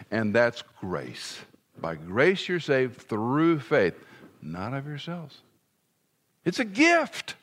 And 0.10 0.34
that's 0.34 0.64
grace. 0.80 1.40
By 1.80 1.96
grace, 1.96 2.48
you're 2.48 2.62
saved 2.62 3.02
through 3.02 3.60
faith, 3.60 3.96
not 4.42 4.74
of 4.74 4.88
yourselves. 4.88 5.42
It's 6.46 6.60
a 6.60 6.66
gift. 6.66 7.36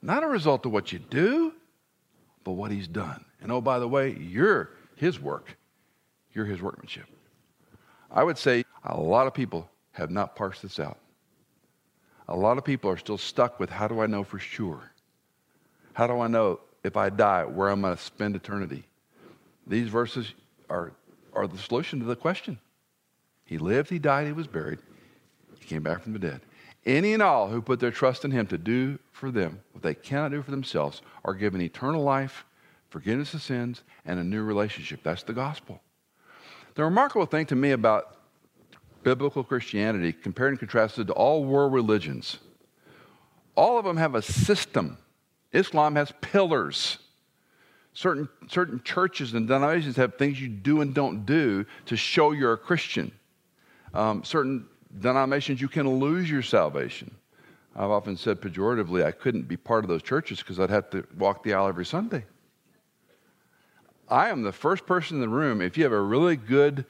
Not 0.00 0.22
a 0.22 0.28
result 0.28 0.64
of 0.64 0.70
what 0.70 0.92
you 0.92 1.00
do, 1.00 1.52
but 2.44 2.52
what 2.52 2.70
he's 2.70 2.86
done. 2.86 3.24
And 3.40 3.52
oh, 3.52 3.60
by 3.60 3.78
the 3.78 3.88
way, 3.88 4.16
you're 4.18 4.70
his 4.96 5.20
work. 5.20 5.56
You're 6.32 6.46
his 6.46 6.60
workmanship. 6.60 7.06
I 8.10 8.24
would 8.24 8.38
say 8.38 8.64
a 8.84 8.98
lot 8.98 9.26
of 9.26 9.34
people 9.34 9.68
have 9.92 10.10
not 10.10 10.36
parsed 10.36 10.62
this 10.62 10.78
out. 10.78 10.98
A 12.28 12.36
lot 12.36 12.58
of 12.58 12.64
people 12.64 12.90
are 12.90 12.96
still 12.96 13.18
stuck 13.18 13.60
with 13.60 13.70
how 13.70 13.88
do 13.88 14.00
I 14.00 14.06
know 14.06 14.24
for 14.24 14.38
sure? 14.38 14.90
How 15.92 16.06
do 16.06 16.20
I 16.20 16.26
know 16.26 16.60
if 16.84 16.96
I 16.96 17.08
die 17.08 17.44
where 17.44 17.68
I'm 17.68 17.80
going 17.80 17.96
to 17.96 18.02
spend 18.02 18.36
eternity? 18.36 18.84
These 19.66 19.88
verses 19.88 20.32
are, 20.68 20.92
are 21.32 21.46
the 21.46 21.58
solution 21.58 22.00
to 22.00 22.04
the 22.04 22.16
question. 22.16 22.58
He 23.44 23.58
lived, 23.58 23.88
he 23.88 23.98
died, 23.98 24.26
he 24.26 24.32
was 24.32 24.46
buried, 24.46 24.80
he 25.58 25.66
came 25.66 25.82
back 25.82 26.02
from 26.02 26.12
the 26.12 26.18
dead. 26.18 26.40
Any 26.84 27.14
and 27.14 27.22
all 27.22 27.48
who 27.48 27.62
put 27.62 27.80
their 27.80 27.90
trust 27.90 28.24
in 28.24 28.30
him 28.30 28.46
to 28.48 28.58
do 28.58 28.98
for 29.12 29.30
them 29.30 29.60
what 29.72 29.82
they 29.82 29.94
cannot 29.94 30.30
do 30.30 30.42
for 30.42 30.50
themselves 30.50 31.02
are 31.24 31.34
given 31.34 31.60
eternal 31.60 32.02
life, 32.02 32.44
forgiveness 32.96 33.34
of 33.34 33.42
sins, 33.42 33.82
and 34.06 34.18
a 34.18 34.24
new 34.24 34.42
relationship. 34.42 35.00
That's 35.02 35.22
the 35.22 35.34
gospel. 35.34 35.82
The 36.76 36.82
remarkable 36.82 37.26
thing 37.26 37.44
to 37.44 37.54
me 37.54 37.72
about 37.72 38.16
biblical 39.02 39.44
Christianity, 39.44 40.14
compared 40.14 40.52
and 40.52 40.58
contrasted 40.58 41.08
to 41.08 41.12
all 41.12 41.44
world 41.44 41.74
religions, 41.74 42.38
all 43.54 43.76
of 43.78 43.84
them 43.84 43.98
have 43.98 44.14
a 44.14 44.22
system. 44.22 44.96
Islam 45.52 45.94
has 45.96 46.10
pillars. 46.22 46.96
Certain, 47.92 48.30
certain 48.48 48.80
churches 48.82 49.34
and 49.34 49.46
denominations 49.46 49.96
have 49.96 50.14
things 50.14 50.40
you 50.40 50.48
do 50.48 50.80
and 50.80 50.94
don't 50.94 51.26
do 51.26 51.66
to 51.84 51.98
show 51.98 52.32
you're 52.32 52.54
a 52.54 52.58
Christian. 52.58 53.12
Um, 53.92 54.24
certain 54.24 54.68
denominations, 54.98 55.60
you 55.60 55.68
can 55.68 55.86
lose 56.00 56.30
your 56.30 56.40
salvation. 56.40 57.14
I've 57.74 57.90
often 57.90 58.16
said 58.16 58.40
pejoratively, 58.40 59.04
I 59.04 59.10
couldn't 59.10 59.42
be 59.42 59.58
part 59.58 59.84
of 59.84 59.90
those 59.90 60.02
churches 60.02 60.38
because 60.38 60.58
I'd 60.58 60.70
have 60.70 60.88
to 60.92 61.06
walk 61.18 61.42
the 61.42 61.52
aisle 61.52 61.68
every 61.68 61.84
Sunday. 61.84 62.24
I 64.08 64.28
am 64.28 64.42
the 64.42 64.52
first 64.52 64.86
person 64.86 65.16
in 65.16 65.20
the 65.20 65.28
room, 65.28 65.60
if 65.60 65.76
you 65.76 65.84
have 65.84 65.92
a 65.92 66.00
really 66.00 66.36
good, 66.36 66.84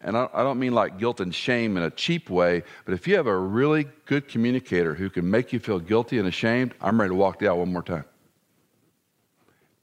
and 0.00 0.16
I 0.16 0.42
don't 0.42 0.58
mean 0.58 0.72
like 0.72 0.98
guilt 0.98 1.20
and 1.20 1.34
shame 1.34 1.76
in 1.76 1.82
a 1.82 1.90
cheap 1.90 2.30
way, 2.30 2.62
but 2.84 2.94
if 2.94 3.06
you 3.06 3.16
have 3.16 3.26
a 3.26 3.36
really 3.36 3.88
good 4.06 4.28
communicator 4.28 4.94
who 4.94 5.10
can 5.10 5.28
make 5.30 5.52
you 5.52 5.58
feel 5.58 5.78
guilty 5.78 6.18
and 6.18 6.28
ashamed, 6.28 6.74
I'm 6.80 7.00
ready 7.00 7.10
to 7.10 7.14
walk 7.14 7.38
the 7.38 7.48
aisle 7.48 7.58
one 7.58 7.72
more 7.72 7.82
time. 7.82 8.04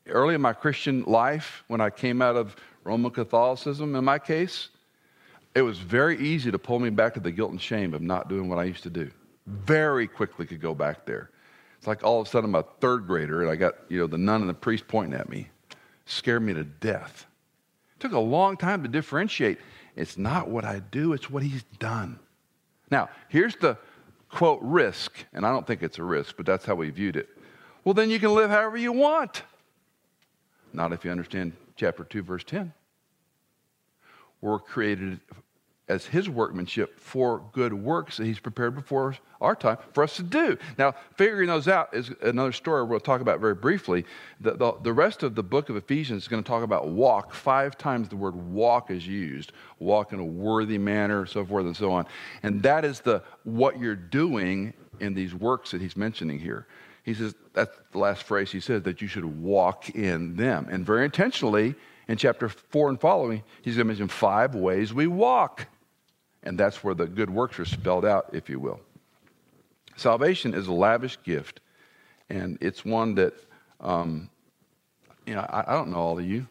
Early 0.08 0.36
in 0.36 0.42
my 0.42 0.54
Christian 0.54 1.04
life, 1.04 1.64
when 1.68 1.82
I 1.82 1.90
came 1.90 2.22
out 2.22 2.38
of 2.38 2.56
Roman 2.84 3.12
Catholicism, 3.12 3.96
in 3.96 4.06
my 4.06 4.18
case, 4.18 4.70
it 5.54 5.62
was 5.62 5.80
very 5.80 6.18
easy 6.20 6.52
to 6.52 6.58
pull 6.58 6.80
me 6.80 6.90
back 6.90 7.14
to 7.16 7.20
the 7.20 7.32
guilt 7.32 7.52
and 7.52 7.62
shame 7.62 7.94
of 7.94 8.02
not 8.02 8.30
doing 8.30 8.48
what 8.48 8.60
I 8.60 8.64
used 8.64 8.84
to 8.84 8.90
do. 8.90 9.12
Very 9.46 10.08
quickly 10.08 10.46
could 10.46 10.62
go 10.62 10.74
back 10.74 11.06
there. 11.06 11.32
It's 11.78 11.88
like 11.88 12.04
all 12.04 12.22
of 12.22 12.28
a 12.28 12.30
sudden 12.30 12.50
I'm 12.50 12.56
a 12.56 12.64
third 12.80 13.06
grader 13.06 13.42
and 13.42 13.52
I 13.52 13.56
got, 13.56 13.76
you 13.90 14.00
know, 14.00 14.08
the 14.08 14.18
nun 14.18 14.42
and 14.42 14.50
the 14.50 14.54
priest 14.54 14.88
pointing 14.88 15.20
at 15.20 15.30
me. 15.30 15.50
Scared 16.08 16.42
me 16.42 16.54
to 16.54 16.64
death. 16.64 17.28
It 17.96 18.00
took 18.00 18.14
a 18.14 18.20
long 18.20 18.56
time 18.58 18.82
to 18.84 18.90
differentiate. 18.90 19.60
It's 19.96 20.18
not 20.18 20.50
what 20.50 20.64
I 20.64 20.80
do, 20.80 21.14
it's 21.14 21.30
what 21.30 21.44
he's 21.44 21.64
done. 21.80 22.20
Now, 22.90 23.10
here's 23.28 23.56
the 23.58 23.78
quote 24.30 24.62
risk, 24.62 25.26
and 25.34 25.46
I 25.46 25.52
don't 25.52 25.68
think 25.68 25.84
it's 25.84 26.00
a 26.00 26.04
risk, 26.04 26.38
but 26.38 26.46
that's 26.46 26.66
how 26.66 26.76
we 26.76 26.90
viewed 26.90 27.18
it. 27.18 27.28
Well, 27.84 27.94
then 27.94 28.10
you 28.10 28.20
can 28.20 28.34
live 28.34 28.50
however 28.50 28.78
you 28.78 28.94
want. 28.94 29.44
Not 30.72 30.94
if 30.94 31.04
you 31.04 31.12
understand 31.12 31.54
chapter 31.76 32.04
2, 32.04 32.22
verse 32.22 32.44
10. 32.46 32.72
We're 34.40 34.60
created 34.60 35.20
as 35.90 36.06
his 36.06 36.30
workmanship 36.30 37.00
for 37.00 37.42
good 37.54 37.74
works 37.74 38.18
that 38.18 38.26
he's 38.26 38.40
prepared 38.40 38.76
before 38.76 39.16
our 39.40 39.56
time 39.56 39.78
for 39.94 40.04
us 40.04 40.16
to 40.18 40.24
do. 40.24 40.58
Now, 40.78 40.96
figuring 41.16 41.48
those 41.48 41.68
out 41.68 41.94
is 41.94 42.12
another 42.22 42.52
story 42.52 42.84
we'll 42.84 43.00
talk 43.00 43.22
about 43.22 43.40
very 43.40 43.56
briefly. 43.56 44.06
The, 44.42 44.52
the, 44.54 44.74
the, 44.82 44.94
rest 44.94 45.24
of 45.24 45.36
the 45.36 45.44
book 45.44 45.70
of 45.70 45.76
Ephesians 45.76 46.24
is 46.24 46.28
going 46.28 46.44
to 46.44 46.48
talk 46.48 46.64
about 46.64 46.90
walk. 46.90 47.34
Five 47.34 47.78
times 47.78 48.10
the 48.10 48.16
word 48.16 48.36
walk 48.36 48.92
is 48.92 49.08
used 49.08 49.54
walk 49.80 50.12
in 50.12 50.20
a 50.20 50.26
worthy 50.26 50.78
manner, 50.78 51.26
so 51.26 51.46
forth 51.46 51.66
and 51.66 51.78
so 51.78 51.92
on. 51.92 52.06
And 52.44 52.62
that 52.64 52.84
is 52.84 53.00
the 53.00 53.22
what 53.44 53.80
you're 53.80 53.96
doing 53.96 54.74
in 55.00 55.14
these 55.14 55.34
works 55.34 55.72
that 55.72 55.82
he's 55.82 55.96
mentioning 55.96 56.40
here. 56.40 56.68
He 57.04 57.14
says, 57.14 57.36
that's 57.54 57.78
the 57.92 58.00
last 58.00 58.24
phrase 58.24 58.52
he 58.52 58.60
says, 58.60 58.84
that 58.84 59.02
you 59.02 59.08
should 59.08 59.24
walk 59.24 59.92
in 59.92 60.36
them. 60.36 60.68
And 60.70 60.86
very 60.86 61.06
intentionally, 61.06 61.76
in 62.08 62.18
chapter 62.18 62.50
4 62.50 62.90
and 62.90 63.00
following, 63.00 63.44
he's 63.62 63.76
going 63.76 63.86
to 63.86 63.90
mention 63.90 64.08
five 64.08 64.56
ways 64.56 64.94
we 64.94 65.08
walk. 65.08 65.68
And 66.44 66.58
that's 66.58 66.84
where 66.84 66.94
the 66.94 67.08
good 67.08 67.30
works 67.30 67.60
are 67.60 67.66
spelled 67.66 68.06
out, 68.06 68.30
if 68.34 68.50
you 68.50 68.60
will. 68.60 68.80
Salvation 69.96 70.54
is 70.54 70.68
a 70.68 70.74
lavish 70.74 71.18
gift, 71.24 71.60
and 72.30 72.58
it's 72.62 72.86
one 72.86 73.16
that, 73.16 73.34
um, 73.82 74.30
you 75.26 75.34
know, 75.34 75.42
I, 75.42 75.66
I 75.68 75.76
don't 75.76 75.90
know 75.90 75.98
all 75.98 76.20
of 76.20 76.26
you. 76.26 76.48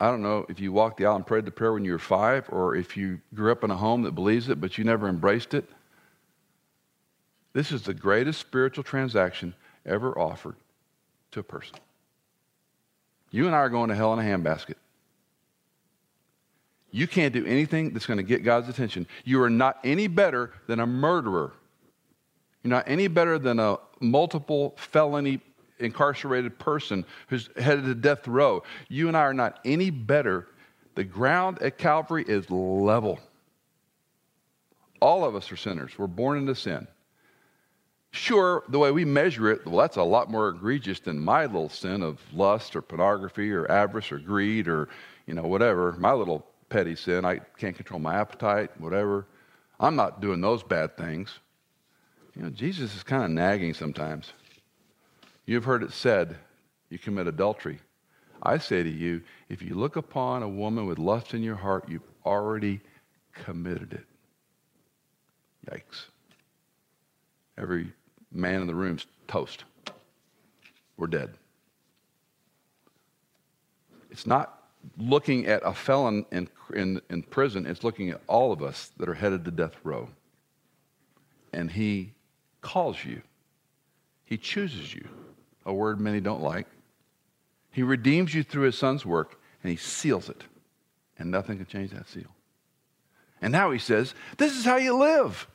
I 0.00 0.10
don't 0.10 0.22
know 0.22 0.46
if 0.48 0.58
you 0.58 0.72
walked 0.72 0.96
the 0.96 1.04
aisle 1.04 1.16
and 1.16 1.26
prayed 1.26 1.44
the 1.44 1.50
prayer 1.50 1.74
when 1.74 1.84
you 1.84 1.92
were 1.92 1.98
five, 1.98 2.46
or 2.48 2.74
if 2.74 2.96
you 2.96 3.20
grew 3.34 3.52
up 3.52 3.62
in 3.62 3.70
a 3.70 3.76
home 3.76 4.02
that 4.02 4.14
believes 4.14 4.48
it, 4.48 4.58
but 4.58 4.78
you 4.78 4.84
never 4.84 5.06
embraced 5.06 5.52
it. 5.52 5.68
This 7.52 7.70
is 7.70 7.82
the 7.82 7.92
greatest 7.92 8.40
spiritual 8.40 8.84
transaction 8.84 9.54
ever 9.84 10.18
offered 10.18 10.56
to 11.32 11.40
a 11.40 11.42
person. 11.42 11.76
You 13.30 13.46
and 13.46 13.54
I 13.54 13.58
are 13.58 13.68
going 13.68 13.90
to 13.90 13.94
hell 13.94 14.12
in 14.14 14.18
a 14.18 14.22
handbasket. 14.22 14.76
You 16.90 17.06
can't 17.06 17.32
do 17.32 17.46
anything 17.46 17.92
that's 17.92 18.06
going 18.06 18.18
to 18.18 18.22
get 18.24 18.42
God's 18.42 18.68
attention. 18.68 19.06
You 19.24 19.42
are 19.42 19.50
not 19.50 19.78
any 19.84 20.06
better 20.08 20.52
than 20.66 20.80
a 20.80 20.86
murderer. 20.86 21.52
You're 22.62 22.70
not 22.70 22.84
any 22.86 23.08
better 23.08 23.38
than 23.38 23.58
a 23.58 23.78
multiple 24.00 24.74
felony 24.76 25.40
incarcerated 25.78 26.58
person 26.58 27.04
who's 27.28 27.48
headed 27.56 27.84
to 27.84 27.94
death 27.94 28.28
row. 28.28 28.62
You 28.88 29.08
and 29.08 29.16
I 29.16 29.20
are 29.20 29.34
not 29.34 29.60
any 29.64 29.90
better. 29.90 30.48
The 30.94 31.04
ground 31.04 31.62
at 31.62 31.78
Calvary 31.78 32.24
is 32.26 32.50
level. 32.50 33.18
All 35.00 35.24
of 35.24 35.34
us 35.34 35.50
are 35.50 35.56
sinners. 35.56 35.92
We're 35.96 36.06
born 36.06 36.38
into 36.38 36.54
sin. 36.54 36.86
Sure, 38.12 38.64
the 38.68 38.78
way 38.78 38.90
we 38.90 39.04
measure 39.04 39.50
it, 39.50 39.64
well, 39.64 39.78
that's 39.78 39.96
a 39.96 40.02
lot 40.02 40.30
more 40.30 40.48
egregious 40.48 40.98
than 40.98 41.18
my 41.18 41.46
little 41.46 41.68
sin 41.68 42.02
of 42.02 42.18
lust 42.32 42.74
or 42.74 42.82
pornography 42.82 43.52
or 43.52 43.70
avarice 43.70 44.10
or 44.10 44.18
greed 44.18 44.66
or, 44.66 44.88
you 45.26 45.34
know, 45.34 45.44
whatever. 45.44 45.92
My 45.92 46.12
little 46.12 46.44
petty 46.70 46.96
sin. 46.96 47.26
I 47.26 47.40
can't 47.58 47.76
control 47.76 48.00
my 48.00 48.16
appetite, 48.16 48.70
whatever. 48.80 49.26
I'm 49.78 49.96
not 49.96 50.22
doing 50.22 50.40
those 50.40 50.62
bad 50.62 50.96
things. 50.96 51.38
You 52.34 52.42
know, 52.42 52.50
Jesus 52.50 52.94
is 52.96 53.02
kind 53.02 53.24
of 53.24 53.30
nagging 53.30 53.74
sometimes. 53.74 54.32
You've 55.44 55.64
heard 55.64 55.82
it 55.82 55.92
said, 55.92 56.38
you 56.88 56.98
commit 56.98 57.26
adultery. 57.26 57.80
I 58.42 58.58
say 58.58 58.82
to 58.82 58.88
you, 58.88 59.20
if 59.48 59.60
you 59.60 59.74
look 59.74 59.96
upon 59.96 60.42
a 60.42 60.48
woman 60.48 60.86
with 60.86 60.98
lust 60.98 61.34
in 61.34 61.42
your 61.42 61.56
heart, 61.56 61.88
you've 61.88 62.08
already 62.24 62.80
committed 63.34 63.92
it. 63.92 64.06
Yikes. 65.70 66.04
Every 67.58 67.92
man 68.32 68.62
in 68.62 68.66
the 68.66 68.74
room's 68.74 69.06
toast. 69.28 69.64
We're 70.96 71.08
dead. 71.08 71.34
It's 74.10 74.26
not 74.26 74.59
looking 74.96 75.46
at 75.46 75.62
a 75.64 75.74
felon 75.74 76.24
in, 76.30 76.48
in, 76.74 77.00
in 77.10 77.22
prison, 77.22 77.66
it's 77.66 77.84
looking 77.84 78.10
at 78.10 78.20
all 78.26 78.52
of 78.52 78.62
us 78.62 78.92
that 78.96 79.08
are 79.08 79.14
headed 79.14 79.44
to 79.44 79.50
death 79.50 79.76
row. 79.84 80.08
And 81.52 81.70
he 81.70 82.12
calls 82.60 83.04
you, 83.04 83.22
he 84.24 84.36
chooses 84.36 84.94
you, 84.94 85.08
a 85.66 85.72
word 85.72 86.00
many 86.00 86.20
don't 86.20 86.42
like. 86.42 86.66
He 87.72 87.82
redeems 87.82 88.34
you 88.34 88.42
through 88.42 88.64
his 88.64 88.78
son's 88.78 89.06
work, 89.06 89.40
and 89.62 89.70
he 89.70 89.76
seals 89.76 90.28
it. 90.28 90.44
And 91.18 91.30
nothing 91.30 91.58
can 91.58 91.66
change 91.66 91.90
that 91.90 92.08
seal. 92.08 92.34
And 93.42 93.52
now 93.52 93.70
he 93.70 93.78
says, 93.78 94.14
This 94.38 94.56
is 94.56 94.64
how 94.64 94.76
you 94.76 94.96
live. 94.96 95.46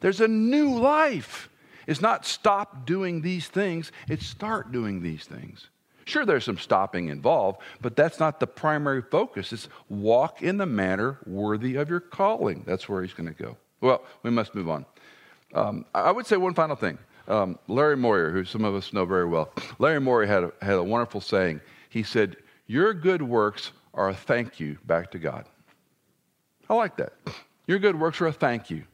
There's 0.00 0.20
a 0.20 0.28
new 0.28 0.78
life. 0.78 1.48
It's 1.86 2.00
not 2.00 2.26
stop 2.26 2.86
doing 2.86 3.22
these 3.22 3.48
things, 3.48 3.92
it's 4.08 4.26
start 4.26 4.72
doing 4.72 5.02
these 5.02 5.24
things. 5.24 5.68
Sure, 6.04 6.24
there's 6.24 6.44
some 6.44 6.58
stopping 6.58 7.08
involved, 7.08 7.60
but 7.80 7.96
that's 7.96 8.18
not 8.18 8.40
the 8.40 8.46
primary 8.46 9.02
focus. 9.02 9.52
It's 9.52 9.68
walk 9.88 10.42
in 10.42 10.56
the 10.56 10.66
manner 10.66 11.18
worthy 11.26 11.76
of 11.76 11.88
your 11.88 12.00
calling. 12.00 12.64
That's 12.66 12.88
where 12.88 13.02
he's 13.02 13.14
going 13.14 13.32
to 13.32 13.42
go. 13.42 13.56
Well, 13.80 14.02
we 14.22 14.30
must 14.30 14.54
move 14.54 14.68
on. 14.68 14.86
Um, 15.54 15.84
I 15.94 16.10
would 16.10 16.26
say 16.26 16.36
one 16.36 16.54
final 16.54 16.76
thing. 16.76 16.98
Um, 17.28 17.58
Larry 17.68 17.96
Moyer, 17.96 18.30
who 18.30 18.44
some 18.44 18.64
of 18.64 18.74
us 18.74 18.92
know 18.92 19.04
very 19.04 19.26
well, 19.26 19.52
Larry 19.78 20.00
Moyer 20.00 20.26
had 20.26 20.44
a, 20.44 20.52
had 20.62 20.74
a 20.74 20.82
wonderful 20.82 21.20
saying. 21.20 21.60
He 21.88 22.02
said, 22.02 22.36
Your 22.66 22.92
good 22.94 23.22
works 23.22 23.72
are 23.94 24.08
a 24.08 24.14
thank 24.14 24.60
you 24.60 24.78
back 24.84 25.10
to 25.12 25.18
God. 25.18 25.44
I 26.68 26.74
like 26.74 26.96
that. 26.96 27.12
Your 27.66 27.78
good 27.78 27.98
works 27.98 28.20
are 28.20 28.26
a 28.26 28.32
thank 28.32 28.70
you. 28.70 28.84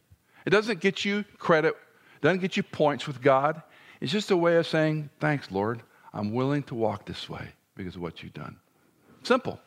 It 0.44 0.50
doesn't 0.50 0.80
get 0.80 1.04
you 1.04 1.24
credit, 1.38 1.74
doesn't 2.20 2.40
get 2.40 2.56
you 2.56 2.62
points 2.62 3.06
with 3.06 3.20
God. 3.20 3.62
It's 4.00 4.12
just 4.12 4.30
a 4.30 4.36
way 4.36 4.56
of 4.56 4.66
saying, 4.66 5.10
Thanks, 5.20 5.50
Lord. 5.50 5.82
I'm 6.16 6.32
willing 6.32 6.62
to 6.64 6.74
walk 6.74 7.04
this 7.04 7.28
way 7.28 7.46
because 7.76 7.94
of 7.94 8.00
what 8.00 8.22
you've 8.22 8.32
done. 8.32 8.56
Simple. 9.22 9.60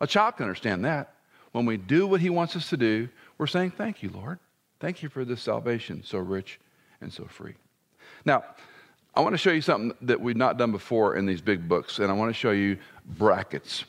A 0.00 0.06
child 0.06 0.36
can 0.36 0.44
understand 0.44 0.84
that. 0.84 1.14
When 1.52 1.64
we 1.64 1.76
do 1.76 2.08
what 2.08 2.20
he 2.20 2.28
wants 2.28 2.56
us 2.56 2.68
to 2.70 2.76
do, 2.76 3.08
we're 3.38 3.46
saying, 3.46 3.70
Thank 3.70 4.02
you, 4.02 4.10
Lord. 4.10 4.40
Thank 4.80 5.02
you 5.02 5.08
for 5.08 5.24
this 5.24 5.40
salvation, 5.40 6.02
so 6.04 6.18
rich 6.18 6.58
and 7.00 7.12
so 7.12 7.24
free. 7.26 7.54
Now, 8.24 8.42
I 9.14 9.20
want 9.20 9.34
to 9.34 9.38
show 9.38 9.52
you 9.52 9.60
something 9.60 9.96
that 10.02 10.20
we've 10.20 10.36
not 10.36 10.58
done 10.58 10.72
before 10.72 11.16
in 11.16 11.24
these 11.24 11.40
big 11.40 11.68
books, 11.68 12.00
and 12.00 12.10
I 12.10 12.14
want 12.14 12.30
to 12.30 12.34
show 12.34 12.50
you 12.50 12.78
brackets. 13.06 13.84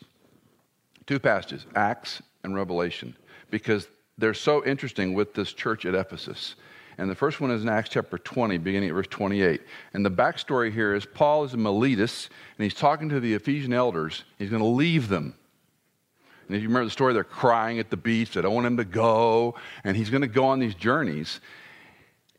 Two 1.08 1.20
passages, 1.20 1.66
Acts 1.76 2.22
and 2.44 2.54
Revelation, 2.54 3.16
because 3.50 3.88
they're 4.20 4.36
so 4.36 4.64
interesting 4.66 5.16
with 5.16 5.34
this 5.34 5.52
church 5.52 5.86
at 5.86 5.96
Ephesus. 5.96 6.56
And 6.98 7.10
the 7.10 7.16
first 7.16 7.42
one 7.42 7.52
is 7.52 7.64
in 7.64 7.70
Acts 7.70 7.90
chapter 7.90 8.18
20, 8.18 8.58
beginning 8.60 8.90
at 8.90 8.96
verse 8.96 9.08
28. 9.08 9.62
And 9.94 10.06
the 10.06 10.12
backstory 10.12 10.72
here 10.72 10.94
is 10.94 11.06
Paul 11.06 11.44
is 11.44 11.54
in 11.54 11.62
Miletus, 11.62 12.30
and 12.58 12.64
he's 12.64 12.74
talking 12.74 13.10
to 13.10 13.20
the 13.20 13.34
Ephesian 13.34 13.74
elders. 13.74 14.24
He's 14.38 14.50
going 14.50 14.62
to 14.62 14.68
leave 14.68 15.08
them. 15.08 15.36
And 16.48 16.56
if 16.56 16.62
you 16.62 16.68
remember 16.68 16.86
the 16.86 16.92
story, 16.92 17.14
they're 17.14 17.24
crying 17.24 17.80
at 17.80 17.90
the 17.90 17.98
beach. 17.98 18.34
They 18.34 18.42
don't 18.42 18.54
want 18.54 18.68
him 18.68 18.78
to 18.78 18.86
go. 18.86 19.56
And 19.84 19.98
he's 19.98 20.10
going 20.10 20.22
to 20.22 20.28
go 20.28 20.46
on 20.46 20.60
these 20.60 20.76
journeys. 20.76 21.40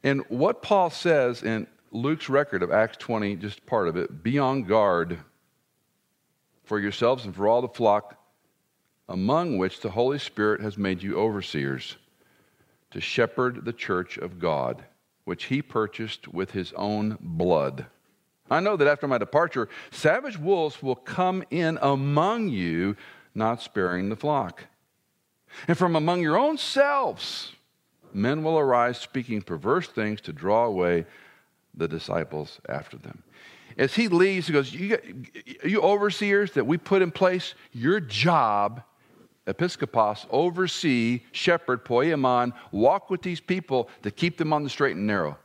And 0.03 0.23
what 0.29 0.63
Paul 0.63 0.91
says 0.91 1.43
in 1.43 1.67
Luke's 1.91 2.29
record 2.29 2.63
of 2.63 2.71
Acts 2.71 2.99
20, 2.99 3.37
just 3.37 3.65
part 3.67 3.89
of 3.89 3.97
it 3.97 4.23
be 4.23 4.39
on 4.39 4.65
guard 4.65 5.19
for 6.65 6.79
yourselves 6.79 7.25
and 7.25 7.35
for 7.35 7.49
all 7.49 7.63
the 7.63 7.69
flock 7.69 8.19
among 9.09 9.59
which 9.59 9.81
the 9.81 9.91
Holy 9.91 10.19
Spirit 10.19 10.61
has 10.61 10.79
made 10.79 11.03
you 11.03 11.19
overseers 11.19 11.97
to 12.95 13.01
shepherd 13.01 13.65
the 13.65 13.73
church 13.73 14.17
of 14.19 14.39
God, 14.39 14.85
which 15.25 15.47
he 15.47 15.61
purchased 15.61 16.29
with 16.29 16.53
his 16.53 16.73
own 16.75 17.19
blood. 17.21 17.87
I 18.49 18.61
know 18.61 18.77
that 18.77 18.87
after 18.87 19.09
my 19.09 19.19
departure, 19.19 19.69
savage 19.91 20.39
wolves 20.39 20.81
will 20.81 20.95
come 20.95 21.43
in 21.51 21.77
among 21.83 22.51
you, 22.51 22.97
not 23.35 23.61
sparing 23.61 24.11
the 24.11 24.17
flock. 24.17 24.67
And 25.67 25.77
from 25.77 25.97
among 25.97 26.23
your 26.23 26.39
own 26.39 26.57
selves, 26.57 27.57
men 28.13 28.45
will 28.45 28.61
arise 28.61 28.97
speaking 28.97 29.43
perverse 29.43 29.89
things 29.89 30.21
to 30.21 30.33
draw 30.33 30.65
away 30.65 31.05
the 31.75 31.89
disciples 31.89 32.61
after 32.69 32.97
them. 32.97 33.25
As 33.77 33.95
he 33.95 34.07
leaves, 34.07 34.47
he 34.47 34.53
goes, 34.53 34.73
You, 34.73 35.01
you 35.65 35.81
overseers 35.81 36.53
that 36.53 36.69
we 36.69 36.79
put 36.79 37.03
in 37.03 37.11
place, 37.11 37.55
your 37.73 37.99
job 37.99 38.85
episkopos, 39.47 40.27
oversee, 40.31 41.21
shepherd, 41.33 41.85
poiemon, 41.85 42.53
walk 42.73 43.11
with 43.11 43.23
these 43.23 43.41
people 43.41 43.89
to 44.03 44.11
keep 44.11 44.39
them 44.39 44.53
on 44.53 44.63
the 44.63 44.71
straight 44.71 44.97
and 44.97 45.07
narrow. 45.07 45.37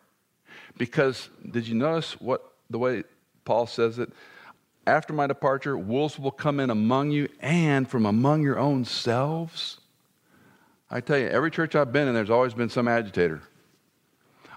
Because 0.78 1.30
did 1.52 1.68
you 1.68 1.76
notice 1.76 2.20
what 2.22 2.54
the 2.70 2.80
way 2.80 3.04
Paul 3.44 3.68
says 3.68 4.00
it? 4.00 4.10
After 4.88 5.14
my 5.14 5.28
departure, 5.28 5.78
wolves 5.78 6.18
will 6.18 6.32
come 6.32 6.60
in 6.60 6.70
among 6.70 7.12
you 7.12 7.28
and 7.42 7.88
from 7.88 8.06
among 8.06 8.42
your 8.42 8.58
own 8.58 8.86
selves. 8.86 9.80
I 10.90 11.02
tell 11.02 11.18
you, 11.18 11.28
every 11.28 11.52
church 11.52 11.76
I've 11.76 11.92
been 11.92 12.08
in, 12.08 12.14
there's 12.14 12.30
always 12.30 12.54
been 12.54 12.70
some 12.70 12.88
agitator. 12.88 13.42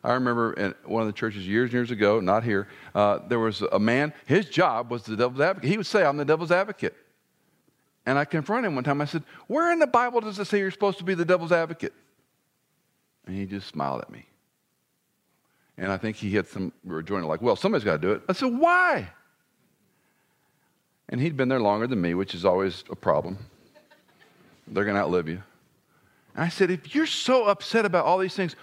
I 0.04 0.14
remember 0.14 0.54
in 0.54 0.74
one 0.84 1.02
of 1.02 1.06
the 1.06 1.12
churches 1.12 1.46
years 1.46 1.66
and 1.66 1.74
years 1.74 1.90
ago, 1.90 2.18
not 2.18 2.42
here, 2.44 2.68
uh, 2.94 3.20
there 3.28 3.38
was 3.38 3.62
a 3.62 3.78
man, 3.78 4.12
his 4.26 4.46
job 4.46 4.90
was 4.90 5.04
the 5.04 5.16
devil's 5.16 5.40
advocate. 5.40 5.70
He 5.70 5.76
would 5.76 5.86
say, 5.86 6.04
I'm 6.04 6.16
the 6.16 6.24
devil's 6.24 6.50
advocate. 6.50 6.96
And 8.04 8.18
I 8.18 8.24
confronted 8.24 8.68
him 8.68 8.74
one 8.74 8.84
time. 8.84 9.00
I 9.00 9.04
said, 9.04 9.22
Where 9.46 9.72
in 9.72 9.78
the 9.78 9.86
Bible 9.86 10.20
does 10.20 10.38
it 10.38 10.46
say 10.46 10.58
you're 10.58 10.70
supposed 10.70 10.98
to 10.98 11.04
be 11.04 11.14
the 11.14 11.24
devil's 11.24 11.52
advocate? 11.52 11.92
And 13.26 13.36
he 13.36 13.46
just 13.46 13.68
smiled 13.68 14.00
at 14.00 14.10
me. 14.10 14.26
And 15.78 15.90
I 15.90 15.96
think 15.96 16.16
he 16.16 16.34
had 16.34 16.46
some 16.46 16.72
We 16.84 16.90
were 16.90 16.98
rejoinder 16.98 17.26
like, 17.26 17.42
Well, 17.42 17.56
somebody's 17.56 17.84
got 17.84 17.92
to 17.92 17.98
do 17.98 18.12
it. 18.12 18.22
I 18.28 18.32
said, 18.32 18.56
Why? 18.58 19.08
And 21.08 21.20
he'd 21.20 21.36
been 21.36 21.48
there 21.48 21.60
longer 21.60 21.86
than 21.86 22.00
me, 22.00 22.14
which 22.14 22.34
is 22.34 22.44
always 22.44 22.84
a 22.90 22.96
problem. 22.96 23.38
They're 24.66 24.84
going 24.84 24.96
to 24.96 25.02
outlive 25.02 25.28
you. 25.28 25.42
And 26.34 26.44
I 26.44 26.48
said, 26.48 26.70
If 26.70 26.94
you're 26.94 27.06
so 27.06 27.46
upset 27.46 27.84
about 27.84 28.04
all 28.04 28.18
these 28.18 28.34
things, 28.34 28.56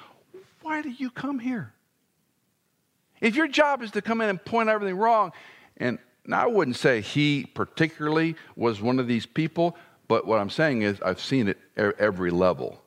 why 0.61 0.81
do 0.81 0.89
you 0.89 1.09
come 1.09 1.39
here? 1.39 1.73
If 3.21 3.35
your 3.35 3.47
job 3.47 3.81
is 3.81 3.91
to 3.91 4.01
come 4.01 4.21
in 4.21 4.29
and 4.29 4.43
point 4.43 4.69
everything 4.69 4.97
wrong, 4.97 5.31
and 5.77 5.97
now, 6.29 6.43
I 6.43 6.45
wouldn't 6.45 6.75
say 6.75 7.01
he 7.01 7.47
particularly 7.55 8.35
was 8.55 8.83
one 8.83 8.99
of 8.99 9.07
these 9.07 9.25
people, 9.25 9.75
but 10.07 10.27
what 10.27 10.39
I'm 10.39 10.51
saying 10.51 10.83
is 10.83 11.01
I've 11.01 11.19
seen 11.19 11.47
it 11.47 11.57
at 11.75 11.99
every 11.99 12.29
level. 12.29 12.83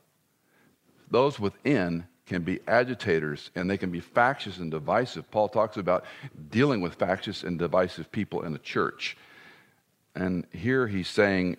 Those 1.11 1.40
within 1.40 2.07
can 2.24 2.43
be 2.43 2.61
agitators 2.68 3.51
and 3.57 3.68
they 3.68 3.76
can 3.76 3.90
be 3.90 3.99
factious 3.99 4.59
and 4.59 4.70
divisive. 4.70 5.28
Paul 5.32 5.49
talks 5.49 5.76
about 5.76 6.05
dealing 6.51 6.80
with 6.80 6.95
factious 6.95 7.43
and 7.43 7.59
divisive 7.59 8.12
people 8.12 8.43
in 8.43 8.53
the 8.53 8.61
church. 8.61 9.16
And 10.14 10.47
here 10.53 10.86
he's 10.86 11.09
saying, 11.09 11.57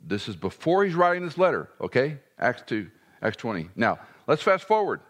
this 0.00 0.28
is 0.28 0.36
before 0.36 0.84
he's 0.84 0.94
writing 0.94 1.24
this 1.24 1.36
letter, 1.36 1.70
okay? 1.80 2.18
Acts 2.38 2.62
2, 2.68 2.88
Acts 3.20 3.36
20. 3.36 3.68
Now, 3.74 3.98
let's 4.28 4.42
fast 4.42 4.62
forward. 4.62 5.00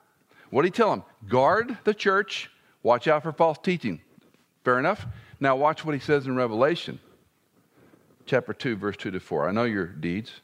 What 0.48 0.62
did 0.62 0.68
he 0.68 0.76
tell 0.78 0.94
him? 0.94 1.02
Guard 1.28 1.76
the 1.84 1.92
church, 1.92 2.50
watch 2.82 3.06
out 3.06 3.22
for 3.22 3.32
false 3.32 3.58
teaching. 3.58 4.00
Fair 4.64 4.78
enough? 4.78 5.06
Now, 5.40 5.56
watch 5.56 5.84
what 5.84 5.94
he 5.94 6.00
says 6.00 6.26
in 6.26 6.36
Revelation 6.36 7.00
chapter 8.26 8.52
2, 8.52 8.76
verse 8.76 8.96
2 8.96 9.10
to 9.10 9.20
4. 9.20 9.48
I 9.48 9.52
know 9.52 9.64
your 9.64 9.86
deeds 9.86 10.42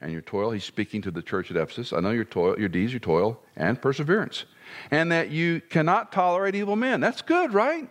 and 0.00 0.12
your 0.12 0.20
toil. 0.20 0.50
He's 0.50 0.64
speaking 0.64 1.02
to 1.02 1.10
the 1.10 1.22
church 1.22 1.50
at 1.50 1.56
Ephesus. 1.56 1.92
I 1.92 2.00
know 2.00 2.10
your 2.10 2.24
toil, 2.24 2.58
your 2.58 2.68
deeds, 2.68 2.92
your 2.92 3.00
toil, 3.00 3.40
and 3.56 3.80
perseverance. 3.80 4.44
And 4.90 5.10
that 5.10 5.30
you 5.30 5.60
cannot 5.70 6.12
tolerate 6.12 6.54
evil 6.54 6.76
men. 6.76 7.00
That's 7.00 7.22
good, 7.22 7.52
right? 7.52 7.88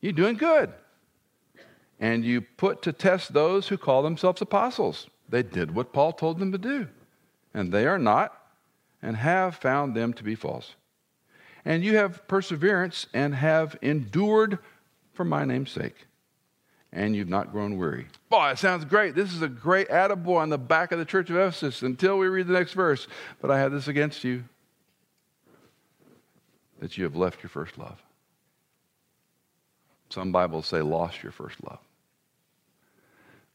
You're 0.00 0.12
doing 0.12 0.36
good. 0.36 0.72
And 2.00 2.24
you 2.24 2.40
put 2.40 2.82
to 2.82 2.92
test 2.92 3.32
those 3.32 3.68
who 3.68 3.76
call 3.76 4.02
themselves 4.02 4.40
apostles. 4.40 5.08
They 5.28 5.42
did 5.42 5.74
what 5.74 5.92
Paul 5.92 6.12
told 6.12 6.38
them 6.38 6.52
to 6.52 6.58
do. 6.58 6.86
And 7.52 7.72
they 7.72 7.86
are 7.86 7.98
not, 7.98 8.32
and 9.02 9.16
have 9.16 9.56
found 9.56 9.94
them 9.94 10.12
to 10.14 10.22
be 10.22 10.36
false. 10.36 10.74
And 11.64 11.84
you 11.84 11.96
have 11.96 12.26
perseverance 12.28 13.08
and 13.12 13.34
have 13.34 13.76
endured 13.82 14.58
for 15.18 15.24
my 15.24 15.44
name's 15.44 15.72
sake. 15.72 16.06
And 16.92 17.14
you've 17.14 17.28
not 17.28 17.50
grown 17.50 17.76
weary. 17.76 18.06
Boy, 18.30 18.50
it 18.50 18.58
sounds 18.58 18.84
great. 18.84 19.16
This 19.16 19.34
is 19.34 19.42
a 19.42 19.48
great 19.48 19.88
attaboy 19.88 20.38
on 20.38 20.48
the 20.48 20.56
back 20.56 20.92
of 20.92 21.00
the 21.00 21.04
church 21.04 21.28
of 21.28 21.36
Ephesus 21.36 21.82
until 21.82 22.18
we 22.18 22.28
read 22.28 22.46
the 22.46 22.52
next 22.52 22.72
verse. 22.72 23.08
But 23.42 23.50
I 23.50 23.58
have 23.58 23.72
this 23.72 23.88
against 23.88 24.22
you 24.22 24.44
that 26.78 26.96
you 26.96 27.02
have 27.02 27.16
left 27.16 27.42
your 27.42 27.50
first 27.50 27.76
love. 27.76 28.00
Some 30.08 30.30
Bibles 30.30 30.68
say 30.68 30.82
lost 30.82 31.24
your 31.24 31.32
first 31.32 31.56
love. 31.64 31.80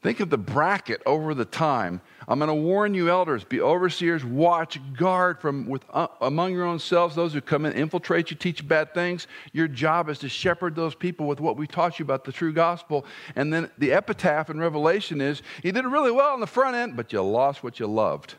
Think 0.03 0.19
of 0.19 0.29
the 0.29 0.37
bracket 0.37 1.01
over 1.05 1.33
the 1.33 1.45
time. 1.45 2.01
I'm 2.27 2.37
going 2.37 2.49
to 2.49 2.53
warn 2.53 2.93
you, 2.93 3.09
elders, 3.09 3.45
be 3.45 3.61
overseers, 3.61 4.25
watch, 4.25 4.77
guard 4.97 5.39
from 5.39 5.65
with, 5.65 5.85
uh, 5.93 6.07
among 6.19 6.51
your 6.51 6.65
own 6.65 6.77
selves 6.77 7.15
those 7.15 7.31
who 7.31 7.39
come 7.39 7.65
in, 7.65 7.71
infiltrate 7.71 8.29
you, 8.29 8.35
teach 8.35 8.67
bad 8.67 8.93
things. 8.93 9.27
Your 9.53 9.69
job 9.69 10.09
is 10.09 10.19
to 10.19 10.27
shepherd 10.27 10.75
those 10.75 10.93
people 10.93 11.25
with 11.25 11.39
what 11.39 11.55
we 11.55 11.67
taught 11.67 11.99
you 11.99 12.03
about 12.03 12.25
the 12.25 12.33
true 12.33 12.51
gospel. 12.51 13.05
And 13.37 13.53
then 13.53 13.71
the 13.77 13.93
epitaph 13.93 14.49
in 14.49 14.59
Revelation 14.59 15.21
is 15.21 15.41
you 15.63 15.71
did 15.71 15.85
it 15.85 15.87
really 15.87 16.11
well 16.11 16.33
on 16.33 16.41
the 16.41 16.47
front 16.47 16.75
end, 16.75 16.97
but 16.97 17.13
you 17.13 17.21
lost 17.21 17.63
what 17.63 17.79
you 17.79 17.87
loved. 17.87 18.35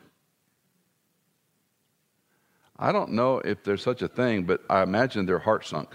I 2.77 2.91
don't 2.91 3.13
know 3.13 3.39
if 3.39 3.63
there's 3.63 3.81
such 3.81 4.03
a 4.03 4.07
thing, 4.07 4.43
but 4.43 4.61
I 4.69 4.83
imagine 4.83 5.25
their 5.25 5.39
heart 5.39 5.65
sunk. 5.65 5.89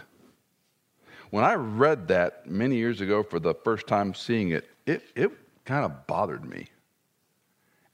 When 1.30 1.44
I 1.44 1.54
read 1.54 2.08
that 2.08 2.50
many 2.50 2.74
years 2.74 3.00
ago 3.00 3.22
for 3.22 3.38
the 3.38 3.54
first 3.54 3.86
time 3.86 4.14
seeing 4.14 4.50
it, 4.50 4.68
it, 4.84 5.04
it 5.14 5.30
kind 5.70 5.84
of 5.84 6.04
bothered 6.08 6.44
me. 6.44 6.66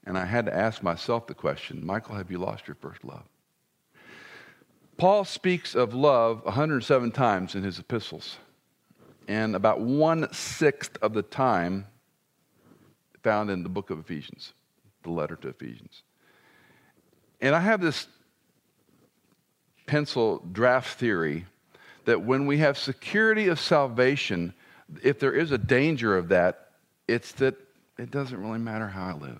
And 0.03 0.17
I 0.17 0.25
had 0.25 0.47
to 0.47 0.55
ask 0.55 0.81
myself 0.81 1.27
the 1.27 1.35
question 1.35 1.85
Michael, 1.85 2.15
have 2.15 2.31
you 2.31 2.39
lost 2.39 2.67
your 2.67 2.73
first 2.73 3.05
love? 3.05 3.21
Paul 4.97 5.25
speaks 5.25 5.75
of 5.75 5.93
love 5.93 6.43
107 6.43 7.11
times 7.11 7.53
in 7.53 7.61
his 7.61 7.77
epistles, 7.77 8.37
and 9.27 9.55
about 9.55 9.79
one 9.79 10.27
sixth 10.33 10.97
of 11.03 11.13
the 11.13 11.21
time 11.21 11.85
found 13.21 13.51
in 13.51 13.61
the 13.61 13.69
book 13.69 13.91
of 13.91 13.99
Ephesians, 13.99 14.53
the 15.03 15.11
letter 15.11 15.35
to 15.35 15.49
Ephesians. 15.49 16.01
And 17.41 17.53
I 17.53 17.59
have 17.59 17.79
this 17.79 18.07
pencil 19.85 20.43
draft 20.51 20.97
theory 20.97 21.45
that 22.05 22.23
when 22.23 22.47
we 22.47 22.57
have 22.57 22.75
security 22.75 23.49
of 23.49 23.59
salvation, 23.59 24.55
if 25.03 25.19
there 25.19 25.33
is 25.33 25.51
a 25.51 25.59
danger 25.59 26.17
of 26.17 26.29
that, 26.29 26.71
it's 27.07 27.33
that 27.33 27.66
it 27.97 28.11
doesn't 28.11 28.39
really 28.39 28.59
matter 28.59 28.87
how 28.87 29.07
I 29.07 29.13
live. 29.13 29.39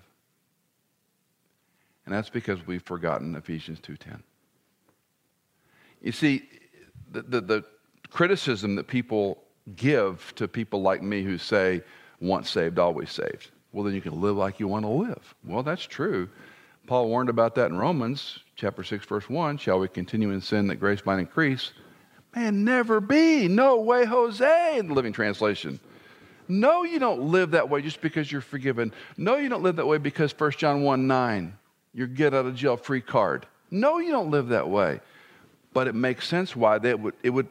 And 2.06 2.14
that's 2.14 2.30
because 2.30 2.66
we've 2.66 2.82
forgotten 2.82 3.36
Ephesians 3.36 3.80
2:10. 3.80 4.22
You 6.00 6.12
see, 6.12 6.48
the, 7.10 7.22
the, 7.22 7.40
the, 7.40 7.64
criticism 8.10 8.76
that 8.76 8.86
people 8.86 9.42
give 9.76 10.32
to 10.36 10.48
people 10.48 10.80
like 10.80 11.02
me 11.02 11.22
who 11.22 11.36
say, 11.36 11.82
once 12.20 12.48
saved, 12.48 12.78
always 12.78 13.10
saved. 13.10 13.50
Well, 13.72 13.84
then 13.84 13.94
you 13.94 14.00
can 14.00 14.18
live 14.18 14.36
like 14.36 14.58
you 14.58 14.66
want 14.66 14.84
to 14.84 14.90
live. 14.90 15.34
Well, 15.44 15.62
that's 15.62 15.84
true. 15.84 16.28
Paul 16.86 17.08
warned 17.08 17.28
about 17.28 17.54
that 17.56 17.70
in 17.70 17.76
Romans 17.76 18.38
chapter 18.56 18.82
6, 18.82 19.04
verse 19.04 19.28
1. 19.28 19.58
Shall 19.58 19.78
we 19.78 19.88
continue 19.88 20.30
in 20.30 20.40
sin 20.40 20.68
that 20.68 20.76
grace 20.76 21.04
might 21.04 21.18
increase? 21.18 21.72
Man, 22.34 22.64
never 22.64 23.00
be. 23.00 23.46
No 23.46 23.80
way, 23.80 24.06
Jose, 24.06 24.78
in 24.78 24.88
the 24.88 24.94
Living 24.94 25.12
Translation. 25.12 25.78
No, 26.48 26.82
you 26.82 26.98
don't 26.98 27.30
live 27.30 27.50
that 27.50 27.68
way 27.68 27.82
just 27.82 28.00
because 28.00 28.32
you're 28.32 28.40
forgiven. 28.40 28.92
No, 29.16 29.36
you 29.36 29.50
don't 29.50 29.62
live 29.62 29.76
that 29.76 29.86
way 29.86 29.98
because 29.98 30.32
1 30.32 30.52
John 30.52 30.82
1 30.82 31.06
9, 31.06 31.58
your 31.92 32.06
get 32.06 32.32
out 32.34 32.46
of 32.46 32.54
jail 32.54 32.76
free 32.76 33.02
card. 33.02 33.46
No, 33.70 33.98
you 33.98 34.10
don't 34.10 34.30
live 34.30 34.48
that 34.48 34.68
way. 34.68 35.00
But 35.74 35.88
it 35.88 35.94
makes 35.94 36.26
sense 36.26 36.56
why 36.56 36.78
they 36.78 36.94
would, 36.94 37.14
it 37.22 37.30
would, 37.30 37.48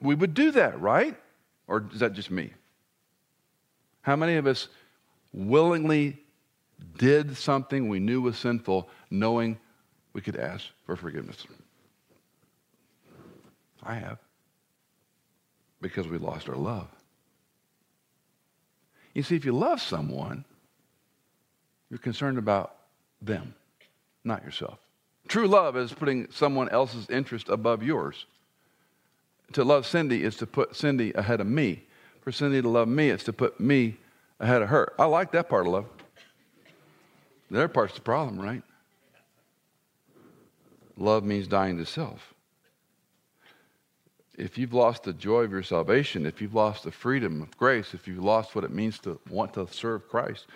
we 0.00 0.14
would 0.14 0.34
do 0.34 0.52
that, 0.52 0.80
right? 0.80 1.16
Or 1.66 1.84
is 1.92 1.98
that 1.98 2.12
just 2.12 2.30
me? 2.30 2.52
How 4.02 4.14
many 4.14 4.36
of 4.36 4.46
us 4.46 4.68
willingly 5.32 6.16
did 6.96 7.36
something 7.36 7.88
we 7.88 7.98
knew 7.98 8.20
was 8.20 8.38
sinful, 8.38 8.88
knowing 9.10 9.58
we 10.12 10.20
could 10.20 10.36
ask 10.36 10.66
for 10.84 10.94
forgiveness? 10.94 11.44
I 13.82 13.94
have. 13.94 14.18
Because 15.80 16.06
we 16.06 16.18
lost 16.18 16.48
our 16.48 16.56
love. 16.56 16.88
You 19.16 19.22
see, 19.22 19.34
if 19.34 19.46
you 19.46 19.52
love 19.52 19.80
someone, 19.80 20.44
you're 21.88 21.98
concerned 21.98 22.36
about 22.36 22.76
them, 23.22 23.54
not 24.24 24.44
yourself. 24.44 24.78
True 25.26 25.48
love 25.48 25.74
is 25.74 25.90
putting 25.90 26.30
someone 26.30 26.68
else's 26.68 27.08
interest 27.08 27.48
above 27.48 27.82
yours. 27.82 28.26
To 29.54 29.64
love 29.64 29.86
Cindy 29.86 30.22
is 30.22 30.36
to 30.36 30.46
put 30.46 30.76
Cindy 30.76 31.14
ahead 31.14 31.40
of 31.40 31.46
me. 31.46 31.84
For 32.20 32.30
Cindy 32.30 32.60
to 32.60 32.68
love 32.68 32.88
me, 32.88 33.08
it's 33.08 33.24
to 33.24 33.32
put 33.32 33.58
me 33.58 33.96
ahead 34.38 34.60
of 34.60 34.68
her. 34.68 34.92
I 34.98 35.06
like 35.06 35.32
that 35.32 35.48
part 35.48 35.66
of 35.66 35.72
love. 35.72 35.86
The 37.50 37.56
other 37.56 37.68
part's 37.68 37.94
the 37.94 38.02
problem, 38.02 38.38
right? 38.38 38.62
Love 40.98 41.24
means 41.24 41.48
dying 41.48 41.78
to 41.78 41.86
self 41.86 42.34
if 44.36 44.58
you've 44.58 44.74
lost 44.74 45.04
the 45.04 45.12
joy 45.12 45.42
of 45.42 45.52
your 45.52 45.62
salvation, 45.62 46.26
if 46.26 46.42
you've 46.42 46.54
lost 46.54 46.84
the 46.84 46.90
freedom 46.90 47.42
of 47.42 47.56
grace, 47.56 47.94
if 47.94 48.06
you've 48.06 48.22
lost 48.22 48.54
what 48.54 48.64
it 48.64 48.70
means 48.70 48.98
to 49.00 49.18
want 49.30 49.54
to 49.54 49.66
serve 49.70 50.08
Christ, 50.08 50.46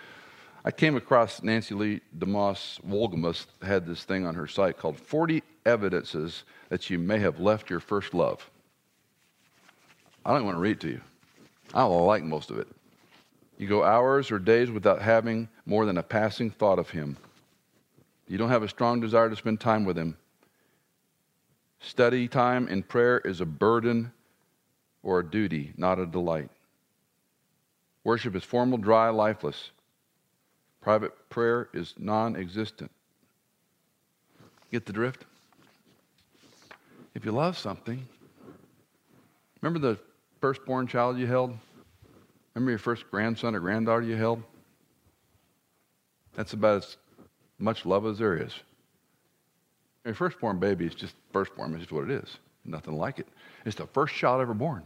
I 0.63 0.69
came 0.69 0.95
across 0.95 1.41
Nancy 1.41 1.73
Lee 1.73 2.01
DeMoss 2.17 2.79
Wolgemuth 2.87 3.47
had 3.63 3.87
this 3.87 4.03
thing 4.03 4.27
on 4.27 4.35
her 4.35 4.47
site 4.47 4.77
called 4.77 4.99
40 4.99 5.41
Evidences 5.65 6.43
That 6.69 6.89
You 6.89 6.99
May 6.99 7.17
Have 7.19 7.39
Left 7.39 7.69
Your 7.69 7.79
First 7.79 8.13
Love. 8.13 8.47
I 10.23 10.33
don't 10.33 10.45
want 10.45 10.57
to 10.57 10.61
read 10.61 10.79
to 10.81 10.89
you. 10.89 11.01
I 11.73 11.79
don't 11.79 12.05
like 12.05 12.23
most 12.23 12.51
of 12.51 12.59
it. 12.59 12.67
You 13.57 13.67
go 13.67 13.83
hours 13.83 14.29
or 14.29 14.37
days 14.37 14.69
without 14.69 15.01
having 15.01 15.49
more 15.65 15.85
than 15.85 15.97
a 15.97 16.03
passing 16.03 16.51
thought 16.51 16.77
of 16.77 16.91
him. 16.91 17.17
You 18.27 18.37
don't 18.37 18.49
have 18.49 18.63
a 18.63 18.69
strong 18.69 19.01
desire 19.01 19.29
to 19.29 19.35
spend 19.35 19.59
time 19.59 19.83
with 19.83 19.97
him. 19.97 20.17
Study 21.81 22.27
time 22.27 22.67
in 22.67 22.83
prayer 22.83 23.17
is 23.19 23.41
a 23.41 23.45
burden 23.45 24.11
or 25.01 25.19
a 25.19 25.25
duty, 25.25 25.73
not 25.77 25.97
a 25.97 26.05
delight. 26.05 26.49
Worship 28.03 28.35
is 28.35 28.43
formal, 28.43 28.77
dry, 28.77 29.09
lifeless. 29.09 29.71
Private 30.79 31.11
prayer 31.29 31.69
is 31.73 31.95
non 31.97 32.35
existent. 32.35 32.91
Get 34.71 34.85
the 34.85 34.93
drift? 34.93 35.25
If 37.15 37.25
you 37.25 37.31
love 37.31 37.57
something, 37.57 38.07
remember 39.61 39.79
the 39.79 39.99
firstborn 40.39 40.87
child 40.87 41.17
you 41.17 41.27
held? 41.27 41.57
Remember 42.53 42.71
your 42.71 42.79
first 42.79 43.09
grandson 43.09 43.55
or 43.55 43.59
granddaughter 43.59 44.03
you 44.03 44.15
held? 44.15 44.43
That's 46.35 46.53
about 46.53 46.83
as 46.83 46.97
much 47.59 47.85
love 47.85 48.05
as 48.05 48.19
there 48.19 48.35
is. 48.35 48.53
Your 50.05 50.15
firstborn 50.15 50.59
baby 50.59 50.85
is 50.85 50.95
just 50.95 51.15
firstborn, 51.31 51.73
it's 51.73 51.81
just 51.81 51.91
what 51.91 52.05
it 52.05 52.11
is. 52.11 52.37
Nothing 52.65 52.95
like 52.95 53.19
it. 53.19 53.27
It's 53.65 53.75
the 53.75 53.87
first 53.87 54.13
child 54.13 54.41
ever 54.41 54.53
born. 54.53 54.83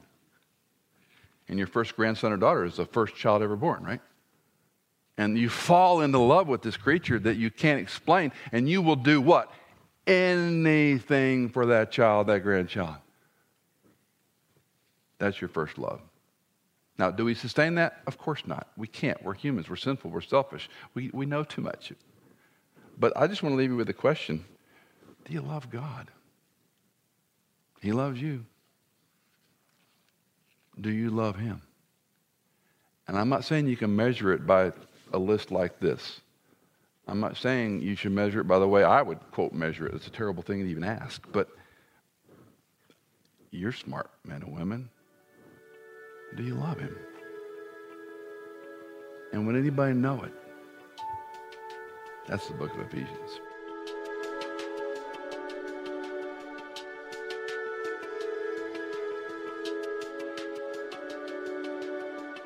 And 1.47 1.57
your 1.57 1.67
first 1.67 1.95
grandson 1.95 2.31
or 2.31 2.37
daughter 2.37 2.65
is 2.65 2.77
the 2.77 2.85
first 2.85 3.15
child 3.15 3.43
ever 3.43 3.55
born, 3.55 3.83
right? 3.83 4.01
And 5.17 5.37
you 5.37 5.49
fall 5.49 6.01
into 6.01 6.17
love 6.19 6.47
with 6.47 6.61
this 6.61 6.75
creature 6.75 7.19
that 7.19 7.35
you 7.35 7.49
can't 7.49 7.79
explain, 7.79 8.31
and 8.51 8.67
you 8.67 8.81
will 8.81 8.95
do 8.95 9.21
what? 9.21 9.51
Anything 10.07 11.49
for 11.49 11.67
that 11.67 11.91
child, 11.91 12.27
that 12.27 12.39
grandchild. 12.39 12.95
That's 15.17 15.39
your 15.39 15.47
first 15.47 15.77
love. 15.77 16.01
Now, 16.97 17.11
do 17.11 17.25
we 17.25 17.33
sustain 17.33 17.75
that? 17.75 18.01
Of 18.07 18.17
course 18.17 18.43
not. 18.45 18.67
We 18.77 18.87
can't. 18.87 19.21
We're 19.23 19.33
humans. 19.33 19.69
We're 19.69 19.75
sinful. 19.75 20.11
We're 20.11 20.21
selfish. 20.21 20.69
We, 20.93 21.09
we 21.13 21.25
know 21.25 21.43
too 21.43 21.61
much. 21.61 21.93
But 22.97 23.13
I 23.15 23.27
just 23.27 23.43
want 23.43 23.53
to 23.53 23.57
leave 23.57 23.69
you 23.69 23.75
with 23.75 23.89
a 23.89 23.93
question 23.93 24.45
do 25.25 25.33
you 25.33 25.41
love 25.41 25.69
God? 25.69 26.09
He 27.81 27.91
loves 27.91 28.21
you. 28.21 28.45
Do 30.79 30.91
you 30.91 31.09
love 31.09 31.35
Him? 31.35 31.61
And 33.07 33.17
I'm 33.17 33.29
not 33.29 33.43
saying 33.43 33.67
you 33.67 33.77
can 33.77 33.95
measure 33.95 34.33
it 34.33 34.47
by 34.47 34.71
a 35.13 35.17
list 35.17 35.51
like 35.51 35.79
this. 35.79 36.21
I'm 37.07 37.19
not 37.19 37.37
saying 37.37 37.81
you 37.81 37.95
should 37.95 38.11
measure 38.11 38.39
it 38.41 38.47
by 38.47 38.57
the 38.59 38.67
way 38.67 38.83
I 38.83 39.01
would, 39.01 39.19
quote, 39.31 39.53
measure 39.53 39.87
it. 39.87 39.93
It's 39.93 40.07
a 40.07 40.11
terrible 40.11 40.41
thing 40.41 40.59
to 40.59 40.69
even 40.69 40.83
ask. 40.83 41.21
But 41.31 41.49
you're 43.51 43.71
smart, 43.71 44.09
men 44.23 44.41
and 44.41 44.55
women. 44.55 44.89
Do 46.35 46.43
you 46.43 46.55
love 46.55 46.79
Him? 46.79 46.97
And 49.31 49.45
would 49.45 49.55
anybody 49.55 49.93
know 49.93 50.23
it? 50.23 50.33
That's 52.27 52.47
the 52.47 52.55
book 52.55 52.73
of 52.73 52.81
Ephesians. 52.81 53.39